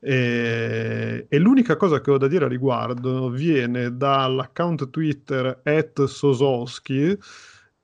[0.02, 7.18] E, e, l'unica cosa che ho da dire a riguardo viene dall'account Twitter at Sosowski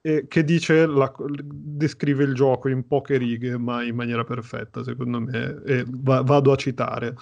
[0.06, 1.12] eh, che dice la,
[1.42, 6.52] descrive il gioco in poche righe, ma in maniera perfetta, secondo me, e va, vado
[6.52, 7.16] a citare.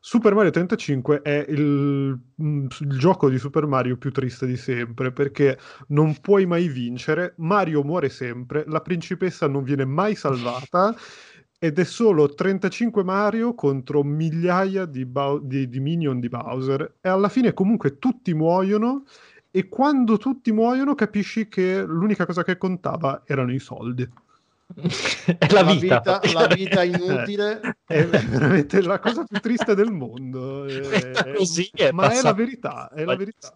[0.00, 5.10] Super Mario 35 è il, mm, il, gioco di Super Mario più triste di sempre
[5.10, 5.58] perché
[5.88, 10.94] non puoi mai vincere, Mario muore sempre, la principessa non viene mai salvata
[11.58, 16.94] ed è solo 35 Mario contro migliaia di, Bau- di, di minion di Bowser.
[17.00, 19.04] E alla fine comunque tutti muoiono
[19.50, 24.08] e quando tutti muoiono capisci che l'unica cosa che contava erano i soldi.
[25.38, 26.20] è la, la vita.
[26.20, 27.78] vita la vita inutile.
[27.88, 30.64] È veramente la cosa più triste del mondo.
[30.68, 33.54] È, così è ma è la verità è la verità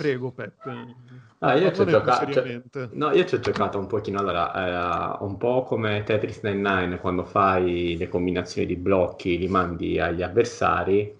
[0.00, 0.94] prego Peppe
[1.40, 2.60] ah, io, ci ho giocato, cioè,
[2.92, 7.24] no, io ci ho giocato un pochino allora eh, un po' come Tetris 99 quando
[7.24, 11.18] fai le combinazioni di blocchi li mandi agli avversari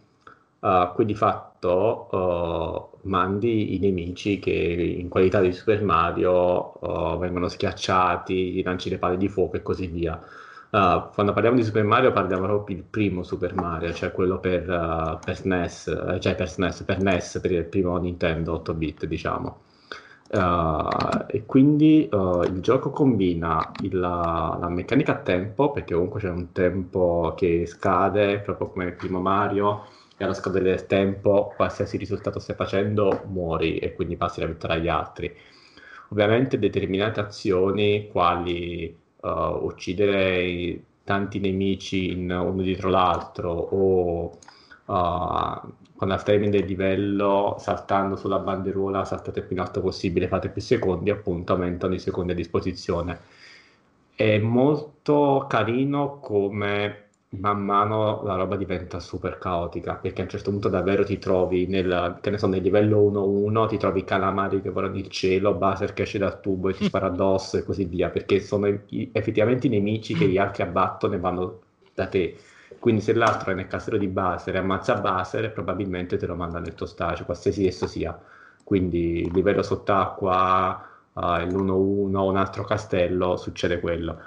[0.61, 7.19] uh, qui di fatto uh, mandi i nemici che in qualità di Super Mario uh,
[7.19, 10.21] vengono schiacciati, gli lanci le palle di fuoco e così via.
[10.71, 14.69] Uh, quando parliamo di Super Mario parliamo proprio del primo Super Mario, cioè quello per,
[14.69, 19.63] uh, per SNES, cioè per SNES, per NES, per il primo Nintendo 8 bit diciamo.
[20.33, 26.31] Uh, e quindi il gioco combina il, la, la, meccanica a tempo, perché comunque c'è
[26.31, 29.87] un tempo che scade, proprio come il primo Mario,
[30.17, 34.77] e allo scadere del tempo, qualsiasi risultato stai facendo, muori e quindi passi la vittoria
[34.77, 35.35] agli altri.
[36.11, 46.23] Ovviamente determinate azioni, quali uccidere tanti nemici in, uno dietro l'altro o uh, quando al
[46.23, 51.53] termine del livello saltando sulla banderuola saltate più in alto possibile fate più secondi appunto
[51.53, 53.21] aumentano i secondi a disposizione.
[54.15, 60.51] È molto carino come man mano la roba diventa super caotica perché a un certo
[60.51, 64.71] punto davvero ti trovi nel, che ne so, nel livello 1-1 ti trovi calamari che
[64.71, 68.11] volano il cielo, Baser che esce dal tubo e ti spara addosso e così via
[68.11, 71.61] perché sono effettivamente i nemici che gli altri abbattono e vanno
[71.95, 72.37] da te
[72.79, 76.59] Quindi se l'altro è nel castello di Baser e ammazza Baser, probabilmente te lo manda
[76.59, 78.19] nel tuo stage, qualsiasi esso sia.
[78.65, 84.19] Quindi livello sott'acqua, uh, l'1-1, un altro castello, succede quello.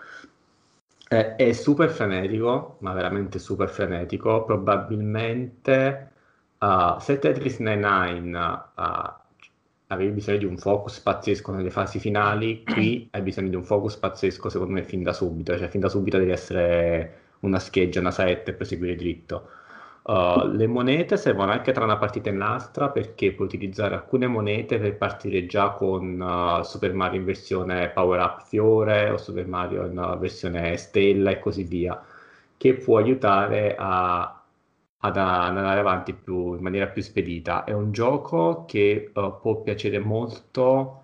[1.14, 4.44] È, è super frenetico, ma veramente super frenetico.
[4.46, 6.12] Probabilmente
[6.58, 9.14] uh, se Tetris 99 uh,
[9.88, 13.96] avevi bisogno di un focus pazzesco nelle fasi finali, qui hai bisogno di un focus
[13.98, 18.12] pazzesco secondo me fin da subito, cioè fin da subito devi essere una scheggia, una
[18.12, 19.50] saetta e proseguire dritto.
[20.06, 24.78] Uh, le monete servono anche tra una partita e l'altra perché puoi utilizzare alcune monete
[24.78, 29.86] per partire già con uh, Super Mario in versione Power Up Fiore o Super Mario
[29.86, 32.02] in uh, versione Stella e così via,
[32.58, 34.38] che può aiutare a
[35.06, 37.66] ad andare avanti più, in maniera più spedita.
[37.66, 41.03] È un gioco che uh, può piacere molto,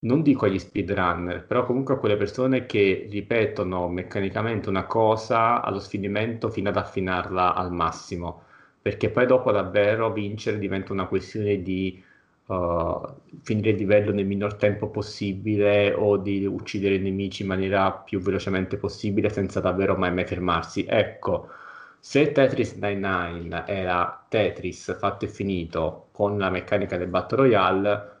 [0.00, 5.80] non dico agli speedrunner, però comunque a quelle persone che ripetono meccanicamente una cosa allo
[5.80, 8.42] sfinimento fino ad affinarla al massimo,
[8.80, 12.00] perché poi dopo davvero vincere diventa una questione di
[12.46, 13.00] uh,
[13.42, 18.20] finire il livello nel minor tempo possibile o di uccidere i nemici in maniera più
[18.20, 20.84] velocemente possibile senza davvero mai, mai fermarsi.
[20.88, 21.48] Ecco,
[21.98, 28.17] se Tetris 99 era Tetris fatto e finito con la meccanica del Battle Royale,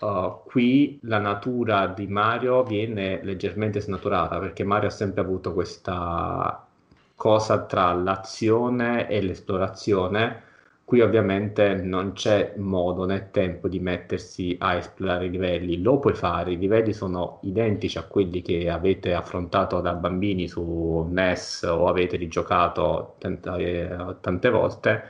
[0.00, 6.66] uh, qui la natura di Mario viene leggermente snaturata perché Mario ha sempre avuto questa
[7.14, 10.44] cosa tra l'azione e l'esplorazione.
[10.84, 16.14] Qui ovviamente non c'è modo né tempo di mettersi a esplorare i livelli, lo puoi
[16.14, 21.88] fare, i livelli sono identici a quelli che avete affrontato da bambini su NES o
[21.88, 25.02] avete rigiocato tante, tante volte,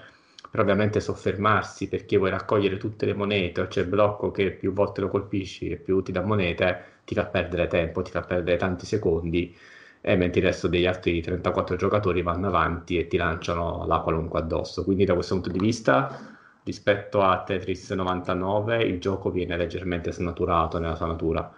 [0.50, 4.72] però ovviamente soffermarsi perché vuoi raccogliere tutte le monete o c'è il blocco che più
[4.72, 8.56] volte lo colpisci e più ti dà monete, ti fa perdere tempo, ti fa perdere
[8.56, 9.54] tanti secondi
[10.00, 14.38] e mentre il resto degli altri 34 giocatori vanno avanti e ti lanciano la qualunque
[14.40, 14.84] addosso.
[14.84, 16.18] Quindi da questo punto di vista,
[16.62, 21.52] rispetto a Tetris 99, il gioco viene leggermente snaturato nella sua natura.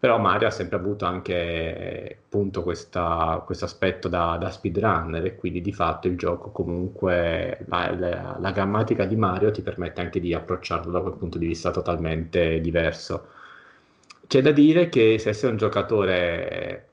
[0.00, 5.72] Però Mario ha sempre avuto anche appunto questo aspetto da, da, speedrunner e quindi di
[5.72, 10.92] fatto il gioco comunque, la, la, la grammatica di Mario ti permette anche di approcciarlo
[10.92, 13.26] da quel punto di vista totalmente diverso.
[14.28, 16.88] C'è da dire che se sei un giocatore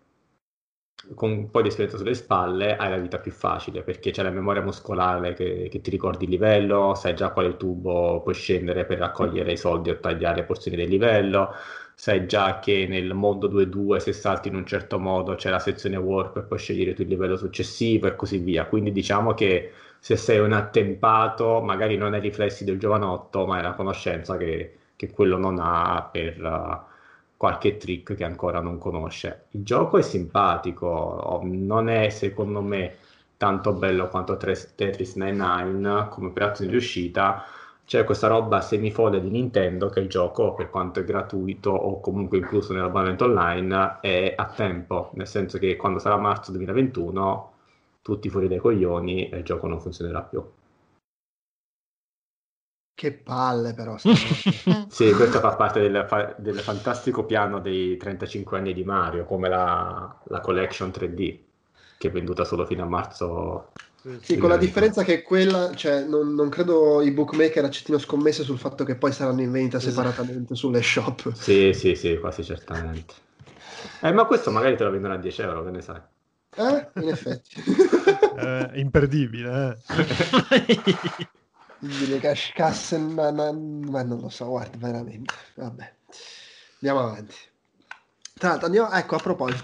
[1.14, 4.32] con un po' di esperienza sulle spalle hai la vita più facile perché c'è la
[4.32, 8.98] memoria muscolare che, che, ti ricordi il livello, sai già quale tubo puoi scendere per
[9.00, 11.52] raccogliere i soldi o tagliare porzioni del livello,
[11.96, 15.96] sai già che nel mondo 2-2 se salti in un certo modo c'è la sezione
[15.98, 18.66] warp e puoi scegliere tu il livello successivo e così via.
[18.66, 23.64] Quindi diciamo che se sei un attempato magari non hai riflessi del giovanotto ma hai
[23.64, 26.42] la conoscenza che, che quello non ha per...
[26.44, 26.94] Uh,
[27.38, 29.46] qualche trick che ancora non conosce.
[29.52, 32.96] Il gioco è simpatico, non è secondo me
[33.38, 37.44] tanto bello quanto Tetris 99 come prezzo di uscita.
[37.86, 42.40] C'è questa roba semifolle di Nintendo che il gioco, per quanto è gratuito o comunque
[42.40, 47.54] incluso nell'abbonamento online, è a tempo, nel senso che quando sarà marzo 2021
[48.02, 50.44] tutti fuori dai coglioni e il gioco non funzionerà più.
[52.98, 53.98] Che palle però.
[54.00, 60.18] sì, questo fa parte del, del, fantastico piano dei 35 anni di Mario, come la,
[60.24, 61.40] la collection 3D,
[61.98, 63.72] che è venduta solo fino a marzo.
[64.22, 68.60] Sì, con la differenza che quella, cioè, non, non, credo i bookmaker accettino scommesse sul
[68.60, 69.94] fatto che poi saranno in vendita esatto.
[69.94, 71.34] separatamente sulle shop.
[71.34, 73.14] Sì, sì, sì, quasi certamente.
[74.02, 76.02] Eh, ma questo magari te lo vendono a 10 euro, che ne sai?
[76.56, 77.64] Eh, in effetti.
[78.38, 81.28] eh, imperdibile, eh.
[82.08, 85.34] le cash casse, ma, ma, ma, non lo so, guarda, veramente.
[85.56, 85.94] Vabbè,
[86.80, 87.36] andiamo avanti.
[88.38, 89.64] Tra l'altro, andiamo, ecco, a proposito,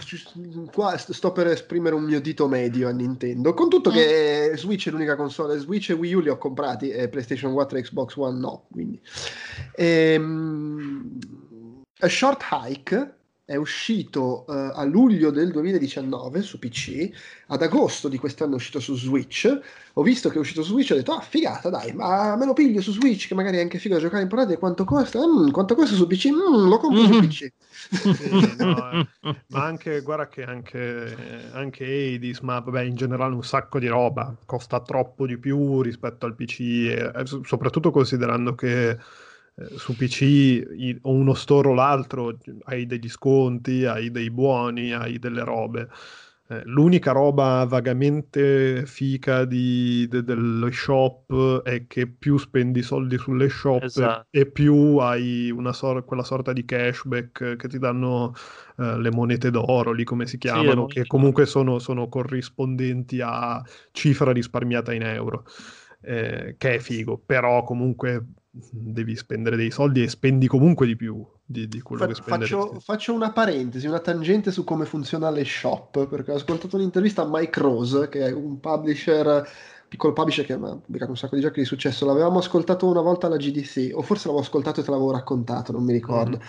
[0.71, 4.55] qua sto per esprimere un mio dito medio a Nintendo, con tutto che mm.
[4.55, 7.81] Switch è l'unica console, Switch e Wii U li ho comprati, e PlayStation 4 e
[7.81, 8.97] Xbox One no, quindi.
[9.75, 11.19] Ehm,
[11.99, 13.15] a Short Hike
[13.51, 17.09] è uscito uh, a luglio del 2019 su PC,
[17.47, 19.59] ad agosto di quest'anno è uscito su Switch.
[19.95, 22.45] Ho visto che è uscito su Switch e ho detto, ah, figata, dai, ma me
[22.45, 24.57] lo piglio su Switch, che magari è anche figo da giocare in portata.
[24.57, 25.19] quanto costa?
[25.19, 26.29] Mm, quanto costa su PC?
[26.29, 27.11] Mm, lo compro mm-hmm.
[27.11, 27.51] su PC.
[27.91, 29.07] Sì, no, eh.
[29.47, 34.33] ma anche, guarda che anche, anche Hades, ma vabbè, in generale un sacco di roba,
[34.45, 37.11] costa troppo di più rispetto al PC, e,
[37.43, 38.97] soprattutto considerando che eh,
[39.75, 45.43] su PC o uno store o l'altro hai degli sconti, hai dei buoni, hai delle
[45.43, 45.89] robe.
[46.47, 53.47] eh, l'unica roba vagamente fica di, de, dello shop è che più spendi soldi sulle
[53.49, 54.27] shop Esatto.
[54.29, 58.33] e più hai una sor- quella sorta di cashback che ti danno
[58.77, 63.63] eh, le monete d'oro, lì come si chiamano, monete che comunque sono, sono corrispondenti a
[63.91, 65.45] cifra risparmiata in euro,
[66.01, 71.25] eh, che è figo, però comunque devi spendere dei soldi e spendi comunque di più
[71.43, 72.55] di, di quello Fa- che spenderesti.
[72.55, 77.21] faccio, faccio una parentesi, una tangente su come funziona le shop, perché ho ascoltato un'intervista
[77.21, 79.47] a Mike Rose, che è un publisher,
[79.91, 82.05] piccolo publisher che ha pubblicato un sacco di giochi di successo.
[82.05, 85.83] L'avevamo ascoltato una volta alla GDC, o forse l'avevo ascoltato e te l'avevo raccontato, non
[85.83, 86.37] mi ricordo.
[86.37, 86.43] Mhm.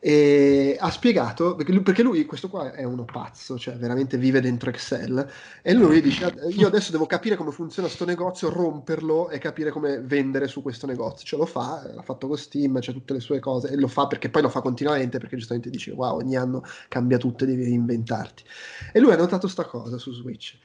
[0.00, 4.42] E ha spiegato, perché lui, perché lui, questo qua è uno pazzo, cioè veramente vive
[4.42, 5.26] dentro Excel,
[5.62, 10.00] e lui dice, io adesso devo capire come funziona sto negozio, romperlo e capire come
[10.00, 11.24] vendere su questo negozio.
[11.24, 14.06] Ce lo fa, l'ha fatto con Steam, c'è tutte le sue cose, e lo fa
[14.06, 17.64] perché poi lo fa continuamente, perché giustamente dice, wow, ogni anno cambia tutto e devi
[17.64, 18.44] reinventarti.
[18.92, 20.58] E lui ha notato sta cosa su Switch.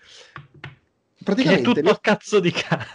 [1.35, 1.81] Che è Praticamente...
[1.81, 2.85] tutto a cazzo di cane.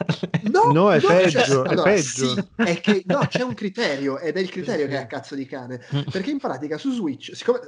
[0.50, 2.34] No, No, è cioè, peggio, è allora, peggio.
[2.34, 5.34] sì, è che no, c'è un criterio ed è il criterio che è a cazzo
[5.34, 5.80] di cane.
[6.10, 7.60] Perché in pratica su Switch, siccome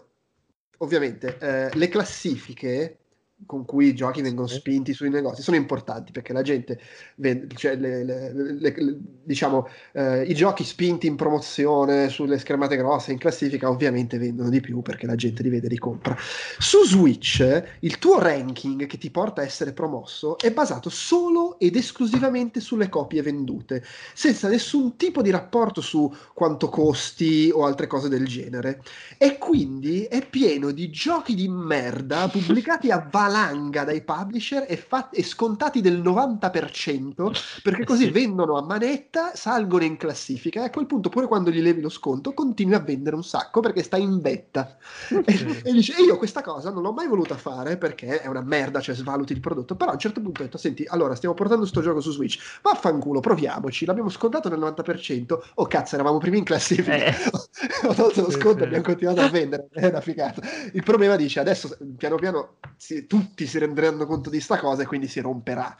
[0.78, 2.98] ovviamente eh, le classifiche
[3.44, 6.80] con cui i giochi vengono spinti sui negozi sono importanti perché la gente
[7.16, 13.12] vende, cioè le- le- le- diciamo eh, i giochi spinti in promozione sulle schermate grosse
[13.12, 16.16] in classifica ovviamente vendono di più perché la gente li vede e li compra.
[16.58, 21.76] Su Switch il tuo ranking che ti porta a essere promosso è basato solo ed
[21.76, 23.84] esclusivamente sulle copie vendute
[24.14, 28.80] senza nessun tipo di rapporto su quanto costi o altre cose del genere.
[29.18, 35.16] E quindi è pieno di giochi di merda pubblicati a valanga dai publisher e, fat-
[35.16, 38.10] e scontati del 90% perché così Sì.
[38.10, 41.88] vendono a manetta, salgono in classifica e a quel punto pure quando gli levi lo
[41.88, 44.76] sconto continui a vendere un sacco perché stai in vetta
[45.24, 48.42] e, e dice e io questa cosa non l'ho mai voluta fare perché è una
[48.42, 51.34] merda, cioè svaluti il prodotto però a un certo punto ho detto senti allora stiamo
[51.34, 56.38] portando sto gioco su Switch vaffanculo proviamoci l'abbiamo scontato del 90% oh cazzo eravamo primi
[56.38, 57.14] in classifica Eh.
[57.86, 60.42] ho tolto lo sconto e abbiamo continuato a vendere è una figata
[60.72, 64.86] il problema dice adesso piano piano si- tutti si renderanno conto di sta cosa e
[64.86, 65.74] quindi si romperà.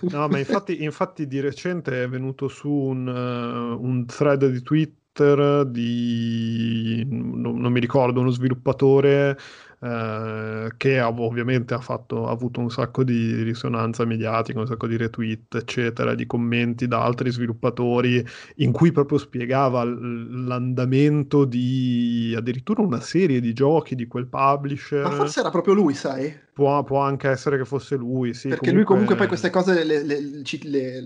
[0.00, 5.64] No, ma infatti, infatti di recente è venuto su un, eh, un thread di Twitter
[5.66, 9.38] di, non, non mi ricordo, uno sviluppatore
[9.84, 14.86] eh, che ha- ovviamente ha, fatto, ha avuto un sacco di risonanza mediatica, un sacco
[14.86, 18.24] di retweet, eccetera, di commenti da altri sviluppatori
[18.56, 25.02] in cui proprio spiegava l- l'andamento di addirittura una serie di giochi di quel publisher.
[25.02, 28.48] ma forse era proprio lui sai Può, può anche essere che fosse lui, sì.
[28.48, 31.02] perché lui comunque poi queste cose le, le- le-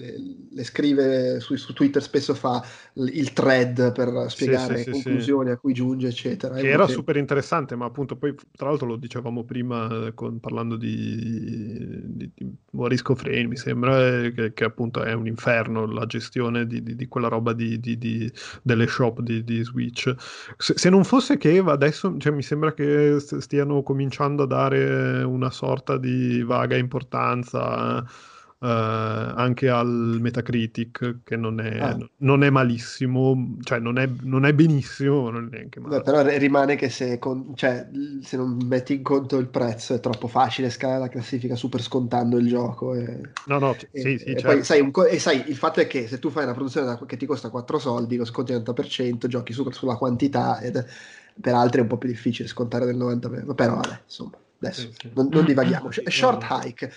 [0.51, 2.63] le- scrive su, su Twitter spesso fa
[2.95, 5.03] il thread per spiegare sì, sì, sì.
[5.03, 8.97] conclusioni a cui giunge eccetera che era super interessante, ma appunto poi tra l'altro lo
[8.97, 14.65] dicevamo prima eh, con- parlando di, di, di Morisco Frame, mi sembra, eh, che, che
[14.65, 20.15] appunto è un inferno la gestione di, di- quella roba delle shop di, Switch.
[20.57, 25.23] Se, se non fosse che adesso cioè, mi sembra che st- stiano cominciando a dare
[25.23, 28.05] una sorta di vaga importanza.
[28.61, 31.97] Eh, anche al Metacritic che non è, Ah.
[32.19, 35.97] non è malissimo, cioè non è, non è benissimo, ma non è neanche male.
[35.99, 37.89] Beh, però rimane che se, con- cioè,
[38.23, 42.37] se non metti in conto il prezzo è troppo facile scalare la classifica super scontando
[42.37, 42.95] il gioco.
[42.95, 44.47] E, No, no, c- e- sì, sì, e certo.
[44.49, 46.99] poi sai, un e sai, il fatto è che se tu fai una produzione da-
[47.07, 50.85] che ti costa 4 soldi, lo sconti al 90%, giochi su- sulla quantità ed
[51.41, 53.55] per altri è un po' più difficile scontare del 90%.
[53.55, 55.11] Però vabbè, insomma, adesso Sì, sì.
[55.15, 55.91] non, non divaghiamo.
[56.07, 56.69] Short sì.
[56.69, 56.93] Hike,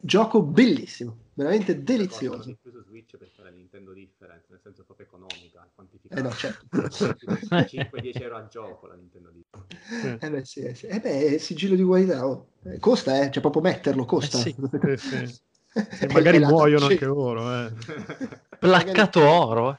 [0.00, 2.56] gioco bellissimo, veramente delizioso.
[2.60, 6.22] Più su Switch perché la Nintendo Difference, nel senso proprio economica, Eh quantificata.
[6.22, 6.66] no, certo.
[6.70, 10.18] 5-10 euro al gioco la Nintendo Difference.
[10.24, 10.86] Eh beh, sì, eh sì.
[10.86, 12.26] Eh beh, è sigillo di qualità.
[12.26, 12.48] oh.
[12.64, 14.38] Eh, Costa, eh, cioè proprio metterlo, costa.
[14.38, 14.54] Eh sì.
[14.96, 16.04] Sì, sì.
[16.04, 17.72] E magari muoiono anche loro, eh.
[18.58, 19.72] Placcato oro.
[19.72, 19.78] eh.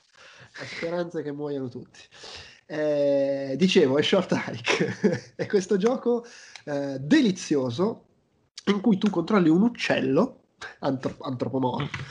[0.60, 1.99] La speranza che muoiano tutti.
[2.68, 5.34] Eh, dicevo, è Short Hike.
[5.35, 6.23] è questo gioco
[6.65, 8.06] eh, delizioso
[8.72, 10.44] in cui tu controlli un uccello
[10.80, 12.03] antro- antropomorfo.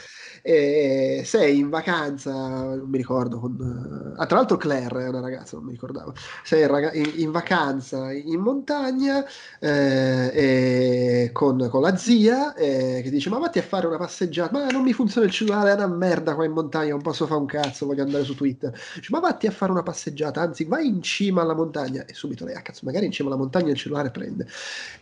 [0.48, 5.56] E sei in vacanza, non mi ricordo, con, ah, tra l'altro Claire è una ragazza,
[5.56, 6.14] non mi ricordavo.
[6.44, 9.24] Sei in, in- vacanza in montagna
[9.59, 14.56] eh, con, con la zia eh, che dice: Ma vatti a fare una passeggiata.
[14.56, 17.40] Ma non mi funziona il cellulare, è una merda qua in montagna, non posso fare
[17.40, 18.70] un cazzo, voglio andare su Twitter.
[18.70, 22.05] Dice, ma vatti a fare una passeggiata, anzi vai in cima alla montagna.
[22.06, 24.47] E subito lei, ah cazzo, magari in cima alla montagna il cellulare prende.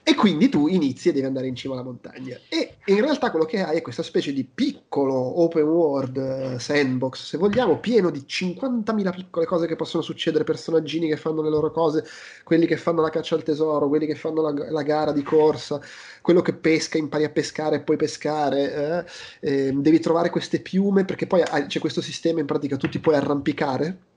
[0.02, 2.38] E quindi tu inizi e devi andare in cima alla montagna.
[2.48, 7.24] E in realtà quello che hai è questa specie di piccolo open world, eh, sandbox,
[7.24, 11.70] se vogliamo, pieno di 50.000 piccole cose che possono succedere, personaggini che fanno le loro
[11.70, 12.04] cose,
[12.44, 15.80] quelli che fanno la caccia al tesoro, quelli che fanno la, la gara di corsa,
[16.22, 19.04] quello che pesca, impari a pescare e poi pescare,
[19.40, 23.00] eh, eh, devi trovare queste piume perché poi c'è questo sistema in pratica, tu ti
[23.00, 24.12] puoi arrampicare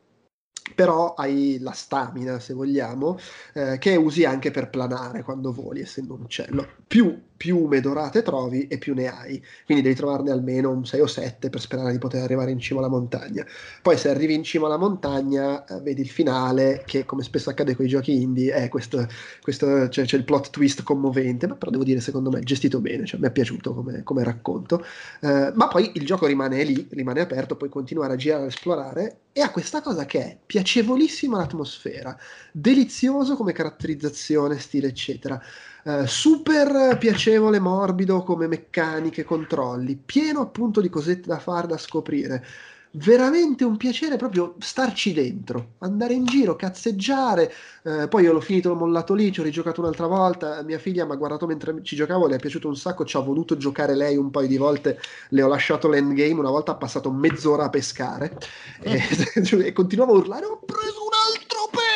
[0.75, 3.17] però hai la stamina, se vogliamo,
[3.53, 6.67] eh, che usi anche per planare quando voli, essendo un uccello.
[6.85, 11.07] Più piume dorate trovi e più ne hai, quindi devi trovarne almeno un 6 o
[11.07, 13.45] 7 per sperare di poter arrivare in cima alla montagna.
[13.81, 17.75] Poi se arrivi in cima alla montagna, eh, vedi il finale, che come spesso accade
[17.75, 19.07] con i giochi indie, è questo,
[19.41, 23.05] questo cioè, c'è il plot twist commovente, ma però devo dire, secondo me, gestito bene,
[23.05, 24.83] cioè, mi è piaciuto come, come racconto.
[25.21, 29.17] Eh, ma poi il gioco rimane lì, rimane aperto, puoi continuare a girare, a esplorare,
[29.31, 32.17] e ha questa cosa che è piacevolissima l'atmosfera,
[32.51, 35.39] delizioso come caratterizzazione, stile, eccetera.
[35.87, 42.45] Uh, super piacevole, morbido come meccaniche, controlli, pieno appunto di cosette da fare, da scoprire.
[42.91, 47.53] Veramente un piacere proprio starci dentro, andare in giro, cazzeggiare.
[47.83, 50.61] Uh, poi io l'ho finito, l'ho mollato lì, ci ho rigiocato un'altra volta.
[50.63, 53.21] Mia figlia mi ha guardato mentre ci giocavo, le è piaciuto un sacco, ci ha
[53.21, 54.99] voluto giocare lei un paio di volte.
[55.29, 58.37] Le ho lasciato l'endgame, una volta ha passato mezz'ora a pescare
[58.81, 59.01] e,
[59.63, 61.86] e continuavo a urlare: Ho preso un altro pesce!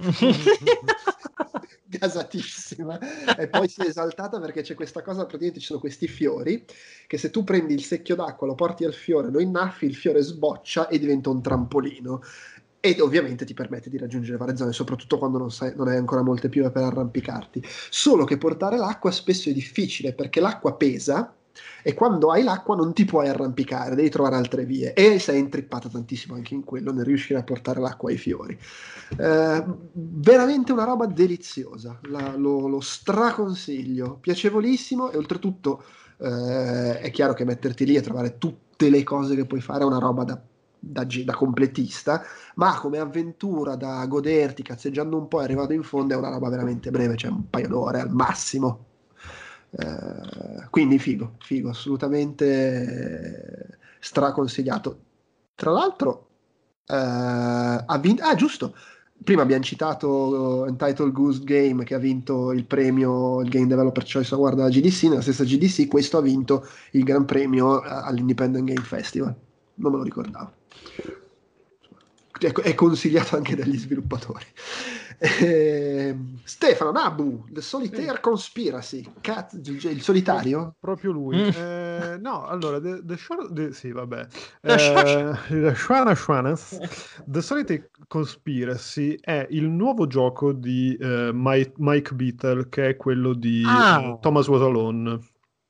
[1.86, 2.98] gasatissima
[3.36, 6.64] e poi si è esaltata perché c'è questa cosa, praticamente ci sono questi fiori
[7.06, 10.22] che se tu prendi il secchio d'acqua, lo porti al fiore, lo innaffi, il fiore
[10.22, 12.22] sboccia e diventa un trampolino
[12.84, 16.22] ed ovviamente ti permette di raggiungere varie zone, soprattutto quando non, sai, non hai ancora
[16.22, 17.62] molte piume per arrampicarti.
[17.64, 21.32] Solo che portare l'acqua spesso è difficile perché l'acqua pesa
[21.82, 25.88] e quando hai l'acqua non ti puoi arrampicare, devi trovare altre vie e sei intrippata
[25.88, 28.58] tantissimo anche in quello nel riuscire a portare l'acqua ai fiori.
[29.16, 35.84] Eh, veramente una roba deliziosa, La, lo, lo straconsiglio, piacevolissimo e oltretutto
[36.18, 39.86] eh, è chiaro che metterti lì e trovare tutte le cose che puoi fare è
[39.86, 40.40] una roba da
[40.84, 42.22] da, da, completista,
[42.56, 46.48] ma come avventura da goderti cazzeggiando un po' e arrivando in fondo è una roba
[46.48, 48.86] veramente breve, cioè un paio d'ore al massimo.
[49.74, 54.98] Eh, quindi figo, figo, assolutamente straconsigliato.
[55.54, 56.28] Tra l'altro,
[56.86, 58.74] eh, ha vinto, ah giusto,
[59.22, 64.34] prima abbiamo citato Entitled Goose Game che ha vinto il premio, il Game Developer Choice
[64.34, 68.84] Award alla GDC, nella stessa GDC questo ha vinto il Gran Premio eh, all'Independent Game
[68.84, 69.34] Festival,
[69.76, 70.52] non me lo ricordavo.
[72.62, 74.44] È consigliato anche dagli sviluppatori.
[75.22, 78.20] Eh, Stefano Nabu, The Solitaire sì.
[78.20, 80.74] Conspiracy, Cat, il solitario?
[80.80, 81.36] Proprio lui.
[81.36, 81.48] Mm.
[81.54, 83.16] Eh, no, allora, The, the,
[83.52, 84.26] the sì, vabbè.
[84.60, 92.14] The, eh, Shwana Shwanas, The Solitaire Conspiracy è il nuovo gioco di uh, Mike, Mike
[92.14, 94.18] Beatle, che è quello di ah.
[94.20, 95.20] Thomas Was Alone.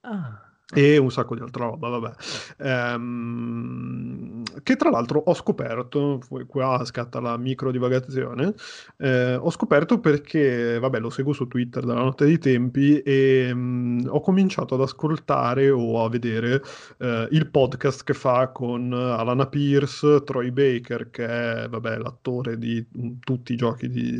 [0.00, 0.41] Ah
[0.74, 2.12] e un sacco di altra roba, vabbè.
[2.58, 8.54] Ehm, che tra l'altro ho scoperto, qua scatta la micro divagazione,
[8.98, 13.58] eh, ho scoperto perché, vabbè, lo seguo su Twitter dalla notte dei tempi e mh,
[13.58, 16.62] mm, ho cominciato ad ascoltare o a vedere
[16.98, 22.84] eh, il podcast che fa con Alana Pierce, Troy Baker, che è, vabbè, l'attore di
[22.94, 24.10] um, tutti i giochi di,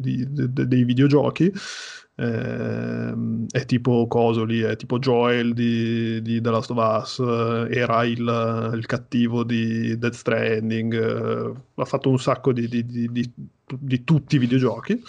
[0.00, 1.52] di, dei videogiochi,
[2.14, 3.14] eh,
[3.50, 8.72] è tipo Cosoli, è tipo Joel di, di The Last of Us, eh, era il,
[8.74, 12.84] il, cattivo di Death Stranding, eh, ha fatto un sacco di, di,
[13.78, 15.02] di tutti i videogiochi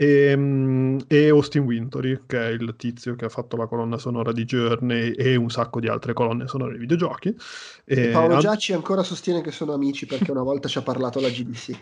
[0.00, 4.32] e, ehm, e, Austin Wintory, che è il tizio che ha fatto la colonna sonora
[4.32, 7.36] di Journey e un sacco di altre colonne sonore di videogiochi.
[7.84, 11.28] E Paolo Giacci ancora sostiene che sono amici perché una volta ci ha parlato la
[11.28, 11.78] GDC.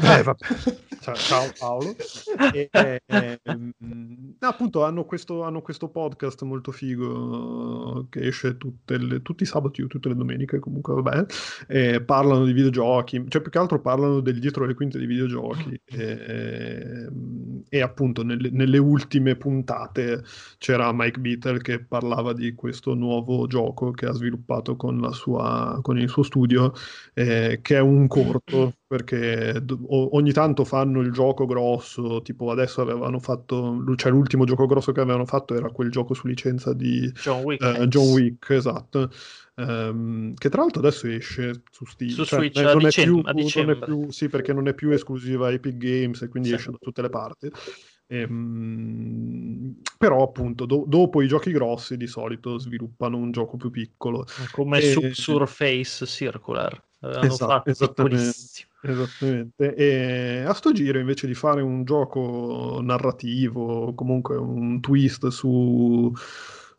[0.10, 0.46] Eh, vabbè.
[1.00, 1.94] Ciao, ciao Paolo.
[2.52, 3.40] E, e, e,
[4.40, 8.56] appunto hanno questo, hanno questo, podcast molto figo che esce
[8.86, 11.26] le, tutti i sabati o tutte le domeniche comunque vabbè
[11.66, 15.80] e parlano di videogiochi cioè più che altro parlano del dietro le quinte di videogiochi
[17.68, 20.22] e, appunto nelle, nelle, ultime puntate
[20.58, 25.98] c'era Mike Beatle che parlava di questo nuovo gioco che ha sviluppato con, sua, con
[25.98, 26.72] il suo studio,
[27.14, 33.20] eh, che è un corto perché ogni tanto fanno il gioco grosso, tipo adesso avevano
[33.20, 37.42] fatto, cioè l'ultimo gioco grosso che avevano fatto era quel gioco su licenza di John
[37.44, 39.10] Wick, eh, John Wick esatto.
[39.62, 43.62] Um, che tra l'altro adesso esce su Steam su cioè, Switch non, a, dicem- più,
[43.62, 46.54] non è più sì perché non è più esclusiva Epic Games e quindi sì.
[46.54, 47.50] esce da tutte le parti
[48.06, 54.24] ehm, però appunto do- dopo i giochi grossi di solito sviluppano un gioco più piccolo
[54.52, 54.92] come e...
[54.92, 58.32] su Surface Circular esatto, esattamente,
[58.82, 59.74] esattamente.
[59.74, 66.12] E a sto giro invece di fare un gioco narrativo comunque un twist su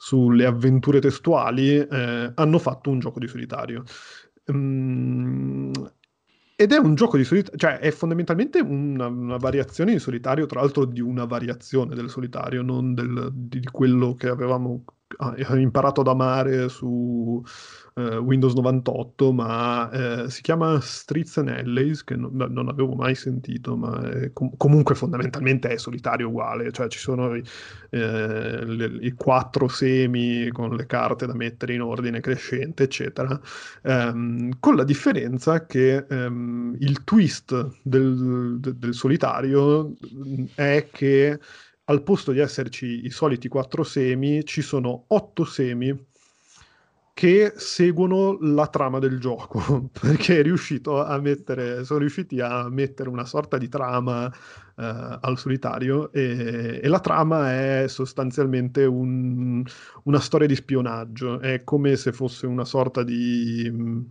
[0.03, 3.83] sulle avventure testuali, eh, hanno fatto un gioco di solitario.
[4.51, 5.71] Mm,
[6.55, 10.59] ed è un gioco di solitario, cioè è fondamentalmente una, una, variazione di solitario, tra
[10.59, 14.85] l'altro di una variazione del solitario, non del, di quello che avevamo
[15.57, 17.43] imparato ad amare su
[17.93, 23.15] uh, Windows 98, ma uh, si chiama Streets and Alleys, che non, non avevo mai
[23.15, 24.01] sentito, ma
[24.33, 30.49] com- comunque fondamentalmente è solitario uguale, cioè ci sono i, uh, le, i, quattro semi
[30.49, 33.39] con le carte da mettere in ordine crescente, eccetera,
[33.83, 39.95] um, con la differenza che um, il twist del, de, del solitario
[40.55, 41.39] è che
[41.91, 46.09] al posto di esserci i soliti quattro semi, ci sono otto semi
[47.13, 50.41] che seguono la trama del gioco, perché
[51.19, 54.31] mettere, sono riusciti a mettere una sorta di trama uh,
[54.75, 59.63] al solitario e, e, la trama è sostanzialmente un,
[60.03, 64.09] una storia di spionaggio, è come se fosse una sorta di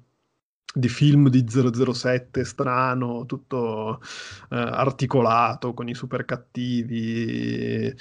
[0.73, 4.01] di film di 007 strano, tutto
[4.51, 7.93] eh, articolato con i super cattivi.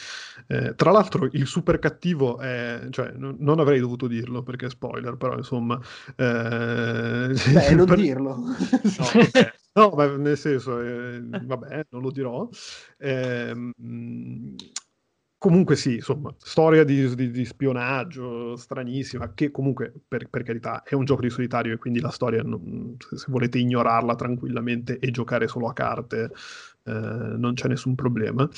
[0.47, 4.69] Eh, tra l'altro, il super cattivo è, cioè, n- non avrei dovuto dirlo perché è
[4.69, 5.79] spoiler, però insomma,
[6.15, 7.33] eh...
[7.53, 7.97] Beh, non per...
[7.97, 8.35] dirlo.
[8.35, 8.53] no,
[9.15, 9.51] okay.
[9.73, 12.47] no, ma nel senso, eh, vabbè, non lo dirò.
[12.97, 13.71] Eh,
[15.39, 20.95] Comunque sì, insomma, storia di, di, di spionaggio stranissima, che comunque, per, per, carità, è
[20.95, 25.47] un gioco di solitario e quindi la storia, non, se volete ignorarla tranquillamente e giocare
[25.47, 26.29] solo a carte,
[26.83, 28.49] eh, non c'è nessun problema.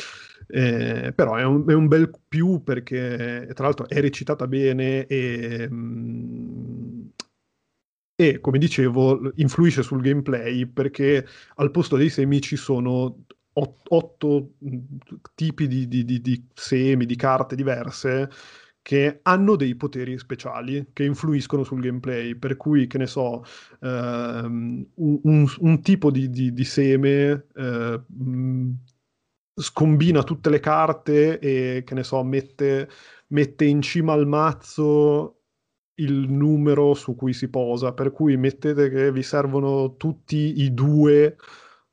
[0.47, 5.67] Eh, però è un, è un, bel più perché, tra l'altro, è recitata bene e...
[5.71, 7.09] Mm,
[8.15, 11.25] e come dicevo influisce sul gameplay perché
[11.55, 14.53] al posto dei semi ci sono otto
[15.35, 18.29] tipi di, di, di, di, semi, di carte diverse
[18.81, 23.43] che hanno dei poteri speciali che influiscono sul gameplay, per cui, che ne so,
[23.79, 28.01] ehm, un, un, un, tipo di, seme eh,
[29.53, 32.89] scombina tutte le carte e, che ne so, mette,
[33.27, 35.41] mette in cima al mazzo
[35.95, 41.37] il numero su cui si posa, per cui mettete che vi servono tutti i due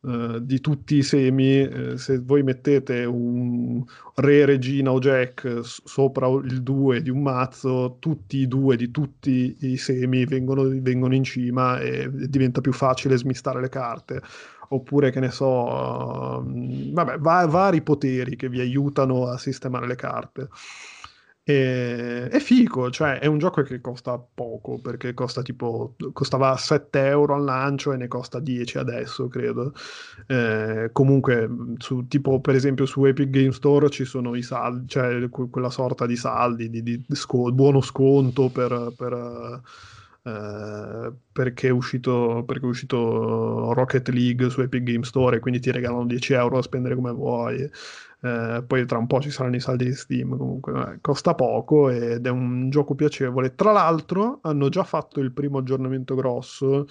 [0.01, 3.85] Uh, di tutti i semi, uh, se voi mettete un
[4.15, 8.93] re, regina o jack s- sopra il 2 di un mazzo, tutti i due di
[8.93, 14.23] tutti i semi vengono, vengono in cima e diventa più facile smistare le carte.
[14.71, 19.97] Oppure, che ne so, uh, vabbè, va- vari poteri che vi aiutano a sistemare le
[19.97, 20.49] carte.
[21.49, 27.07] E, è figo, cioè è un gioco che costa poco perché costa tipo costava 7
[27.07, 29.73] euro al lancio e ne costa 10 adesso, credo.
[30.27, 31.49] Eh, comunque,
[31.79, 36.05] su, tipo per esempio su Epic Game Store ci sono i saldi, cioè quella sorta
[36.05, 39.63] di saldi, di, di sco- buono sconto per, per
[40.21, 45.59] Uh, perché, è uscito, perché è uscito Rocket League su Epic Game Store e quindi
[45.61, 47.71] ti regalano 10 euro a spendere come vuoi.
[48.21, 51.89] Eh, poi tra un po' ci saranno i saldi di Steam, comunque eh, costa poco
[51.89, 53.55] ed è un gioco piacevole.
[53.55, 56.87] Tra l'altro hanno già fatto il primo aggiornamento grosso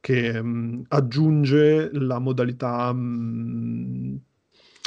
[0.00, 2.92] che mh, mm, aggiunge la modalità...
[2.92, 4.16] Mh, mm,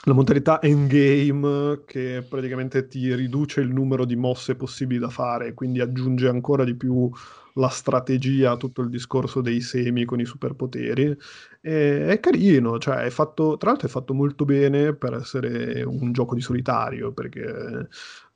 [0.05, 5.81] la modalità endgame che praticamente ti riduce il numero di mosse possibili da fare, quindi
[5.81, 7.11] aggiunge ancora di più
[7.59, 11.15] la strategia, tutto il discorso dei semi con i superpoteri.
[11.61, 16.11] E, è carino, cioè è fatto, tra l'altro è fatto molto bene per essere un
[16.11, 17.87] gioco di solitario, perché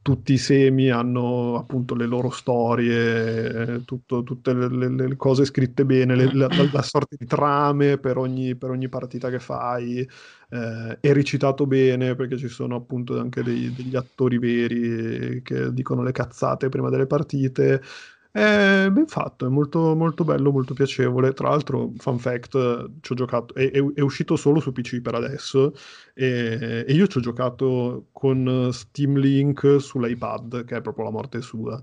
[0.04, 5.86] tutti i semi hanno appunto le loro storie, tutto, tutte le, le, le, cose scritte
[5.86, 10.00] bene, le, la, la, sorta di trame per ogni, per ogni partita che fai,
[10.50, 16.04] eh, è recitato bene perché ci sono appunto anche dei, degli attori veri che dicono
[16.04, 17.82] le cazzate prima delle partite.
[18.36, 21.34] È ben fatto, è molto, molto bello, molto piacevole.
[21.34, 25.14] Tra l'altro, fun fact, ci ho giocato, è, è, è uscito solo su PC per
[25.14, 25.76] adesso
[26.16, 31.42] e, e, io ci ho giocato con Steam Link sull'iPad, che è proprio la morte
[31.42, 31.80] sua.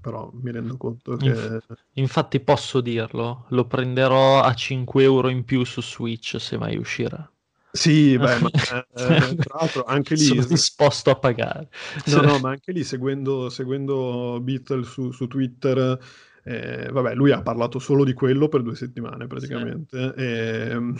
[0.00, 1.26] Però mi rendo conto che...
[1.26, 6.76] Inf- infatti posso dirlo, lo prenderò a 5 euro in più su Switch se mai
[6.76, 7.30] uscirà.
[7.76, 10.22] Sì, beh, ma eh, tra l'altro anche lì...
[10.30, 11.68] Sono disposto a pagare.
[12.06, 15.98] No, no, ma anche lì seguendo, seguendo Beatle su, su Twitter,
[16.44, 20.22] eh, vabbè, lui ha parlato solo di quello per due settimane praticamente, sì.
[20.22, 20.94] e,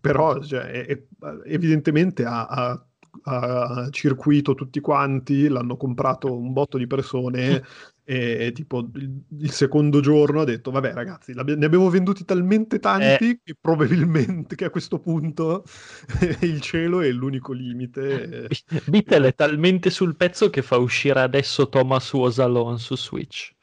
[0.00, 1.02] però cioè, è, è,
[1.46, 2.86] evidentemente ha, ha,
[3.24, 7.64] ha, circuito tutti quanti, l'hanno comprato un botto di persone
[8.06, 13.30] e, tipo il, il, secondo giorno ha detto vabbè ragazzi ne abbiamo venduti talmente tanti
[13.30, 13.40] eh.
[13.42, 15.64] che probabilmente che a questo punto
[16.42, 18.48] il cielo è l'unico limite
[18.86, 23.54] Beatle è talmente sul pezzo che fa uscire adesso Thomas Was Alone su Switch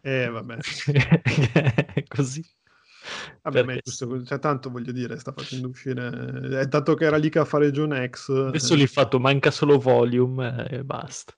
[0.00, 0.56] eh vabbè
[2.08, 2.42] così
[3.42, 6.60] Vabbè, ma è giusto, cioè, tanto voglio dire, sta facendo uscire.
[6.60, 8.30] È tanto che era lì che a fare John X.
[8.30, 8.76] Adesso eh.
[8.76, 11.34] l'hai fatto, manca solo volume e basta.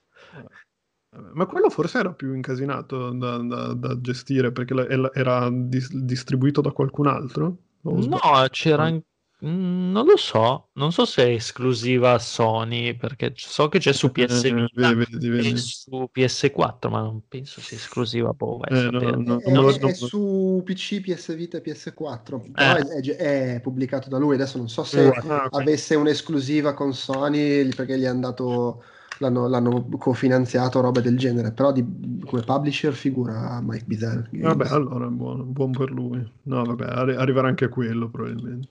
[1.33, 4.73] Ma quello forse era più incasinato da, da, da gestire perché
[5.13, 7.57] era dis- distribuito da qualcun altro?
[7.81, 8.19] No,
[8.49, 9.05] c'era anche
[9.45, 14.09] Mm, non lo so, non so se è esclusiva Sony, perché so che c'è su
[14.09, 15.51] PS eh, vedi, vedi.
[15.51, 18.31] e su PS4, ma non penso sia esclusiva.
[18.31, 22.75] Boh, eh, no, no, è, no, è, è, su PC, PS Vita e PS4, però
[22.77, 23.15] eh.
[23.15, 24.35] è, è, pubblicato da lui.
[24.35, 25.61] Adesso non so se ah, okay.
[25.61, 28.83] avesse un'esclusiva con Sony perché gli hanno dato
[29.19, 35.07] l'hanno, l'hanno cofinanziato robe del genere però di, come publisher figura Mike Bizzell vabbè allora
[35.07, 38.69] buono, buon per lui no vabbè arri- arriverà anche quello probabilmente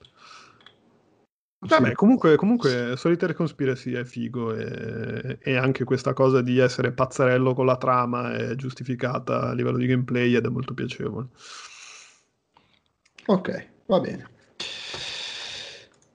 [1.66, 7.54] Vabbè, comunque, comunque Solitary Conspiracy è figo e, e, anche questa cosa di essere pazzarello
[7.54, 11.28] con la trama è giustificata a livello di gameplay ed è molto piacevole.
[13.26, 14.32] Ok, va bene.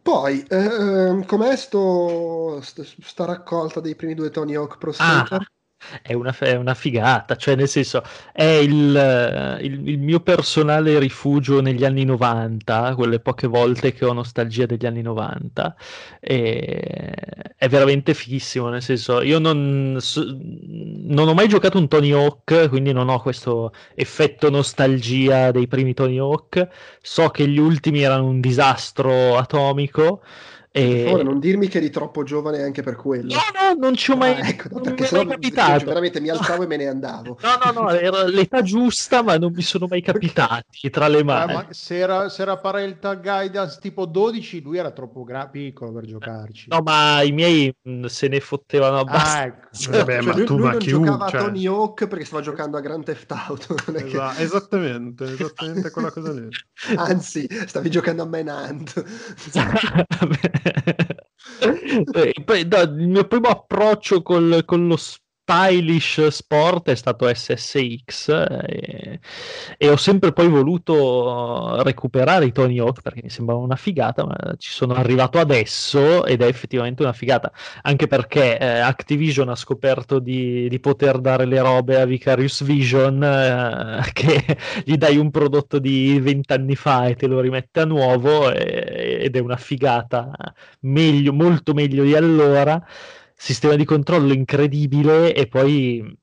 [0.10, 5.40] Poi, eh, com'è sto, sta raccolta dei primi due Tony Hawk Pro Skater?
[5.40, 5.59] Ah
[6.02, 11.62] è una, è una figata, cioè nel senso è il, il, il, mio personale rifugio
[11.62, 15.76] negli anni 90, quelle poche volte che ho nostalgia degli anni 90,
[16.20, 17.14] e
[17.56, 22.92] è veramente fighissimo, nel senso io non, non ho mai giocato un Tony Hawk, quindi
[22.92, 26.68] non ho questo effetto nostalgia dei primi Tony Hawk,
[27.02, 30.22] so che gli ultimi erano un disastro atomico,
[30.72, 31.04] e...
[31.06, 33.34] Favore, non dirmi che eri troppo giovane anche per quello.
[33.34, 35.86] No, no, non ci ho mai, ah, ecco, no, perché sennò capitato.
[35.86, 37.40] veramente mi alzavo e me ne andavo.
[37.42, 41.54] No, no, no, era l'età giusta, ma non mi sono mai capitati tra le mani.
[41.54, 46.06] Eh, se, era, se era Parental Guidance tipo 12, lui era troppo gra- piccolo per
[46.06, 46.68] giocarci.
[46.70, 49.40] No, ma i miei mh, se ne fottevano ah, abbastanza.
[49.40, 49.68] Ah, ecco.
[49.98, 51.40] Vabbè, cioè, lui, tu, lui ma non chiù, giocava cioè...
[51.40, 53.76] a Tony Hawk perché stava giocando a Grand Theft Auto.
[53.76, 54.42] Esatto, che...
[54.44, 56.48] Esattamente, esattamente quella cosa lì.
[56.96, 59.04] Anzi, stavi giocando a Manhunt.
[62.44, 64.98] poi, no, il mio primo approccio col, con lo
[65.50, 68.30] stylish sport è stato SSX
[68.68, 69.20] e,
[69.78, 74.36] e, ho sempre poi voluto recuperare i Tony Hawk perché mi sembrava una figata, ma
[74.58, 77.52] ci sono arrivato adesso ed è effettivamente una figata,
[77.82, 83.24] anche perché eh, Activision ha scoperto di, di, poter dare le robe a Vicarious Vision
[83.24, 88.52] eh, che gli dai un prodotto di vent'anni fa e te lo rimette a nuovo
[88.52, 90.32] e, ed è una figata
[90.82, 92.86] meglio, molto meglio di allora
[93.40, 96.18] sistema di controllo incredibile e poi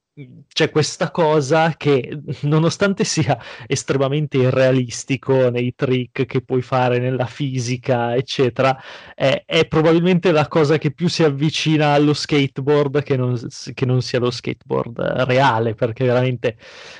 [0.48, 8.14] c'è questa cosa che nonostante sia estremamente irrealistico nei trick che puoi fare nella fisica
[8.14, 8.78] eccetera
[9.14, 13.38] è, è probabilmente la cosa che più si avvicina allo skateboard che non,
[13.74, 16.56] che non sia lo skateboard reale perché veramente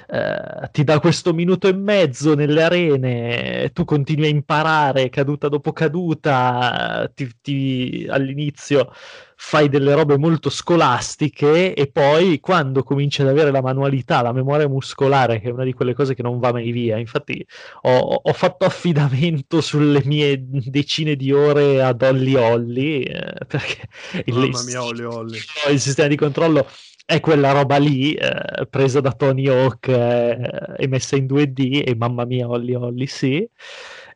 [0.09, 5.73] eh, ti dà questo minuto e mezzo nelle arene tu continui a imparare caduta dopo
[5.73, 8.91] caduta ti, ti, all'inizio
[9.39, 14.67] fai delle robe molto scolastiche e poi quando cominci ad avere la manualità, la memoria
[14.67, 17.47] muscolare, che è una di quelle cose che non va mai via, infatti
[17.83, 23.89] ho, ho fatto affidamento sulle mie decine di ore ad Olli Olli, eh, perché
[24.25, 25.39] il, mia, Olli Olli.
[25.71, 26.67] il sistema di controllo
[27.05, 31.95] è quella roba lì eh, presa da Tony Hawk eh, e messa in 2D e
[31.95, 33.49] mamma mia Olli Olli sì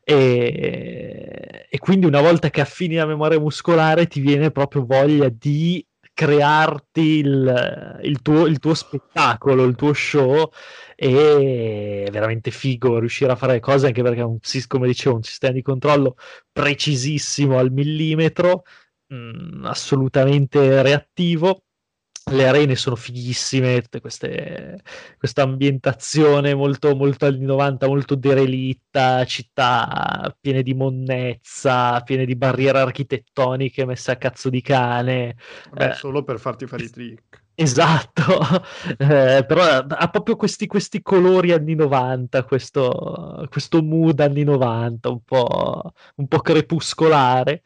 [0.03, 5.85] e, e, quindi una volta che affini la memoria muscolare ti viene proprio voglia di
[6.13, 10.51] crearti il, il, tuo, il tuo spettacolo, il tuo show.
[10.97, 15.23] E è veramente figo riuscire a fare cose anche perché è un, come dicevo un
[15.23, 16.17] sistema di controllo
[16.53, 18.65] precisissimo al millimetro
[19.07, 21.63] mh, mm, assolutamente reattivo
[22.31, 24.83] le arene sono fighissime, tutte queste,
[25.19, 32.79] questa ambientazione molto, molto anni 90, molto derelitta, città piene di monnezza, piene di barriere
[32.79, 35.37] architettoniche messe a cazzo di cane.
[35.71, 37.40] Vabbè, eh, solo per farti fare i trick.
[37.55, 38.23] Esatto,
[38.97, 45.21] eh, però ha proprio questi, questi, colori anni 90, questo, questo mood anni 90, un
[45.23, 47.63] po', un po', crepuscolare.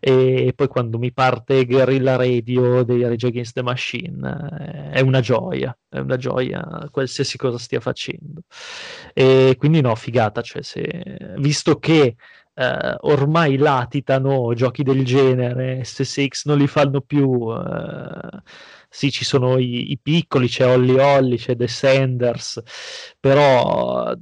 [0.00, 5.20] E poi quando mi parte Guerrilla Radio dei Rage Against the Machine, eh, è una
[5.20, 8.42] gioia, è una gioia qualsiasi cosa stia facendo.
[9.12, 12.16] E quindi no, figata, cioè se, visto che
[12.54, 17.52] eh, ormai latitano giochi del genere, SSX non li fanno più.
[17.52, 18.42] Eh,
[18.94, 22.62] sì, ci sono i, i piccoli, c'è Holly Holly, c'è The Sanders,
[23.18, 24.14] però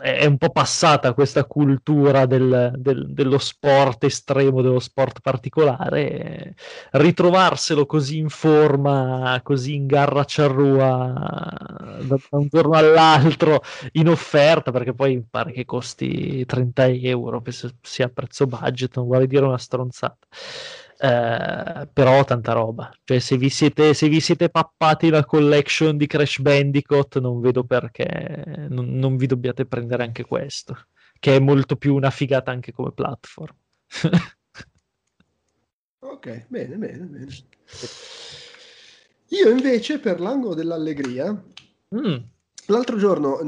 [0.00, 6.56] è un po' passata questa cultura del, del, dello sport estremo, dello sport particolare,
[6.92, 11.52] ritrovarselo così in forma, così in garra ciarrua
[12.02, 13.62] da, un giorno all'altro
[13.92, 19.26] in offerta, perché poi pare che costi 30 euro, penso sia prezzo budget, non vuole
[19.28, 20.26] dire una stronzata.
[21.02, 22.92] Eh, però tanta roba.
[23.04, 27.64] Cioè, se vi, siete, se vi siete pappati la collection di Crash Bandicoot, non vedo
[27.64, 30.76] perché non, non vi dobbiate prendere anche questo,
[31.18, 33.56] che è molto più una figata anche come platform.
[36.00, 37.28] ok, bene, bene, bene.
[39.28, 41.32] Io invece, per l'angolo dell'allegria,
[41.94, 42.16] mm.
[42.70, 43.40] L'altro giorno,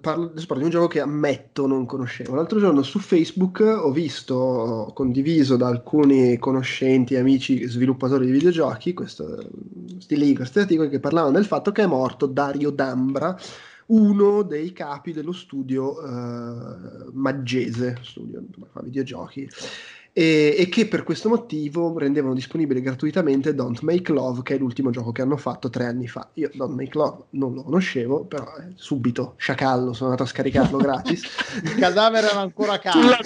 [0.00, 2.34] parlo, adesso parlo di un gioco che ammetto non conoscevo.
[2.34, 9.48] L'altro giorno su Facebook ho visto, condiviso da alcuni conoscenti, amici, sviluppatori di videogiochi, questo,
[9.90, 13.34] questi questi articoli che parlavano del fatto che è morto Dario Dambra,
[13.86, 19.48] uno dei capi dello studio uh, Maggese, studio fa videogiochi
[20.16, 24.90] e, e, che per questo motivo rendevano disponibile gratuitamente Don't Make Love, che è l'ultimo
[24.90, 26.28] gioco che hanno fatto tre anni fa.
[26.34, 30.78] Io Don't Make Love non lo conoscevo, però eh, subito, sciacallo, sono andato a scaricarlo
[30.78, 31.24] gratis.
[31.64, 33.18] Il cadavere era ancora a casa.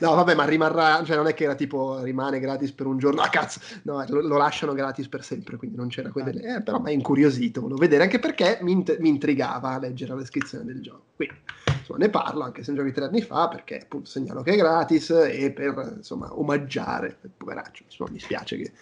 [0.00, 3.20] no, vabbè, ma rimarrà, cioè non è che era tipo rimane gratis per un giorno,
[3.26, 6.30] ah cazzo, no, lo, lo lasciano gratis per sempre, quindi non c'era quelle...
[6.40, 10.12] Eh, però mi ha incuriosito, volevo vedere, anche perché mi, int- mi intrigava a leggere
[10.12, 11.02] la descrizione del gioco.
[11.16, 11.34] Quindi,
[11.78, 14.52] insomma, ne parlo, anche se un gioco di tre anni fa, perché appunto segnalo che
[14.52, 18.72] è gratis, e per insomma omaggiare il poveraccio, insomma, mi spiace che,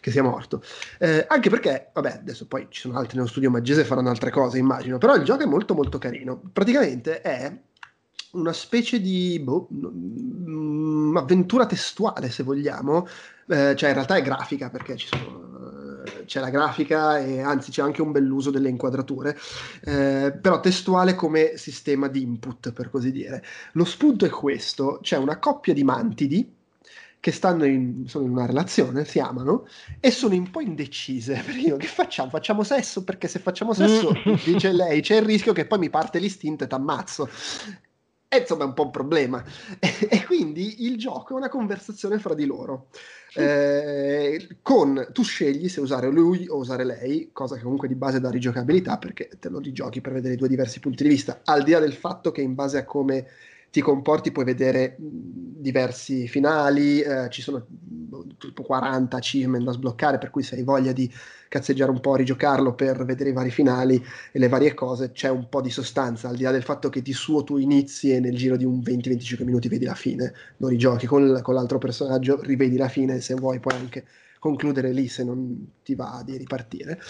[0.00, 0.62] che sia morto.
[0.98, 4.58] Eh, anche perché, vabbè, adesso poi ci sono altri nello studio maggese faranno altre cose,
[4.58, 6.40] immagino, però il gioco è molto molto carino.
[6.52, 7.56] Praticamente è
[8.32, 13.06] una specie di boh, mh, avventura testuale, se vogliamo,
[13.48, 15.51] eh, cioè in realtà è grafica perché ci sono
[16.32, 19.38] c'è la grafica e anzi c'è anche un bell'uso delle inquadrature,
[19.84, 23.44] eh, però testuale come sistema di input, per così dire.
[23.72, 26.54] Lo spunto è questo, c'è una coppia di mantidi
[27.20, 29.66] che stanno in, sono in una relazione, si amano
[30.00, 31.34] e sono un po' indecise.
[31.44, 32.30] Perché io, che facciamo?
[32.30, 33.04] Facciamo sesso?
[33.04, 36.66] Perché se facciamo sesso, dice lei, c'è il rischio che poi mi parte l'istinto e
[36.66, 36.74] ti
[38.34, 39.44] E insomma è un po' un problema.
[39.78, 42.86] E, e quindi il gioco è una conversazione fra di loro.
[43.34, 48.20] Eh, con tu scegli se usare lui o usare lei, cosa che comunque di base
[48.20, 51.62] dà rigiocabilità perché te lo rigiochi per vedere i due diversi punti di vista, al
[51.62, 53.26] di là del fatto che in base a come
[53.72, 57.66] ti comporti puoi vedere diversi finali, eh, ci sono
[58.38, 61.10] tipo 40 achievement da sbloccare, per cui se hai voglia di
[61.48, 65.48] cazzeggiare un po', rigiocarlo per vedere i vari finali e le varie cose, c'è un
[65.48, 68.36] po' di sostanza, al di là del fatto che di suo tu inizi e nel
[68.36, 72.76] giro di un 20-25 minuti vedi la fine, lo rigiochi con, con l'altro personaggio, rivedi
[72.76, 74.04] la fine, se vuoi puoi anche
[74.42, 77.00] concludere lì se non ti va di ripartire.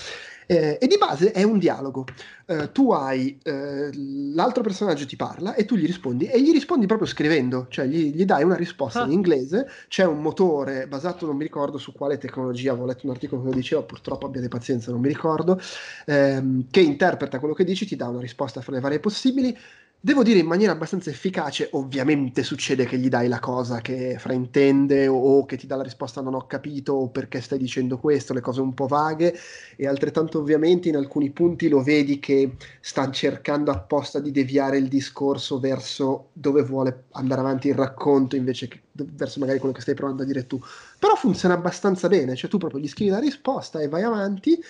[0.46, 2.04] Eh, e di base è un dialogo.
[2.44, 3.88] Eh, tu hai eh,
[4.34, 8.14] l'altro personaggio ti parla e tu gli rispondi e gli rispondi proprio scrivendo, cioè gli,
[8.14, 9.06] gli dai una risposta ah.
[9.06, 9.66] in inglese.
[9.88, 13.48] C'è un motore basato, non mi ricordo su quale tecnologia, avevo letto un articolo che
[13.48, 15.58] lo diceva, purtroppo abbiate pazienza, non mi ricordo,
[16.04, 19.56] ehm, che interpreta quello che dici, ti dà una risposta fra le varie possibili.
[20.04, 25.06] Devo dire in maniera abbastanza efficace, ovviamente succede che gli dai la cosa che fraintende
[25.06, 28.40] o, che ti dà la risposta non ho capito o perché stai dicendo questo, le
[28.40, 29.32] cose un po' vaghe
[29.76, 34.88] e altrettanto ovviamente in alcuni punti lo vedi che sta cercando apposta di deviare il
[34.88, 39.94] discorso verso dove vuole andare avanti il racconto invece che verso magari quello che stai
[39.94, 40.60] provando a dire tu.
[40.98, 44.60] Però funziona abbastanza bene, cioè tu proprio gli scrivi la risposta e vai avanti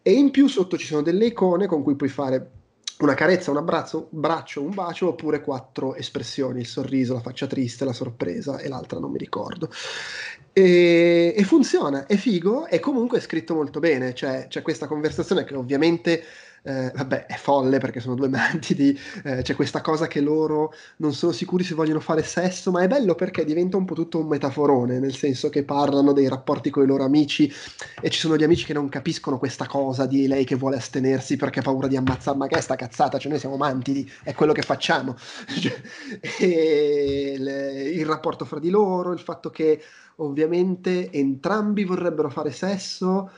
[0.00, 2.52] e in più sotto ci sono delle icone con cui puoi fare
[2.98, 7.84] una carezza, un abbraccio, braccio, un bacio, oppure quattro espressioni, il sorriso, la faccia triste,
[7.84, 9.70] la sorpresa e l'altra non mi ricordo.
[10.52, 15.44] E, e funziona, è figo e comunque è scritto molto bene, cioè c'è questa conversazione
[15.44, 16.24] che ovviamente
[16.62, 21.12] eh, vabbè, è folle perché sono due mantidi, eh, c'è questa cosa che loro non
[21.12, 24.26] sono sicuri se vogliono fare sesso, ma è bello perché diventa un po' tutto un
[24.26, 27.52] metaforone, nel senso che parlano dei rapporti con i loro amici
[28.00, 31.36] e ci sono gli amici che non capiscono questa cosa di lei che vuole astenersi
[31.36, 34.34] perché ha paura di ammazzare, ma che è sta cazzata, cioè noi siamo mantidi, è
[34.34, 35.16] quello che facciamo.
[36.38, 39.80] e le, il rapporto fra di loro, il fatto che
[40.16, 43.30] ovviamente entrambi vorrebbero fare sesso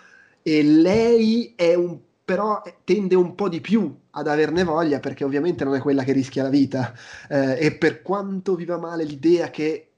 [0.43, 1.99] e lei è un
[2.31, 6.13] però tende un po' di più ad averne voglia perché ovviamente non è quella che
[6.13, 6.95] rischia la vita
[7.29, 9.91] eh, e per quanto viva male l'idea che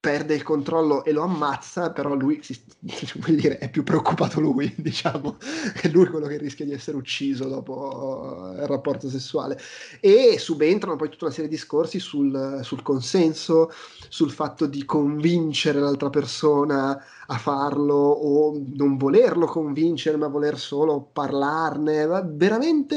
[0.00, 2.58] perde il controllo e lo ammazza, però lui si,
[3.16, 5.38] vuol dire, è più preoccupato lui, diciamo,
[5.80, 9.58] è lui quello che rischia di essere ucciso dopo il rapporto sessuale.
[10.00, 13.70] E subentrano poi tutta una serie di discorsi sul, sul consenso,
[14.08, 21.08] sul fatto di convincere l'altra persona a farlo o non volerlo convincere, ma voler solo
[21.12, 22.06] parlarne.
[22.32, 22.96] Veramente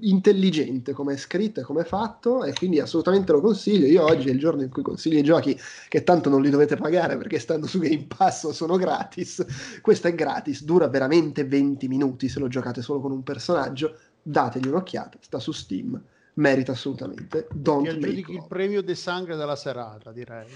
[0.00, 3.86] intelligente come è scritto e come è fatto, e quindi assolutamente lo consiglio.
[3.86, 6.76] Io oggi è il giorno in cui consiglio i giochi che tanto non li dovete
[6.76, 9.44] pagare perché stando su Game Pass sono gratis.
[9.80, 13.96] Questo è gratis, dura veramente 20 minuti se lo giocate solo con un personaggio.
[14.20, 16.00] Dategli un'occhiata, sta su Steam
[16.38, 17.46] merita assolutamente.
[17.52, 20.46] Don't Ti aggiudichi il premio de sangue della serata, direi.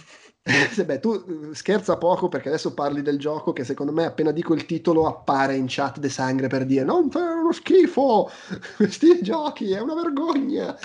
[0.85, 4.55] Beh, tu eh, scherza poco perché adesso parli del gioco che secondo me appena dico
[4.55, 8.29] il titolo appare in chat de sangre per dire non fare uno schifo,
[8.77, 10.77] questi giochi è una vergogna.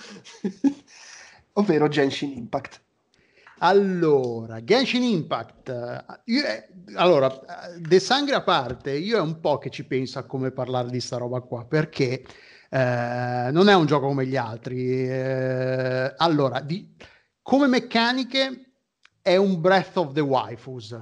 [1.54, 2.82] Ovvero Genshin Impact.
[3.60, 6.44] Allora, Genshin Impact, io,
[6.94, 7.42] allora,
[7.80, 11.00] De Sangre a parte, io è un po' che ci penso a come parlare di
[11.00, 12.24] sta roba qua, perché
[12.70, 15.08] eh, non è un gioco come gli altri.
[15.10, 16.96] Eh, allora, di,
[17.42, 18.72] come meccaniche
[19.22, 20.98] è un Breath of the Waifus.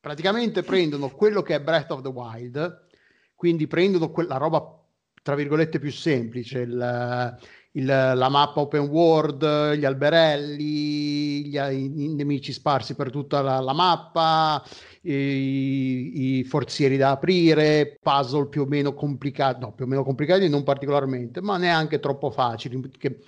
[0.00, 2.86] Praticamente prendono quello che è Breath of the Wild,
[3.34, 4.78] quindi prendono quella roba
[5.24, 7.38] tra virgolette più semplice, il,
[7.76, 13.72] il, la mappa open world, gli alberelli, gli, i nemici sparsi per tutta la, la
[13.72, 14.62] mappa,
[15.02, 20.48] i, i, forzieri da aprire, puzzle più o meno complicati, no, più o meno complicati
[20.48, 23.22] non particolarmente, ma neanche troppo facili, che,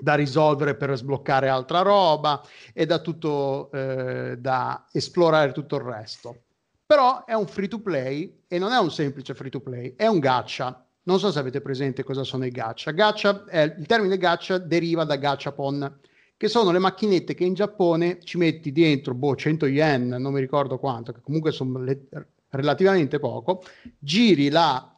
[0.00, 2.42] da risolvere per sbloccare altra roba
[2.72, 6.42] e da tutto eh, da esplorare tutto il resto.
[6.84, 10.06] Però è un free to play e non è un semplice free to play, è
[10.06, 12.92] un gacha non so se avete presente cosa sono i gacha.
[12.92, 16.00] gacha è, il termine gacha deriva da gachapon,
[16.36, 20.40] che sono le macchinette che in Giappone ci metti dentro, boh, 100 yen, non mi
[20.40, 22.06] ricordo quanto, che comunque sono le,
[22.48, 23.62] relativamente poco,
[23.98, 24.94] giri la,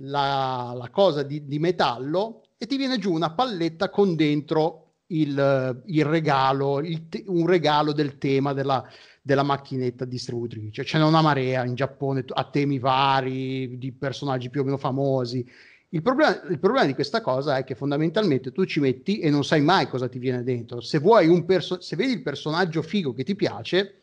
[0.00, 5.82] la, la cosa di, di, metallo e ti viene giù una palletta con dentro il,
[5.86, 8.84] il regalo, il un regalo del tema della,
[9.28, 10.86] della macchinetta distributrice.
[10.86, 15.46] Ce n'è una marea in Giappone a temi vari, di personaggi più o meno famosi.
[15.90, 19.44] Il problema, il problema, di questa cosa è che fondamentalmente tu ci metti e non
[19.44, 20.80] sai mai cosa ti viene dentro.
[20.80, 24.00] Se, vuoi un perso- se vedi il personaggio figo che ti piace,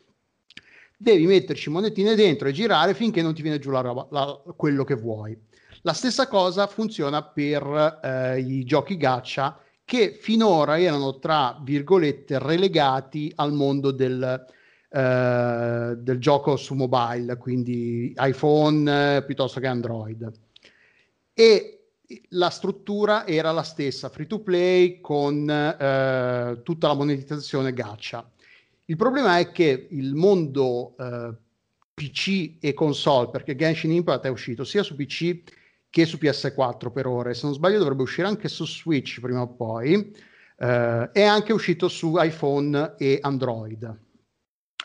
[0.96, 4.84] devi metterci monetine dentro e girare finché non ti viene giù la roba, la, quello
[4.84, 5.36] che vuoi.
[5.82, 13.32] La stessa cosa funziona per eh, i giochi gacha che finora erano tra virgolette relegati
[13.36, 14.54] al mondo del,
[14.96, 20.32] eh, del gioco su mobile, quindi iPhone eh, piuttosto che Android.
[21.34, 21.88] E
[22.30, 28.32] la struttura era la stessa, free to play con eh, tutta la monetizzazione gacha.
[28.86, 31.34] Il problema è che il mondo eh,
[31.94, 35.42] PC e console, perché Genshin Impact è uscito sia su PC
[35.90, 39.48] che su PS4 per ora, se non sbaglio dovrebbe uscire anche su Switch prima o
[39.48, 40.16] poi,
[40.58, 44.04] eh, è anche uscito su iPhone e Android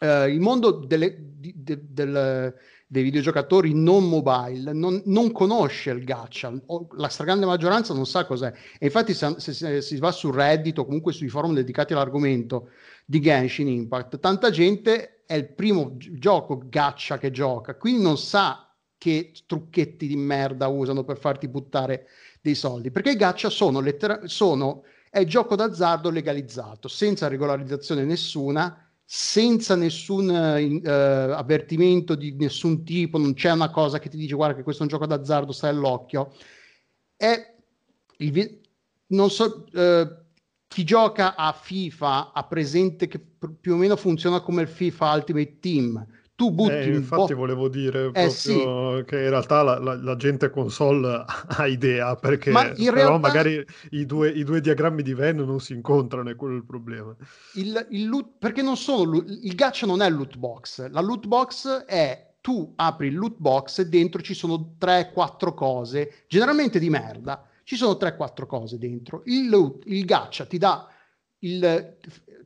[0.00, 2.54] eh, il mondo delle, di, de, del,
[2.86, 6.52] dei videogiocatori non mobile non, non, conosce il gacha,
[6.96, 8.52] la stragrande maggioranza non sa cos'è.
[8.78, 12.70] E infatti, se, se, si va su Reddit o comunque sui forum dedicati all'argomento
[13.04, 18.74] di Genshin Impact, tanta gente è il primo gioco gacha che gioca, quindi non sa
[18.98, 22.08] che trucchetti di merda usano per farti buttare
[22.40, 28.89] dei soldi, perché i gacha sono, lettera- sono è gioco d'azzardo legalizzato, senza regolarizzazione nessuna
[29.12, 34.54] senza nessun uh, avvertimento di nessun tipo, non c'è una cosa che ti dice guarda
[34.54, 36.32] che questo è un gioco d'azzardo, stai all'occhio.
[37.16, 37.56] È
[38.18, 38.60] il,
[39.06, 40.08] non so, uh,
[40.68, 45.58] chi gioca a FIFA ha presente che più o meno funziona come il FIFA Ultimate
[45.58, 46.06] Team
[46.40, 48.54] tu butti eh, infatti volevo dire eh, sì.
[49.04, 53.18] che in realtà la, la, la, gente console ha idea perché Ma però realtà...
[53.18, 57.14] magari i due, i due, diagrammi di Venn non si incontrano è quello il problema
[57.56, 61.84] il, il loot, perché non sono il gacha non è loot box la loot box
[61.84, 67.46] è tu apri il loot box e dentro ci sono 3-4 cose generalmente di merda
[67.64, 70.88] ci sono 3-4 cose dentro il, loot, il gacha ti dà
[71.40, 71.96] il,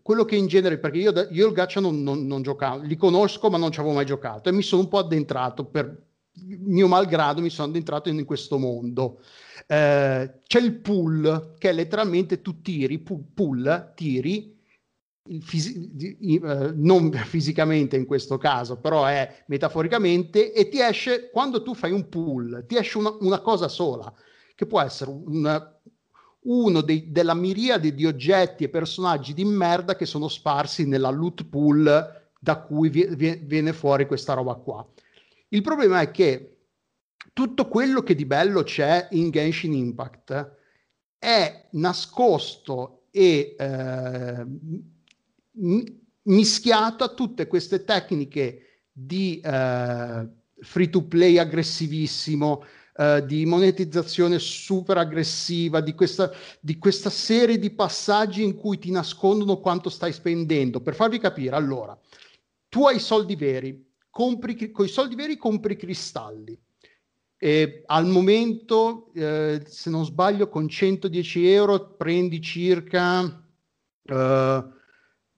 [0.03, 3.51] quello che in genere, perché io, io il gacha non, non, non, giocavo, li conosco
[3.51, 6.03] ma non ci avevo mai giocato e mi sono un po' addentrato per
[6.37, 9.21] mio malgrado mi sono addentrato in, in questo mondo.
[9.67, 14.55] Eh, c'è il pull che è letteralmente tu tiri, pull, pull tiri,
[15.41, 21.75] fisi- eh, non fisicamente in questo caso, però è metaforicamente, e ti esce, quando tu
[21.75, 24.13] fai un pull, ti esce una, una cosa sola,
[24.55, 25.73] che può essere un,
[26.45, 31.45] uno dei, della miriade di oggetti e personaggi di merda che sono sparsi nella loot
[31.45, 34.87] pool da cui vi- viene fuori questa roba qua.
[35.49, 36.57] Il problema è che
[37.33, 40.57] tutto quello che di bello c'è in Genshin Impact
[41.19, 44.47] è nascosto e eh,
[46.23, 50.29] mischiato a tutte queste tecniche di eh,
[50.61, 52.65] free to play aggressivissimo,
[52.97, 58.91] eh, di monetizzazione super aggressiva, di questa, di questa serie di passaggi in cui ti
[58.91, 60.81] nascondono quanto stai spendendo.
[60.81, 61.99] Per farvi capire, allora,
[62.69, 66.57] tu hai soldi veri, compri, con i soldi veri compri cristalli.
[67.37, 73.41] E al momento, eh, se non sbaglio, con 110 euro prendi circa...
[74.07, 74.74] Uh,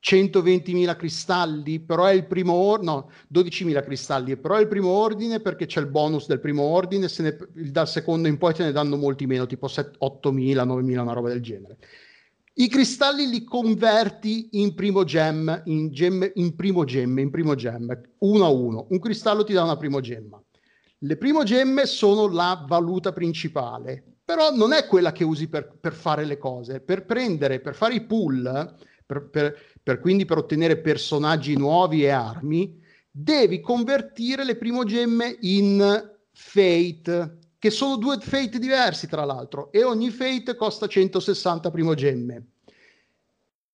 [0.07, 5.41] 120.000 cristalli, però è il primo ordine, no, 12.000 cristalli, però è il primo ordine
[5.41, 7.37] perché c'è il bonus del primo ordine, se ne,
[7.71, 11.43] dal secondo in poi te ne danno molti meno, tipo 8.000, 9.000, una roba del
[11.43, 11.79] genere.
[12.59, 18.01] I cristalli li converti in primo gem, in, gem, in primo gemme, in primo gem,
[18.19, 18.87] uno a uno.
[18.91, 20.41] Un cristallo ti dà una primo gemma.
[21.01, 25.93] Le primo gemme sono la valuta principale, però non è quella che usi per, per
[25.93, 26.81] fare le cose.
[26.81, 28.75] Per prendere, per fare i pull,
[29.05, 36.11] per, per, per, quindi per ottenere personaggi nuovi e armi, devi convertire le primogemme in
[36.33, 42.47] Fate, che sono due Fate diversi tra l'altro, e ogni Fate costa 160 primogemme.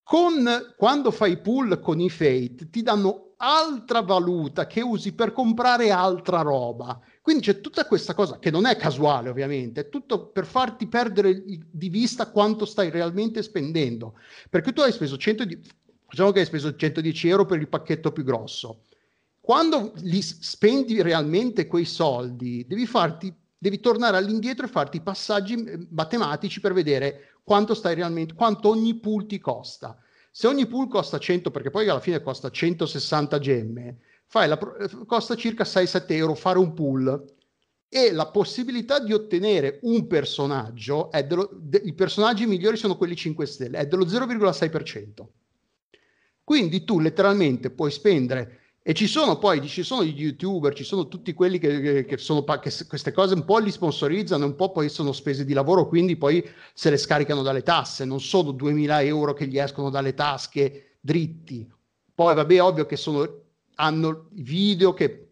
[0.03, 5.91] Con, quando fai pull con i Fate ti danno altra valuta che usi per comprare
[5.91, 7.01] altra roba.
[7.23, 11.43] Quindi c'è tutta questa cosa che non è casuale, ovviamente, è tutto per farti perdere
[11.43, 14.19] di vista quanto stai realmente spendendo.
[14.51, 15.81] Perché tu hai speso 110,
[16.13, 18.83] diciamo che hai speso 110 euro per il pacchetto più grosso.
[19.41, 25.87] Quando li spendi realmente quei soldi, devi farti devi tornare all'indietro e farti i passaggi
[25.91, 29.97] matematici per vedere quanto stai realmente, quanto ogni pool ti costa.
[30.33, 33.99] Se ogni pool costa 100, perché poi alla fine costa 160 gemme,
[34.33, 34.59] la,
[35.07, 37.25] costa circa 6-7 euro fare un pool
[37.89, 43.47] e la possibilità di ottenere un personaggio, dello, de, i personaggi migliori sono quelli 5
[43.47, 45.25] stelle, è dello 0,6%.
[46.45, 51.07] Quindi tu letteralmente puoi spendere, e ci sono poi, ci sono gli youtuber, ci sono
[51.07, 54.89] tutti quelli che, che, sono, che queste cose un po' li sponsorizzano, un po' poi
[54.89, 56.45] sono spese di lavoro, quindi poi
[56.75, 61.71] se le scaricano dalle tasse, non sono 2000 euro che gli escono dalle tasche dritti.
[62.13, 63.41] Poi vabbè, ovvio che sono
[63.77, 65.29] hanno video che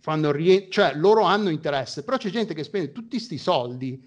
[0.00, 4.00] fanno rientro, cioè loro hanno interesse, però c'è gente che spende tutti questi soldi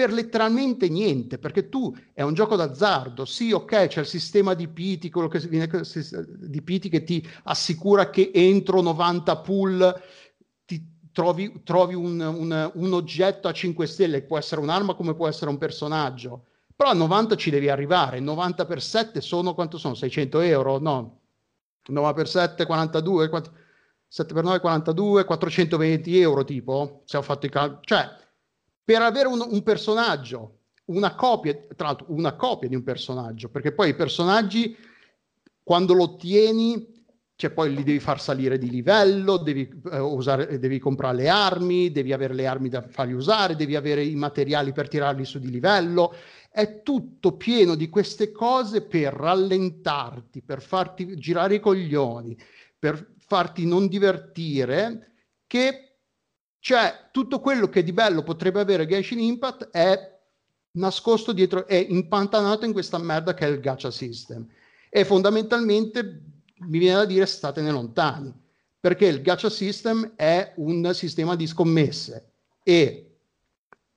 [0.00, 4.66] per letteralmente niente, perché tu è un gioco d'azzardo, sì, ok, c'è il sistema di
[4.66, 10.02] PT, quello che viene di PT che ti assicura che entro 90 pool
[10.64, 10.82] ti
[11.12, 15.50] trovi, trovi un, un, un oggetto a 5 stelle, può essere un'arma come può essere
[15.50, 19.92] un personaggio, però a 90 ci devi arrivare, 90 per 7 sono quanto sono?
[19.92, 20.78] 600 euro?
[20.78, 21.20] No,
[21.88, 23.52] 9 per 7, 42, 4,
[24.08, 27.80] 7 per 9, 42, 420 euro tipo, se ho fatto i calcoli.
[27.84, 28.28] Cioè,
[28.90, 33.70] per avere un, un, personaggio, una copia, tra l'altro una copia di un personaggio, perché
[33.70, 34.76] poi i personaggi,
[35.62, 37.04] quando lo ottieni,
[37.36, 41.92] cioè poi li devi far salire di livello, devi, eh, usare, devi comprare le armi,
[41.92, 45.50] devi avere le armi da farli usare, devi avere i materiali per tirarli su di
[45.50, 46.12] livello.
[46.50, 52.36] È tutto pieno di queste cose per rallentarti, per farti girare i coglioni,
[52.76, 55.12] per farti non divertire,
[55.46, 55.89] che
[56.60, 60.18] cioè tutto quello che di bello potrebbe avere Genshin Impact è
[60.72, 64.46] nascosto dietro, è impantanato in questa merda che è il gacha system.
[64.88, 66.22] E fondamentalmente
[66.58, 68.32] mi viene da dire statene lontani,
[68.78, 72.32] perché il gacha system è un sistema di scommesse
[72.62, 73.06] e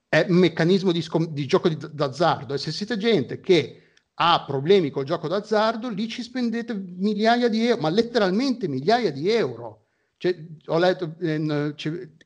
[0.07, 3.79] è un meccanismo di, scom- di gioco di, d'azzardo e se siete gente che
[4.15, 9.29] ha problemi col gioco d'azzardo, lì ci spendete migliaia di euro, ma letteralmente migliaia di
[9.29, 9.82] euro.
[10.23, 10.37] Cioè,
[10.67, 11.75] ho letto eh,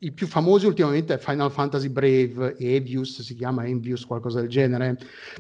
[0.02, 5.00] i più famosi ultimamente è Final Fantasy Brave, Evius si chiama Envious, qualcosa del genere.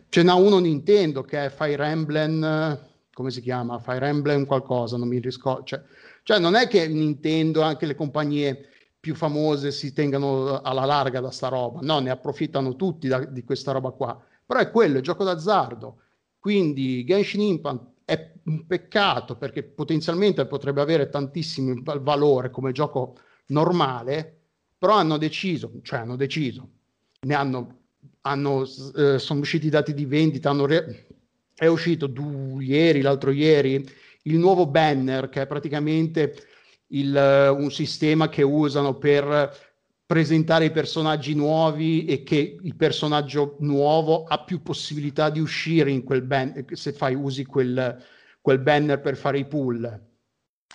[0.10, 2.80] Ce n'ha uno Nintendo che è Fire Emblem,
[3.14, 3.78] come si chiama?
[3.78, 5.66] Fire Emblem qualcosa, non mi ricordo.
[5.66, 5.84] Cioè,
[6.24, 8.70] cioè non è che Nintendo, anche le compagnie
[9.00, 13.44] più famose si tengano alla larga da sta roba, no, ne approfittano tutti da, di
[13.44, 16.02] questa roba qua, però è quello, è gioco d'azzardo,
[16.40, 23.18] quindi Genshin Impact è un peccato perché potenzialmente potrebbe avere tantissimo valore come gioco
[23.48, 24.44] normale,
[24.78, 26.70] però hanno deciso, cioè hanno deciso,
[27.24, 27.80] ne hanno,
[28.22, 28.66] hanno
[28.96, 31.08] eh, sono usciti i dati di vendita, re-
[31.54, 33.86] è uscito du- ieri, l'altro ieri,
[34.24, 36.34] il nuovo banner che è praticamente
[36.92, 39.67] il, un sistema che usano per
[40.08, 46.04] presentare i personaggi nuovi e che il personaggio nuovo ha più possibilità di uscire in
[46.04, 48.04] quel banner se fai usi quel,
[48.42, 50.06] quel banner per fare i pull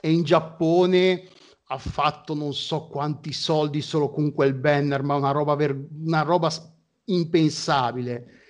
[0.04, 1.28] e in Giappone
[1.68, 6.22] ha fatto non so quanti soldi solo con quel banner, ma una roba, ver- una
[6.22, 6.50] roba
[7.04, 8.40] impensabile.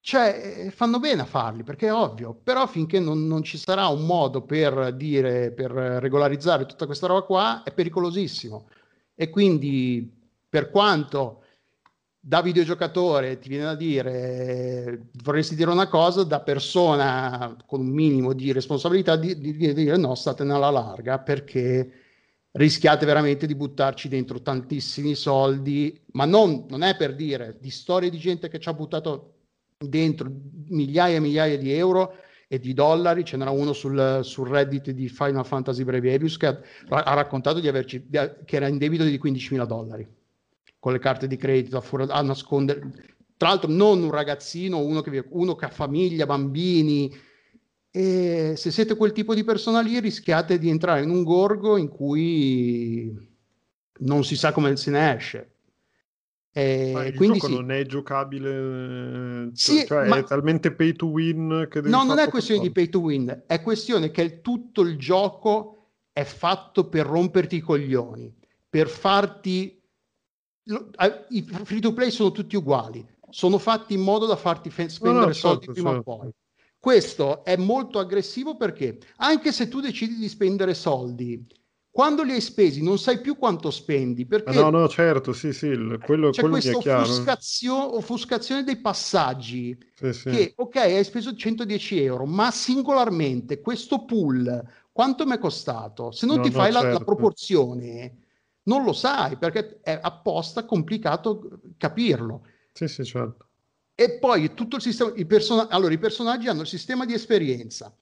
[0.00, 3.88] Cioè, eh, fanno bene a farli perché è ovvio, però finché non, non, ci sarà
[3.88, 8.68] un modo per dire, per regolarizzare tutta questa roba qua, è pericolosissimo.
[9.20, 10.10] E quindi,
[10.48, 11.42] per quanto
[12.18, 18.32] da videogiocatore ti viene da dire, vorresti dire una cosa, da persona con un minimo
[18.32, 21.92] di responsabilità di, di, di dire no, statene alla larga perché
[22.52, 28.08] rischiate veramente di buttarci dentro tantissimi soldi, ma non, non è per dire di storie
[28.08, 29.34] di gente che ci ha buttato
[29.76, 30.32] dentro
[30.68, 32.14] migliaia e migliaia di euro
[32.52, 33.24] e di dollari.
[33.24, 36.58] Ce n'era uno sul, sul Reddit di Final Fantasy Breviarius che ha,
[36.88, 40.08] ha raccontato di averci, che era in debito di 15.000 dollari
[40.80, 42.80] con le carte di credito a, fuori, a nascondere.
[43.36, 47.16] Tra l'altro non un ragazzino, uno che, uno che ha famiglia, bambini.
[47.88, 51.88] E se siete quel tipo di persona lì rischiate di entrare in un gorgo in
[51.88, 53.14] cui
[53.98, 55.49] non si sa come se ne esce.
[56.52, 57.58] E ma il quindi gioco sì.
[57.60, 60.16] non è giocabile, sì, cioè ma...
[60.16, 63.62] è talmente pay to win che No, non è questione di pay to win, è
[63.62, 68.34] questione che il, tutto il gioco è fatto per romperti i coglioni,
[68.68, 69.80] per farti
[71.28, 75.26] i free to play sono tutti uguali, sono fatti in modo da farti spendere no,
[75.26, 76.10] no, soldi certo, prima certo.
[76.10, 76.30] o poi.
[76.80, 81.46] Questo è molto aggressivo perché anche se tu decidi di spendere soldi,
[81.90, 84.24] quando li hai spesi non sai più quanto spendi.
[84.24, 85.70] Perché no, no, certo, sì, sì,
[86.04, 90.30] quello, c'è questa offuscazio- offuscazione dei passaggi sì, sì.
[90.30, 94.62] che, ok, hai speso 110 euro, ma singolarmente questo pool
[94.92, 96.10] quanto mi è costato?
[96.12, 96.98] Se non no, ti fai la, certo.
[96.98, 98.18] la proporzione
[98.64, 102.46] non lo sai perché è apposta complicato capirlo.
[102.72, 103.46] Sì, sì, certo.
[103.94, 107.94] E poi tutto il sistema, i, person- allora, i personaggi hanno il sistema di esperienza,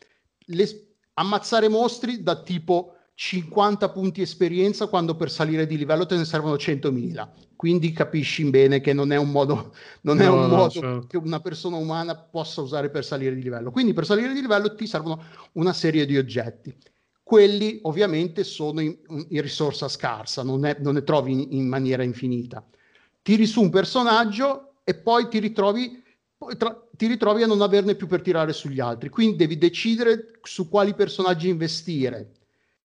[0.47, 6.25] Le, ammazzare mostri da tipo 50 punti esperienza quando per salire di livello te ne
[6.25, 7.29] servono 100.000.
[7.57, 11.07] Quindi capisci bene che non è un modo, non no, è un no, modo certo.
[11.09, 13.73] che una persona umana possa usare per salire di livello.
[13.73, 15.21] Quindi per salire di livello ti servono
[15.55, 16.73] una serie di oggetti
[17.25, 18.97] quelli ovviamente sono in,
[19.29, 22.65] in risorsa scarsa, non, è, non ne trovi in, in, maniera infinita.
[23.21, 26.03] Tiri su un personaggio e poi ti ritrovi,
[26.57, 30.71] tra, ti ritrovi a non averne più per tirare sugli altri, quindi devi decidere su
[30.71, 32.33] quali personaggi investire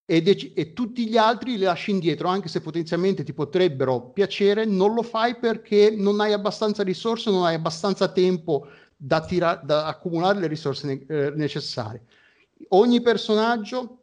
[0.05, 4.65] e, dec- e tutti gli altri li lasci indietro, anche se potenzialmente ti potrebbero piacere,
[4.65, 9.85] non lo fai perché non hai abbastanza risorse, non hai abbastanza tempo da, tira- da
[9.85, 12.03] accumulare le risorse ne- eh, necessarie.
[12.69, 13.99] Ogni personaggio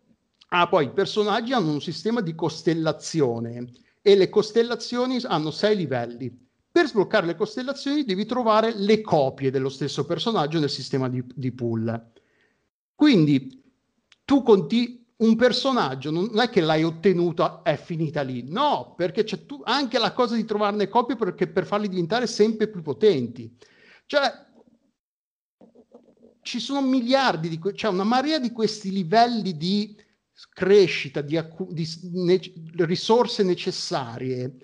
[0.53, 3.71] Ah, poi i personaggi hanno un sistema di costellazione
[4.03, 6.49] e le costellazioni hanno sei livelli.
[6.73, 11.53] Per sbloccare le costellazioni devi trovare le copie dello stesso personaggio nel sistema di, di
[11.53, 12.11] pool.
[12.97, 13.63] Quindi
[14.25, 18.45] tu conti un personaggio, non è che l'hai ottenuto, è finita lì.
[18.49, 22.69] No, perché c'è tu, anche la cosa di trovarne copie perché, per farli diventare sempre
[22.69, 23.55] più potenti.
[24.07, 24.49] Cioè,
[26.43, 29.95] ci sono miliardi di, c'è cioè una marea di questi livelli di
[30.53, 32.41] crescita di, accu- di ne-
[32.79, 34.57] risorse necessarie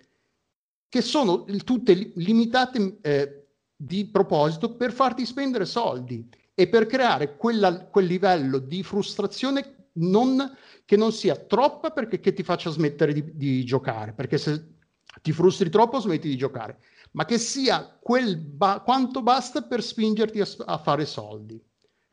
[0.88, 3.46] che sono tutte limitate eh,
[3.76, 10.56] di proposito per farti spendere soldi e per creare quella, quel livello di frustrazione non,
[10.84, 14.74] che non sia troppa perché che ti faccia smettere di, di, giocare, perché se
[15.22, 16.78] ti frustri troppo smetti di giocare,
[17.12, 21.62] ma che sia quel ba- quanto basta per spingerti a, a fare soldi.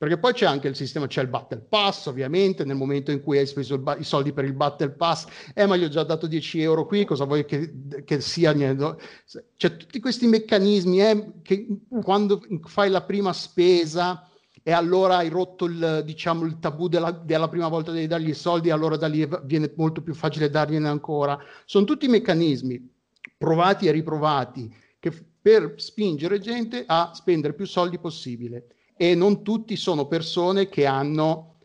[0.03, 3.37] Perché poi c'è anche il sistema, c'è il Battle Pass, ovviamente, nel momento in cui
[3.37, 6.27] hai speso ba- i soldi per il Battle Pass, eh, ma gli ho già dato
[6.27, 7.73] 10 euro qui, cosa vuoi che,
[8.03, 8.53] che sia?
[8.53, 11.67] C'è tutti questi meccanismi eh, che
[12.01, 14.27] quando fai la prima spesa
[14.63, 18.33] e allora hai rotto il, diciamo, il tabù della, della prima volta di dargli i
[18.33, 21.37] soldi, allora da lì viene molto più facile dargliene ancora.
[21.65, 22.89] Sono tutti meccanismi
[23.37, 25.11] provati e riprovati che,
[25.41, 31.57] per spingere gente a spendere più soldi possibile e non tutti sono persone che hanno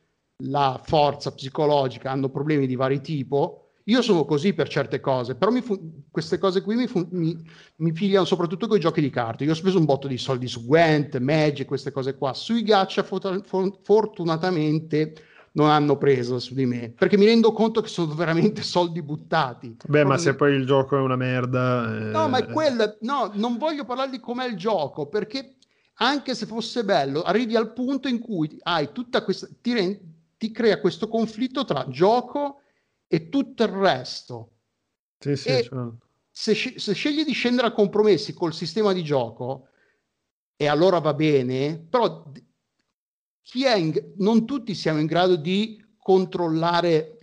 [0.45, 3.68] la forza psicologica, hanno problemi di vari tipo.
[3.89, 7.37] Io sono così per certe cose, però fu- queste cose qui mi, fu- mi,
[7.77, 9.45] mi pigliano soprattutto con i giochi di carte.
[9.45, 12.35] Io ho speso un botto di soldi su Gwent, Magic, queste cose qua.
[12.35, 13.47] Sui gacha fot-
[13.83, 15.15] fortunatamente
[15.53, 19.77] non hanno preso su di me perché mi rendo conto che sono veramente soldi buttati.
[19.87, 21.97] Beh, ma se poi il gioco è una merda.
[21.97, 22.11] Eh...
[22.11, 22.95] No, ma è quella.
[23.01, 25.57] No, non voglio parlare di com'è il gioco perché
[26.01, 29.99] anche se fosse bello, arrivi al punto in cui hai tutta questa, ti, rend,
[30.37, 32.61] ti crea questo conflitto tra gioco
[33.09, 34.53] e tutto il resto.
[35.19, 35.99] Sì, sì, certo.
[36.31, 39.67] se, se, scegli di scendere a compromessi col sistema di gioco,
[40.55, 42.31] e allora va bene, però
[43.43, 47.19] chi è in, non tutti siamo in grado di controllare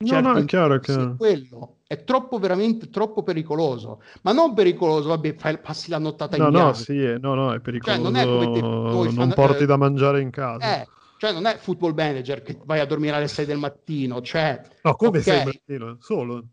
[0.00, 1.16] No, certo no, è chiaro, è chiaro.
[1.16, 6.44] quello è troppo veramente troppo pericoloso ma non pericoloso vabbè fai, passi la nottata No,
[6.44, 8.02] in no, bianco sì, eh, no, no, è Cioè, pericoloso.
[8.02, 10.82] non è come te- non fan- porti da mangiare in casa.
[10.82, 10.88] eh,
[11.18, 14.94] cioè non è football manager che vai a dormire alle 6 del mattino cioè no,
[14.96, 15.96] come ok, sei mattino?
[16.00, 16.46] Solo.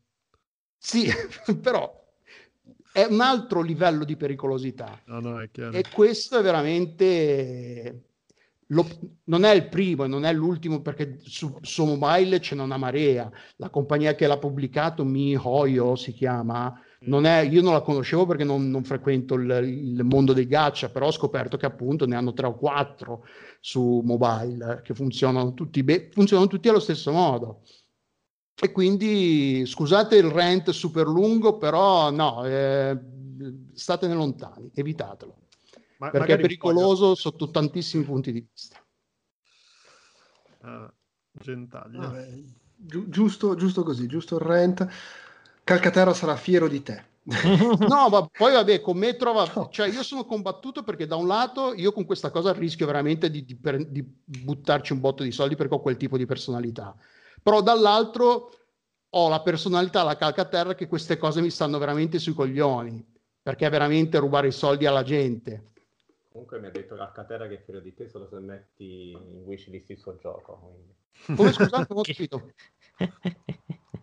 [0.77, 1.07] sì
[1.61, 2.03] però
[2.91, 5.71] è un altro livello di pericolosità No, no, è chiaro.
[5.77, 8.01] e questo è veramente
[8.69, 8.87] lo-
[9.25, 13.29] non è il primo e non è l'ultimo perché su, su mobile c'è una marea
[13.57, 18.43] la compagnia che l'ha pubblicato MiHoYo si chiama non è, io non la conoscevo perché
[18.43, 22.33] non, non frequento il, il mondo dei gacha però ho scoperto che appunto ne hanno
[22.33, 23.25] tre o quattro
[23.59, 27.61] su mobile che funzionano tutti, be- funzionano tutti allo stesso modo
[28.59, 32.97] e quindi scusate il rant super lungo però no eh,
[33.73, 35.35] statene lontani evitatelo
[35.97, 38.83] Ma- perché è pericoloso sotto tantissimi punti di vista.
[40.61, 40.93] voglio- ah,
[41.31, 41.99] Gentaglia.
[41.99, 42.27] Vabbè,
[42.75, 44.87] giu- giusto, giusto così, giusto il rent.
[45.65, 47.13] Calcaterra sarà fiero di te.
[47.89, 49.67] No, ma poi vabbè, con me trova, No.
[49.71, 53.43] cioè io sono combattuto perché da un lato io con questa cosa rischio veramente di,
[53.43, 56.95] di per- di buttarci un botto di soldi perché ho quel tipo di personalità,
[57.41, 58.51] però dall'altro
[59.09, 63.03] ho la personalità, la calcaterra che queste cose mi stanno veramente sui coglioni,
[63.41, 65.71] perché è veramente rubare i soldi alla gente.
[66.31, 69.89] Comunque mi ha detto Calcaterra che è fiero di te solo se metti in wishlist
[69.89, 70.59] il suo gioco.
[70.61, 70.93] quindi.
[71.37, 72.51] Come scusate, non ho capito.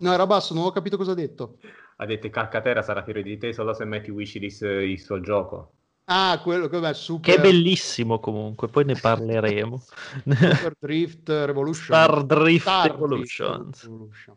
[0.02, 1.58] No, era basso, non ho capito cosa ha detto.
[1.96, 5.74] Ha detto che Calcaterra sarà fiero di te solo se metti wishlist il suo gioco.
[6.06, 9.80] Ah, quello che è super, Che è bellissimo comunque, poi ne parleremo.
[10.26, 11.84] Super Drift Revolution.
[11.84, 13.82] Star Drift Star Evolutions.
[13.84, 14.34] Revolution.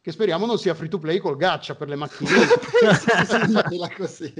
[0.00, 2.30] Che speriamo non sia free to play col gaccia per le macchine.
[3.96, 4.32] Così.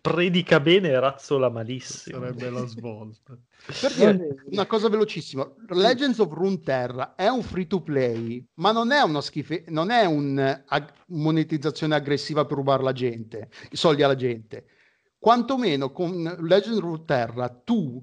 [0.00, 2.18] Predica bene e razzola malissimo.
[2.18, 3.38] Sarebbe la svolta.
[3.80, 8.90] per dire una cosa velocissima, Legends of Runeterra è un free to play, ma non
[8.90, 14.02] è una schife, non è un ag- monetizzazione aggressiva per rubare la gente, i soldi
[14.02, 14.66] alla gente.
[15.18, 18.02] Quantomeno con Legends of Runeterra tu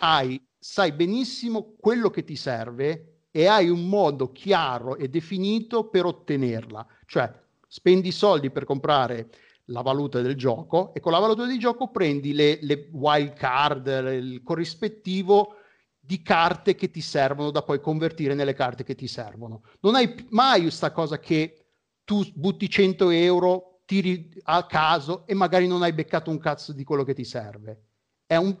[0.00, 6.06] hai, sai benissimo quello che ti serve e hai un modo chiaro e definito per
[6.06, 6.86] ottenerla.
[7.04, 7.32] Cioè,
[7.68, 9.28] spendi soldi per comprare
[9.66, 13.86] la valuta del gioco e con la valuta del gioco prendi le, le wild card,
[13.86, 15.56] il corrispettivo
[15.98, 19.62] di carte che ti servono da poi convertire nelle carte che ti servono.
[19.80, 21.66] Non hai mai questa cosa che
[22.04, 26.84] tu butti 100 euro, tiri a caso e magari non hai beccato un cazzo di
[26.84, 27.82] quello che ti serve.
[28.24, 28.56] È un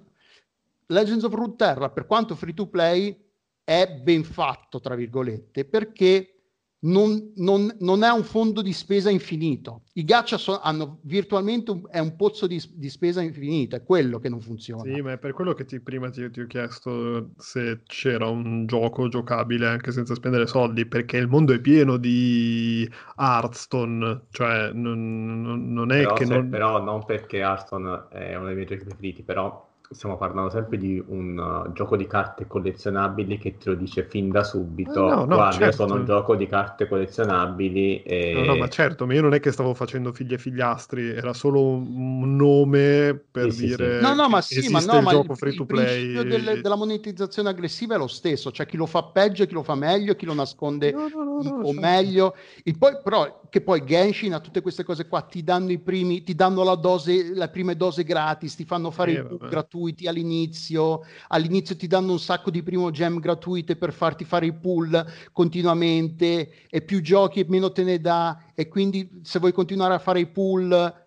[0.86, 3.24] Legends of Runeterra, per quanto free to play,
[3.62, 6.35] è ben fatto, tra virgolette, perché
[6.80, 9.82] non, non- non è un fondo di spesa infinito.
[9.94, 14.18] I gacha so- hanno virtualmente un, è un pozzo di, di spesa infinita, è quello
[14.18, 14.82] che non funziona.
[14.82, 18.66] Sì, ma è per quello che ti- prima ti, ti ho chiesto se c'era un
[18.66, 25.40] gioco giocabile anche senza spendere soldi, perché il mondo è pieno di Hearthstone, cioè non,
[25.42, 26.48] non- non è Però, che se- non...
[26.50, 31.02] però non perché Hearthstone è uno dei miei giochi preferiti, però stiamo parlando sempre di
[31.08, 35.06] un uh, gioco di carte collezionabili che te lo dice fin da subito.
[35.06, 35.86] Eh, no, no, Guarda, certo.
[35.86, 38.32] sono un gioco di carte collezionabili e...
[38.32, 41.32] No, no, ma certo, ma io non è che stavo facendo figli e figliastri, era
[41.32, 44.00] solo un, nome per Sì, sì, dire sì.
[44.02, 46.12] No, no, ma sì, ma, no, il ma gioco il, free il to play.
[46.12, 49.62] principio delle- della monetizzazione aggressiva è lo stesso, cioè chi lo fa peggio chi lo
[49.62, 51.80] fa meglio, chi lo nasconde No, no, no, un no, po' certo.
[51.80, 52.34] meglio.
[52.64, 56.22] Il poi, però, che poi Genshin ha tutte queste cose qua, ti danno i primi,
[56.22, 59.48] ti danno la dose, le prime dose gratis, ti fanno fare Eh, i book vabbè.
[59.76, 64.54] Gratuiti all'inizio, all'inizio ti danno un sacco di primo gem gratuite per farti fare i
[64.54, 66.66] pull continuamente.
[66.68, 68.42] E più giochi e meno te ne dà.
[68.54, 71.04] E quindi se vuoi continuare a fare i pull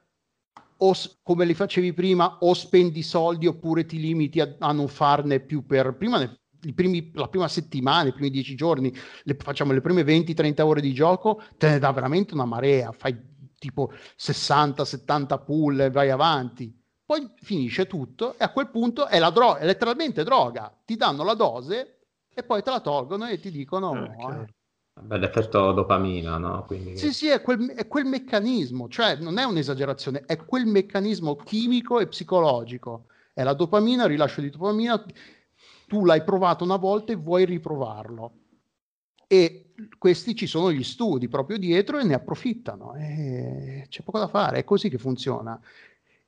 [0.81, 5.41] o come li facevi prima o spendi soldi oppure ti limiti a, a non farne
[5.41, 6.39] più per prima ne-
[6.73, 10.93] primi- la prima settimana, i primi dieci giorni, le, facciamo le prime 20-30 ore di
[10.93, 13.17] gioco, te ne dà veramente una marea, fai
[13.57, 16.78] tipo 60-70 pull e vai avanti.
[17.09, 20.71] Poi finisce tutto e a quel punto è la droga, è letteralmente droga.
[20.85, 24.05] Ti danno la dose e poi te la tolgono e ti dicono...
[24.05, 24.41] Eh, chiaro.
[24.43, 24.53] eh,
[24.93, 26.65] Vabbè, l'effetto dopamina, no?
[26.67, 26.95] Quindi...
[26.99, 31.99] sì, sì, è quel, è quel meccanismo, cioè non è un'esagerazione, è quel meccanismo chimico
[31.99, 33.05] e psicologico.
[33.33, 35.03] È la dopamina, il rilascio di dopamina,
[35.88, 38.33] tu l'hai provato una volta e vuoi riprovarlo.
[39.25, 42.93] E questi ci sono gli studi proprio dietro e ne approfittano.
[42.93, 45.59] E c'è poco da fare, è così che funziona.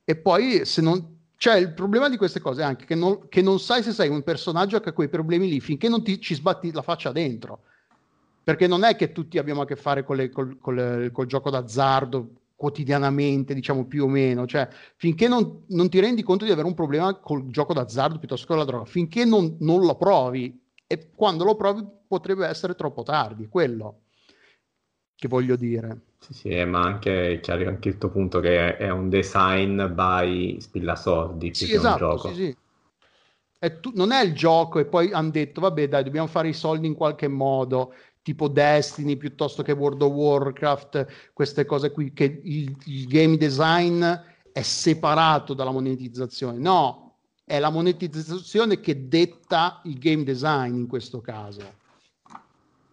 [0.04, 1.20] E poi se non...
[1.36, 4.10] Cioè, il problema di queste cose è anche che non, che non sai se sei
[4.10, 7.62] un personaggio che ha quei problemi lì finché non ti ci sbatti la faccia dentro.
[8.44, 11.50] Perché non è che tutti abbiamo a che fare con le- col, col- col gioco
[11.50, 16.68] d'azzardo quotidianamente, diciamo più o meno, cioè finché non, non, ti rendi conto di avere
[16.68, 20.62] un problema col gioco d'azzardo piuttosto che con la droga, finché non, non lo provi
[20.86, 24.02] e quando lo provi potrebbe essere troppo tardi, quello
[25.22, 26.00] che voglio dire.
[26.17, 30.59] Sì, sì, eh, ma anche chiaro anche il tuo punto che è un design by
[30.59, 32.56] spillasordi sì, esatto, Sì, sì.
[33.59, 36.53] È tu, non è il gioco e poi hanno detto vabbè dai dobbiamo fare i
[36.53, 37.93] soldi in qualche modo
[38.24, 44.03] tipo Destiny piuttosto che World of Warcraft queste cose qui che il, il game design
[44.51, 51.22] è separato dalla monetizzazione no è la monetizzazione che detta il game design in questo
[51.22, 51.81] caso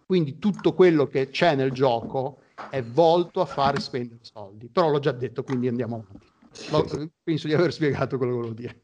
[0.09, 2.39] quindi tutto quello che c'è nel gioco
[2.71, 4.67] è volto a fare spendere soldi.
[4.67, 6.03] Però l'ho già detto, quindi andiamo
[6.51, 7.11] avanti.
[7.21, 8.81] Penso di aver spiegato quello che volevo dire.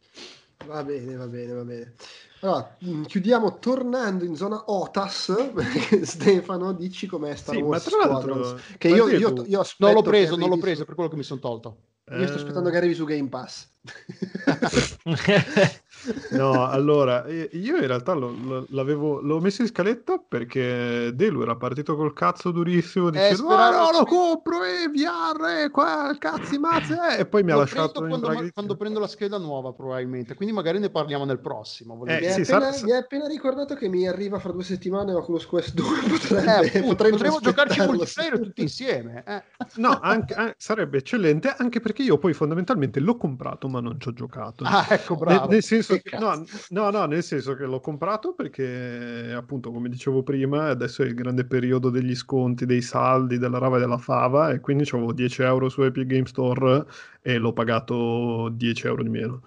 [0.68, 1.96] Va bene, va bene, va bene.
[2.42, 5.56] Allora, mm, chiudiamo tornando in zona OTAS.
[6.06, 10.04] Stefano, dici com'è Star sì, Wars ma tra l'altro, Che io, io, io non l'ho
[10.04, 10.86] preso, non l'ho preso su...
[10.86, 11.78] per quello che mi sono tolto.
[12.12, 13.68] Io sto aspettando che arrivi su Game Pass.
[16.32, 21.56] no, allora, io in realtà lo, lo, l'avevo, l'ho messo in scaletta perché Delu era
[21.56, 26.98] partito col cazzo durissimo dicendo eh, no, lo compro, eh, VR, eh, qua, cazzi, mazze,
[27.12, 30.54] eh", e poi mi ha lasciato quando, ma, quando prendo la scheda nuova probabilmente, quindi
[30.54, 32.04] magari ne parliamo nel prossimo.
[32.06, 32.86] Eh, mi, sì, appena, sa...
[32.86, 36.82] mi hai appena ricordato che mi arriva fra due settimane Oculus Quest 2, potrebbe, eh,
[36.82, 39.24] potremmo giocarci multiplayer tutti insieme.
[39.26, 39.44] Eh.
[39.76, 44.14] No, anche, sarebbe eccellente, anche perché io poi fondamentalmente l'ho comprato ma non ci ho
[44.14, 44.64] giocato.
[44.64, 45.42] Ah, ecco, bravo.
[45.42, 49.90] Nel, nel senso che, no, no, no, nel senso che l'ho comprato perché, appunto, come
[49.90, 53.98] dicevo prima, adesso è il grande periodo degli sconti, dei saldi, della rava e della
[53.98, 56.86] fava, e quindi avevo 10 euro su Epic Game Store
[57.22, 59.42] e l'ho pagato 10 euro di meno.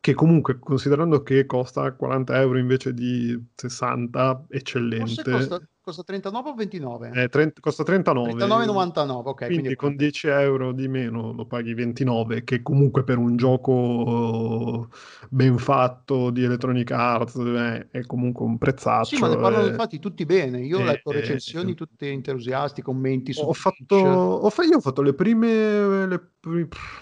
[0.00, 5.22] Che comunque, considerando che costa 40 euro invece di 60, eccellente.
[5.22, 7.10] Forse costa, costa 39 o 29?
[7.14, 8.32] Eh, 30, costa 39.
[8.32, 9.34] 39,99, ok.
[9.34, 14.88] Quindi, quindi con 10 euro di meno lo paghi 29, che comunque per un gioco
[15.28, 19.16] ben fatto di Electronic Arts eh, è comunque un prezzaccio.
[19.16, 20.60] Sì, ma ne parlano eh, infatti tutti bene.
[20.60, 25.14] Io ho letto recensioni tutte entusiasti, commenti su ho fatto, ho, io ho fatto le
[25.14, 26.30] prime, le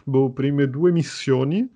[0.05, 1.71] boh, prime due missioni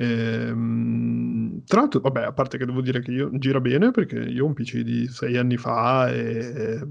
[0.00, 4.44] Ehm, tra l'altro, vabbè, a parte che devo dire che io gira bene perché io
[4.44, 6.86] ho un PC di sei anni fa e,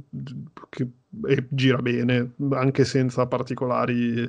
[0.69, 0.89] che,
[1.25, 4.23] e gira bene, anche senza particolari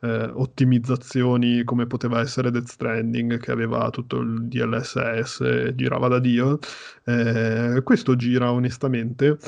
[0.00, 6.18] eh, ottimizzazioni come poteva essere Death Stranding che aveva tutto il DLSS e girava da
[6.18, 6.58] Dio.
[7.04, 9.38] Eh, questo gira onestamente.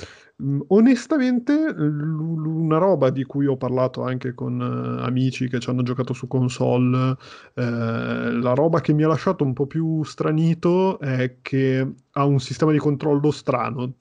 [0.69, 6.13] Onestamente, una roba di cui ho parlato anche con uh, amici che ci hanno giocato
[6.13, 7.17] su console,
[7.55, 7.63] eh,
[8.33, 12.71] la roba che mi ha lasciato un po' più stranito è che ha un sistema
[12.71, 13.95] di controllo strano,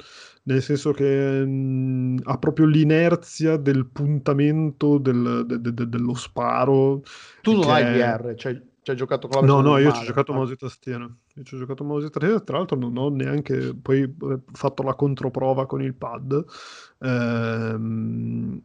[0.44, 7.02] nel senso che mh, ha proprio l'inerzia del puntamento del, de, de, de, dello sparo.
[7.40, 10.06] Tu non hai VR, cioè ci hai giocato con la No, no, io ci ho
[10.06, 11.04] giocato mouse e tastiera.
[11.06, 14.84] Io ci ho giocato mouse e tastiera, tra l'altro non ho neanche poi eh, fatto
[14.84, 16.46] la controprova con il pad.
[17.00, 18.62] Ehm...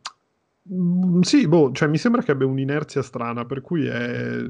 [1.23, 4.45] Sì, boh, cioè mi sembra che abbia un'inerzia strana, per cui è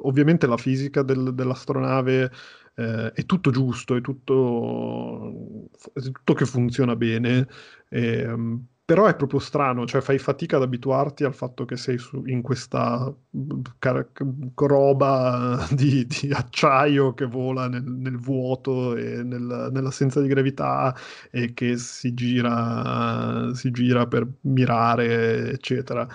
[0.00, 2.30] ovviamente la fisica del, dell'astronave
[2.74, 7.46] eh, è tutto giusto, è tutto, è tutto che funziona bene.
[7.88, 11.96] E, ehm, però è proprio strano, cioè fai fatica ad abituarti al fatto che sei
[11.96, 13.10] su, in questa
[13.78, 14.10] car-
[14.54, 20.94] roba di, di, acciaio che vola nel, nel vuoto e nel, nell'assenza di gravità
[21.30, 26.06] e che si gira, si gira per mirare, eccetera.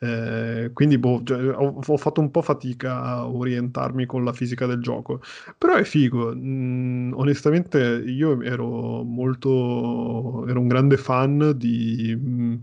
[0.00, 4.66] Eh, quindi boh, cioè, ho, ho, fatto un po' fatica a orientarmi con la fisica
[4.66, 5.20] del gioco,
[5.56, 6.32] però è figo.
[6.34, 12.14] Mm, onestamente, io ero molto, ero un grande fan di.
[12.16, 12.54] Mm,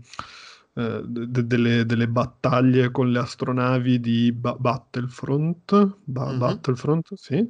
[0.78, 6.38] eh, de- delle, delle, battaglie con le astronavi di ba- Battlefront, ba- mm-hmm.
[6.38, 7.48] Battlefront, sì,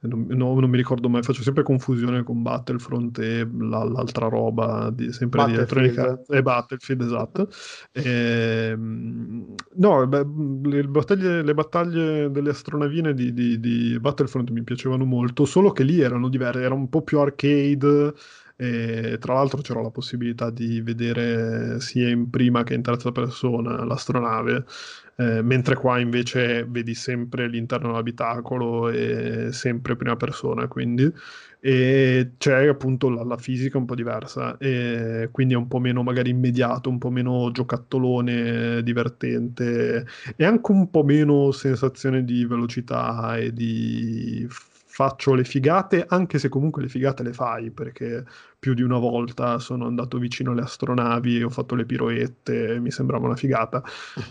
[0.00, 4.90] non, no, non, mi ricordo mai, faccio sempre confusione con Battlefront e la, l'altra roba,
[4.90, 7.48] di, sempre di elettronica, e Battlefield, esatto.
[7.90, 10.26] e, ehm, no, beh,
[10.64, 15.84] le, battaglie, le, battaglie, delle astronavine di, di, di Battlefront mi piacevano molto, solo che
[15.84, 18.12] lì erano diverse, era un po' più arcade,
[18.60, 23.84] e tra l'altro c'era la possibilità di vedere sia in prima che in terza persona
[23.84, 24.64] l'astronave,
[25.14, 31.08] eh, mentre qua invece vedi sempre l'interno dell'abitacolo e sempre prima persona, quindi.
[31.60, 36.02] E c'è appunto la, la, fisica un po' diversa e quindi è un po' meno
[36.02, 40.06] magari immediato, un po' meno giocattolone divertente
[40.36, 44.46] e anche un po' meno sensazione di velocità e di
[44.98, 48.24] faccio le figate, anche se comunque le figate le fai, perché
[48.58, 53.26] più di una volta sono andato vicino alle astronavi, ho fatto le piroette, mi sembrava
[53.26, 53.80] una figata.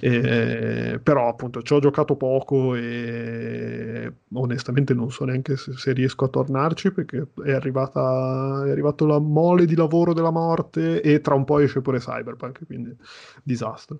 [0.01, 6.25] e, però appunto ci ho giocato poco e onestamente non so neanche se, se riesco
[6.25, 11.33] a tornarci perché è, arrivata, è arrivato la mole di lavoro della morte e tra
[11.33, 12.93] un po' esce pure Cyberpunk, quindi
[13.41, 13.99] disastro.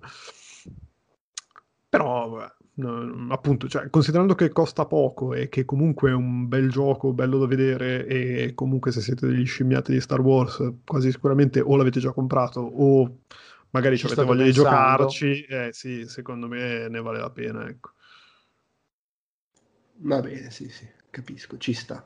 [1.88, 2.52] Però,
[3.30, 7.48] appunto, cioè, considerando che costa poco e che comunque è un bel gioco, bello da
[7.48, 12.12] vedere e comunque se siete degli scimmiati di Star Wars, quasi sicuramente o l'avete già
[12.12, 13.22] comprato o
[13.72, 14.46] magari ci avete voglia pensando.
[14.46, 17.92] di giocarci, eh, sì, secondo me ne vale la pena, ecco.
[20.00, 22.06] Va bene, sì, sì, capisco, ci sta.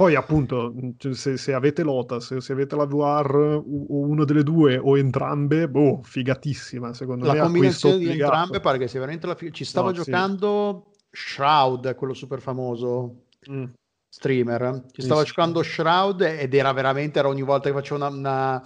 [0.00, 3.62] Poi appunto, cioè, se, se avete Lotus, se avete la VR, o
[3.98, 7.38] uno delle due o entrambe, boh, figatissima secondo la me.
[7.38, 9.52] La combinazione di entrambe pare che sia veramente la figa.
[9.52, 11.18] Ci stava no, giocando sì.
[11.34, 13.24] Shroud, quello super famoso.
[13.50, 13.64] Mm.
[14.08, 18.16] Streamer, ci stava sì, giocando Shroud ed era veramente era ogni volta che faceva una,
[18.16, 18.62] una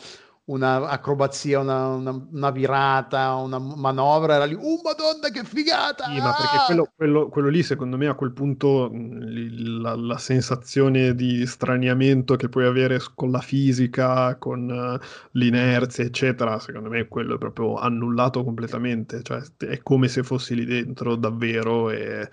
[0.47, 6.05] un'acrobazia, una, una, una, virata, una manovra, era lì, oh madonna che figata!
[6.05, 11.15] Sì, ma perché quello, quello, quello, lì secondo me a quel punto la, la, sensazione
[11.15, 17.37] di straniamento che puoi avere con la fisica, con uh, l'inerzia, eccetera, secondo me quello
[17.37, 22.29] è proprio annullato completamente, cioè è come se fossi lì dentro davvero e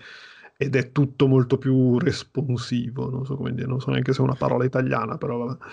[0.62, 4.22] ed è tutto molto più responsivo, non so come dire, non so neanche se è
[4.22, 5.64] una parola italiana, però vabbè,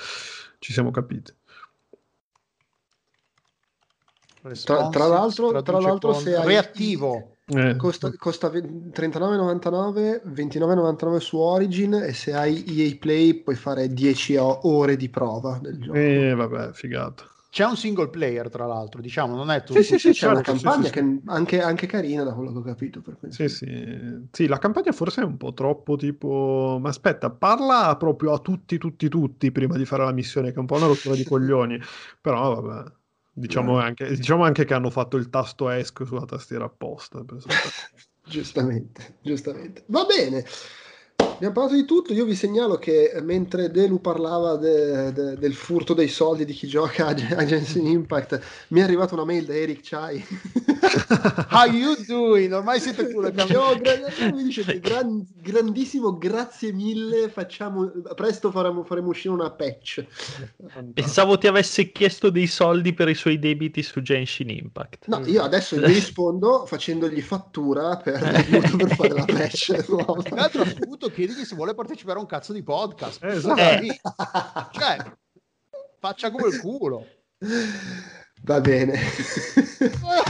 [0.58, 1.32] ci siamo capiti.
[4.42, 7.76] Tra, tra, l'altro, tra l'altro se hai reattivo eh.
[7.76, 14.96] costa, costa 39,99 29,99 su Origin e se hai EA Play puoi fare 10 ore
[14.96, 19.36] di prova del gioco e eh, vabbè figata c'è un single player, tra l'altro, diciamo,
[19.36, 19.82] non è tutto.
[19.82, 22.58] Sì, sì, sì, c'è una campagna sì, sì, che anche, anche, carina, da quello che
[22.60, 23.02] ho capito.
[23.02, 24.28] Per sì, sì.
[24.32, 26.78] sì, la campagna forse è un po' troppo tipo.
[26.80, 30.60] Ma aspetta, parla proprio a tutti, tutti, tutti prima di fare la missione, che è
[30.60, 31.80] un po' una rottura di coglioni.
[32.22, 32.92] Però, vabbè.
[33.40, 37.24] Diciamo, anche, diciamo anche che hanno fatto il tasto ESC sulla tastiera apposta.
[38.28, 39.84] giustamente, giustamente.
[39.88, 40.44] Va bene.
[41.40, 45.94] Abbiamo parlato di tutto, io vi segnalo che mentre Delu parlava de, de, del furto
[45.94, 49.80] dei soldi di chi gioca a Genshin Impact, mi è arrivata una mail da Eric
[49.82, 50.22] Chai.
[51.50, 52.52] How you doing?
[52.52, 53.32] Ormai siete pure
[54.34, 60.04] mi dice gran, grandissimo, grazie mille, facciamo, presto faremo, faremo uscire una patch.
[60.94, 65.08] Pensavo ti avesse chiesto dei soldi per i suoi debiti su Genshin Impact.
[65.08, 68.20] No, io adesso gli rispondo facendogli fattura per,
[68.76, 69.86] per fare la patch.
[69.86, 73.24] Tra l'altro ha saputo che chiedi se vuole partecipare a un cazzo di podcast.
[73.24, 73.60] Esatto.
[73.60, 74.00] Eh.
[74.72, 74.98] Cioè,
[76.00, 77.06] faccia come il culo.
[78.44, 79.00] Va bene.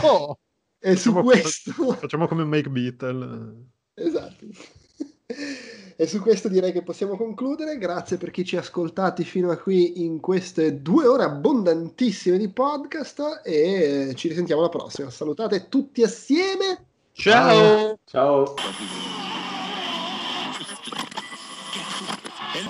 [0.03, 0.37] Oh.
[0.79, 1.71] E su facciamo, questo...
[1.93, 3.65] Facciamo come Make Beatle.
[3.93, 4.45] Esatto.
[5.95, 7.77] E su questo direi che possiamo concludere.
[7.77, 12.49] Grazie per chi ci ha ascoltati fino a qui in queste due ore abbondantissime di
[12.49, 15.09] podcast e ci risentiamo alla prossima.
[15.09, 16.85] Salutate tutti assieme.
[17.11, 17.99] Ciao.
[18.05, 18.53] Ciao.